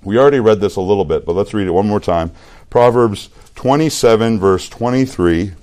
We 0.03 0.17
already 0.17 0.39
read 0.39 0.59
this 0.59 0.75
a 0.75 0.81
little 0.81 1.05
bit, 1.05 1.25
but 1.25 1.33
let's 1.33 1.53
read 1.53 1.67
it 1.67 1.71
one 1.71 1.87
more 1.87 1.99
time. 1.99 2.31
Proverbs 2.69 3.29
27, 3.55 4.39
verse 4.39 4.67
23. 4.67 5.53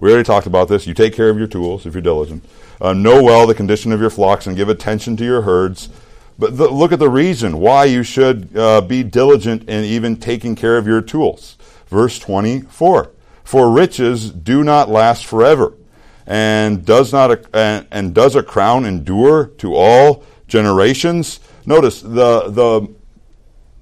We 0.00 0.10
already 0.10 0.24
talked 0.24 0.46
about 0.46 0.68
this. 0.68 0.86
You 0.86 0.94
take 0.94 1.14
care 1.14 1.28
of 1.28 1.38
your 1.38 1.46
tools 1.46 1.86
if 1.86 1.94
you're 1.94 2.02
diligent. 2.02 2.44
Uh, 2.80 2.92
know 2.92 3.22
well 3.22 3.46
the 3.46 3.54
condition 3.54 3.92
of 3.92 4.00
your 4.00 4.10
flocks 4.10 4.46
and 4.46 4.56
give 4.56 4.68
attention 4.68 5.16
to 5.18 5.24
your 5.24 5.42
herds. 5.42 5.88
But 6.38 6.56
the, 6.56 6.68
look 6.68 6.90
at 6.92 6.98
the 6.98 7.08
reason 7.08 7.58
why 7.58 7.84
you 7.84 8.02
should 8.02 8.56
uh, 8.56 8.80
be 8.80 9.02
diligent 9.02 9.68
in 9.68 9.84
even 9.84 10.16
taking 10.16 10.56
care 10.56 10.76
of 10.76 10.86
your 10.86 11.02
tools. 11.02 11.56
Verse 11.86 12.18
24 12.18 13.12
For 13.44 13.70
riches 13.70 14.30
do 14.30 14.64
not 14.64 14.88
last 14.88 15.26
forever, 15.26 15.74
and 16.26 16.84
does, 16.84 17.12
not 17.12 17.30
a, 17.30 17.56
and, 17.56 17.86
and 17.90 18.14
does 18.14 18.34
a 18.34 18.42
crown 18.42 18.84
endure 18.84 19.46
to 19.58 19.74
all 19.76 20.24
generations? 20.48 21.38
Notice 21.64 22.00
the, 22.02 22.48
the, 22.48 22.92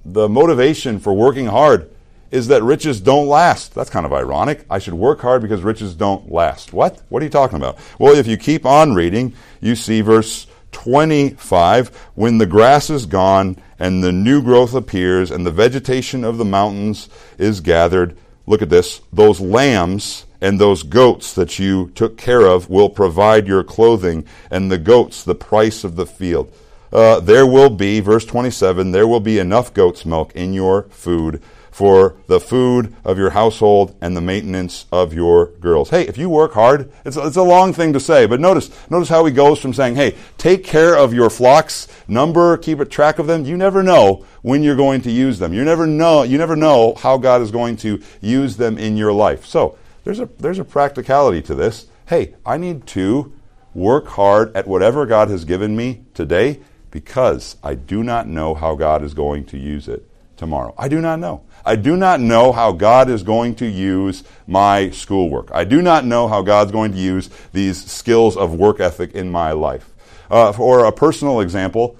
the 0.05 0.27
motivation 0.29 0.99
for 0.99 1.13
working 1.13 1.47
hard 1.47 1.89
is 2.31 2.47
that 2.47 2.63
riches 2.63 3.01
don't 3.01 3.27
last. 3.27 3.75
That's 3.75 3.89
kind 3.89 4.05
of 4.05 4.13
ironic. 4.13 4.65
I 4.69 4.79
should 4.79 4.93
work 4.93 5.19
hard 5.19 5.41
because 5.41 5.61
riches 5.61 5.93
don't 5.95 6.31
last. 6.31 6.73
What? 6.73 7.01
What 7.09 7.21
are 7.21 7.25
you 7.25 7.31
talking 7.31 7.57
about? 7.57 7.77
Well, 7.99 8.15
if 8.15 8.25
you 8.25 8.37
keep 8.37 8.65
on 8.65 8.93
reading, 8.93 9.33
you 9.59 9.75
see 9.75 10.01
verse 10.01 10.47
25 10.71 11.89
when 12.15 12.37
the 12.37 12.45
grass 12.45 12.89
is 12.89 13.05
gone 13.05 13.57
and 13.77 14.03
the 14.03 14.13
new 14.13 14.41
growth 14.41 14.73
appears 14.73 15.29
and 15.29 15.45
the 15.45 15.51
vegetation 15.51 16.23
of 16.23 16.37
the 16.37 16.45
mountains 16.45 17.09
is 17.37 17.59
gathered. 17.59 18.15
Look 18.47 18.61
at 18.61 18.69
this. 18.69 19.01
Those 19.11 19.41
lambs 19.41 20.25
and 20.41 20.59
those 20.59 20.83
goats 20.83 21.33
that 21.35 21.59
you 21.59 21.91
took 21.93 22.17
care 22.17 22.47
of 22.47 22.69
will 22.69 22.89
provide 22.89 23.47
your 23.47 23.63
clothing, 23.63 24.25
and 24.49 24.71
the 24.71 24.79
goats 24.79 25.23
the 25.23 25.35
price 25.35 25.83
of 25.83 25.95
the 25.95 26.07
field. 26.07 26.51
Uh, 26.91 27.19
there 27.19 27.45
will 27.45 27.69
be, 27.69 27.99
verse 27.99 28.25
27, 28.25 28.91
there 28.91 29.07
will 29.07 29.19
be 29.19 29.39
enough 29.39 29.73
goat's 29.73 30.05
milk 30.05 30.35
in 30.35 30.53
your 30.53 30.83
food 30.83 31.41
for 31.71 32.17
the 32.27 32.39
food 32.39 32.93
of 33.05 33.17
your 33.17 33.29
household 33.29 33.95
and 34.01 34.15
the 34.15 34.21
maintenance 34.21 34.85
of 34.91 35.13
your 35.13 35.47
girls. 35.61 35.89
Hey, 35.89 36.05
if 36.05 36.17
you 36.17 36.29
work 36.29 36.51
hard, 36.51 36.91
it's, 37.05 37.15
it's 37.15 37.37
a 37.37 37.43
long 37.43 37.71
thing 37.71 37.93
to 37.93 37.99
say, 37.99 38.25
but 38.25 38.41
notice, 38.41 38.69
notice 38.89 39.07
how 39.07 39.23
he 39.23 39.31
goes 39.31 39.59
from 39.59 39.73
saying, 39.73 39.95
hey, 39.95 40.15
take 40.37 40.65
care 40.65 40.97
of 40.97 41.13
your 41.13 41.29
flocks, 41.29 41.87
number, 42.09 42.57
keep 42.57 42.79
a 42.81 42.85
track 42.85 43.19
of 43.19 43.27
them. 43.27 43.45
You 43.45 43.55
never 43.55 43.81
know 43.81 44.25
when 44.41 44.61
you're 44.61 44.75
going 44.75 45.01
to 45.03 45.11
use 45.11 45.39
them. 45.39 45.53
You 45.53 45.63
never 45.63 45.87
know, 45.87 46.23
you 46.23 46.37
never 46.37 46.57
know 46.57 46.95
how 46.95 47.17
God 47.17 47.41
is 47.41 47.51
going 47.51 47.77
to 47.77 48.01
use 48.19 48.57
them 48.57 48.77
in 48.77 48.97
your 48.97 49.13
life. 49.13 49.45
So, 49.45 49.77
there's 50.03 50.19
a, 50.19 50.25
there's 50.39 50.59
a 50.59 50.65
practicality 50.65 51.41
to 51.43 51.55
this. 51.55 51.87
Hey, 52.07 52.35
I 52.45 52.57
need 52.57 52.85
to 52.87 53.31
work 53.73 54.07
hard 54.07 54.53
at 54.55 54.67
whatever 54.67 55.05
God 55.05 55.29
has 55.29 55.45
given 55.45 55.77
me 55.77 56.03
today 56.13 56.59
because 56.91 57.55
I 57.63 57.75
do 57.75 58.03
not 58.03 58.27
know 58.27 58.53
how 58.53 58.75
God 58.75 59.03
is 59.03 59.13
going 59.13 59.45
to 59.45 59.57
use 59.57 59.87
it 59.87 60.05
tomorrow. 60.37 60.73
I 60.77 60.87
do 60.87 61.01
not 61.01 61.19
know. 61.19 61.41
I 61.65 61.75
do 61.75 61.95
not 61.95 62.19
know 62.19 62.51
how 62.51 62.71
God 62.71 63.09
is 63.09 63.23
going 63.23 63.55
to 63.55 63.67
use 63.67 64.23
my 64.47 64.89
schoolwork. 64.89 65.49
I 65.53 65.63
do 65.63 65.81
not 65.81 66.05
know 66.05 66.27
how 66.27 66.41
God's 66.41 66.71
going 66.71 66.91
to 66.91 66.97
use 66.97 67.29
these 67.53 67.83
skills 67.89 68.35
of 68.35 68.53
work 68.53 68.79
ethic 68.79 69.13
in 69.13 69.31
my 69.31 69.51
life. 69.51 69.87
Uh, 70.29 70.51
for 70.51 70.85
a 70.85 70.91
personal 70.91 71.41
example, 71.41 71.97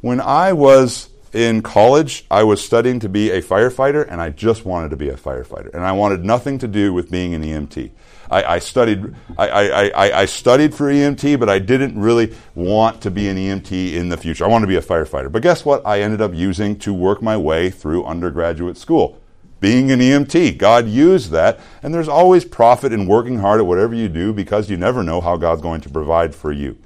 when 0.00 0.20
I 0.20 0.52
was 0.52 1.08
in 1.32 1.62
college, 1.62 2.26
I 2.30 2.42
was 2.42 2.62
studying 2.62 3.00
to 3.00 3.08
be 3.08 3.30
a 3.30 3.40
firefighter, 3.40 4.06
and 4.06 4.20
I 4.20 4.30
just 4.30 4.64
wanted 4.64 4.90
to 4.90 4.96
be 4.96 5.08
a 5.08 5.16
firefighter. 5.16 5.72
And 5.72 5.82
I 5.82 5.92
wanted 5.92 6.24
nothing 6.24 6.58
to 6.58 6.68
do 6.68 6.92
with 6.92 7.10
being 7.10 7.34
an 7.34 7.42
EMT. 7.42 7.90
I, 8.32 8.54
I 8.54 8.58
studied 8.58 9.14
I, 9.36 9.90
I, 9.90 10.20
I, 10.22 10.24
studied 10.24 10.74
for 10.74 10.90
EMT, 10.90 11.38
but 11.38 11.50
I 11.50 11.58
didn't 11.58 12.00
really 12.00 12.34
want 12.54 13.02
to 13.02 13.10
be 13.10 13.28
an 13.28 13.36
EMT 13.36 13.92
in 13.92 14.08
the 14.08 14.16
future. 14.16 14.44
I 14.44 14.48
wanted 14.48 14.66
to 14.66 14.68
be 14.68 14.76
a 14.76 14.82
firefighter. 14.82 15.30
But 15.30 15.42
guess 15.42 15.64
what? 15.64 15.86
I 15.86 16.00
ended 16.00 16.22
up 16.22 16.34
using 16.34 16.78
to 16.80 16.94
work 16.94 17.20
my 17.20 17.36
way 17.36 17.68
through 17.68 18.04
undergraduate 18.04 18.78
school. 18.78 19.20
Being 19.60 19.92
an 19.92 20.00
EMT, 20.00 20.58
God 20.58 20.88
used 20.88 21.30
that, 21.30 21.60
and 21.82 21.94
there's 21.94 22.08
always 22.08 22.44
profit 22.44 22.92
in 22.92 23.06
working 23.06 23.38
hard 23.38 23.60
at 23.60 23.66
whatever 23.66 23.94
you 23.94 24.08
do 24.08 24.32
because 24.32 24.70
you 24.70 24.76
never 24.76 25.02
know 25.02 25.20
how 25.20 25.36
God's 25.36 25.62
going 25.62 25.82
to 25.82 25.90
provide 25.90 26.34
for 26.34 26.52
you. 26.52 26.78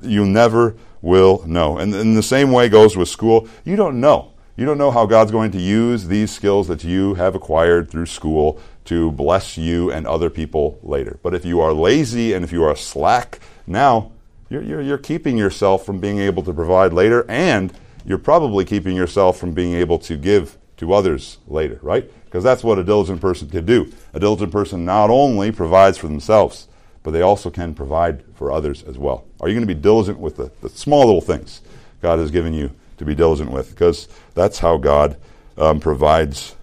You 0.00 0.24
never 0.24 0.76
will 1.02 1.44
know. 1.46 1.78
And 1.78 1.94
in 1.94 2.14
the 2.14 2.22
same 2.22 2.52
way 2.52 2.68
goes 2.68 2.96
with 2.96 3.08
school. 3.08 3.48
You 3.64 3.76
don't 3.76 4.00
know. 4.00 4.32
You 4.56 4.66
don't 4.66 4.78
know 4.78 4.90
how 4.90 5.06
God's 5.06 5.32
going 5.32 5.50
to 5.52 5.58
use 5.58 6.06
these 6.06 6.30
skills 6.30 6.68
that 6.68 6.84
you 6.84 7.14
have 7.14 7.34
acquired 7.34 7.90
through 7.90 8.06
school 8.06 8.60
to 8.84 9.10
bless 9.12 9.56
you 9.56 9.90
and 9.90 10.06
other 10.06 10.30
people 10.30 10.78
later. 10.82 11.18
But 11.22 11.34
if 11.34 11.44
you 11.44 11.60
are 11.60 11.72
lazy 11.72 12.32
and 12.32 12.44
if 12.44 12.52
you 12.52 12.64
are 12.64 12.76
slack 12.76 13.38
now, 13.66 14.12
you're, 14.48 14.62
you're, 14.62 14.82
you're, 14.82 14.98
keeping 14.98 15.38
yourself 15.38 15.86
from 15.86 15.98
being 15.98 16.18
able 16.18 16.42
to 16.42 16.52
provide 16.52 16.92
later, 16.92 17.24
and 17.28 17.72
you're 18.04 18.18
probably 18.18 18.64
keeping 18.64 18.94
yourself 18.94 19.38
from 19.38 19.52
being 19.52 19.72
able 19.74 19.98
to 20.00 20.16
give 20.16 20.58
to 20.76 20.92
others 20.92 21.38
later, 21.46 21.78
right? 21.80 22.10
Because 22.24 22.44
that's 22.44 22.64
what 22.64 22.78
a 22.78 22.84
diligent 22.84 23.20
person 23.20 23.48
can 23.48 23.64
do. 23.64 23.90
A 24.12 24.20
diligent 24.20 24.52
person 24.52 24.84
not 24.84 25.10
only 25.10 25.52
provides 25.52 25.96
for 25.96 26.08
themselves, 26.08 26.68
but 27.02 27.12
they 27.12 27.22
also 27.22 27.50
can 27.50 27.74
provide 27.74 28.24
for 28.34 28.52
others 28.52 28.82
as 28.82 28.98
well. 28.98 29.24
Are 29.40 29.48
you 29.48 29.54
going 29.54 29.66
to 29.66 29.74
be 29.74 29.80
diligent 29.80 30.18
with 30.18 30.36
the, 30.36 30.50
the 30.60 30.68
small 30.68 31.06
little 31.06 31.20
things 31.20 31.62
God 32.00 32.18
has 32.18 32.30
given 32.30 32.52
you 32.52 32.72
to 32.98 33.04
be 33.04 33.14
diligent 33.14 33.50
with? 33.50 33.70
Because 33.70 34.08
that's 34.34 34.58
how 34.58 34.76
God 34.76 35.16
um, 35.56 35.80
provides 35.80 36.56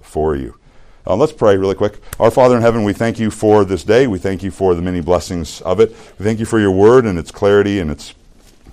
for 0.00 0.36
you. 0.36 0.58
Uh, 1.06 1.14
let's 1.14 1.32
pray 1.32 1.56
really 1.56 1.76
quick. 1.76 2.00
Our 2.18 2.32
Father 2.32 2.56
in 2.56 2.62
heaven, 2.62 2.82
we 2.82 2.92
thank 2.92 3.20
you 3.20 3.30
for 3.30 3.64
this 3.64 3.84
day. 3.84 4.08
We 4.08 4.18
thank 4.18 4.42
you 4.42 4.50
for 4.50 4.74
the 4.74 4.82
many 4.82 5.00
blessings 5.00 5.60
of 5.60 5.78
it. 5.78 5.90
We 6.18 6.24
thank 6.24 6.40
you 6.40 6.46
for 6.46 6.58
your 6.58 6.72
word 6.72 7.04
and 7.04 7.16
its 7.16 7.30
clarity 7.30 7.78
and 7.78 7.92
its, 7.92 8.12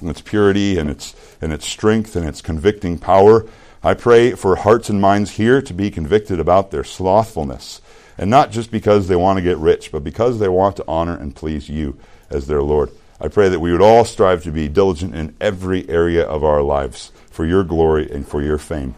and 0.01 0.09
its 0.09 0.21
purity 0.21 0.79
and 0.79 0.89
its, 0.89 1.15
and 1.41 1.53
its 1.53 1.67
strength 1.67 2.15
and 2.15 2.27
its 2.27 2.41
convicting 2.41 2.97
power. 2.97 3.45
I 3.84 3.93
pray 3.93 4.31
for 4.31 4.55
hearts 4.55 4.89
and 4.89 4.99
minds 4.99 5.31
here 5.31 5.61
to 5.61 5.73
be 5.75 5.91
convicted 5.91 6.39
about 6.39 6.71
their 6.71 6.84
slothfulness. 6.84 7.81
And 8.17 8.31
not 8.31 8.49
just 8.49 8.71
because 8.71 9.07
they 9.07 9.15
want 9.15 9.38
to 9.38 9.43
get 9.43 9.57
rich, 9.57 9.91
but 9.91 10.03
because 10.03 10.39
they 10.39 10.49
want 10.49 10.77
to 10.77 10.86
honor 10.88 11.15
and 11.15 11.36
please 11.36 11.69
you 11.69 11.99
as 12.31 12.47
their 12.47 12.63
Lord. 12.63 12.89
I 13.21 13.27
pray 13.27 13.49
that 13.49 13.59
we 13.59 13.71
would 13.71 13.81
all 13.81 14.05
strive 14.05 14.43
to 14.43 14.51
be 14.51 14.67
diligent 14.67 15.13
in 15.13 15.36
every 15.39 15.88
area 15.88 16.25
of 16.25 16.43
our 16.43 16.63
lives 16.63 17.11
for 17.29 17.45
your 17.45 17.63
glory 17.63 18.09
and 18.11 18.27
for 18.27 18.41
your 18.41 18.57
fame. 18.57 18.95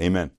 Amen. 0.00 0.30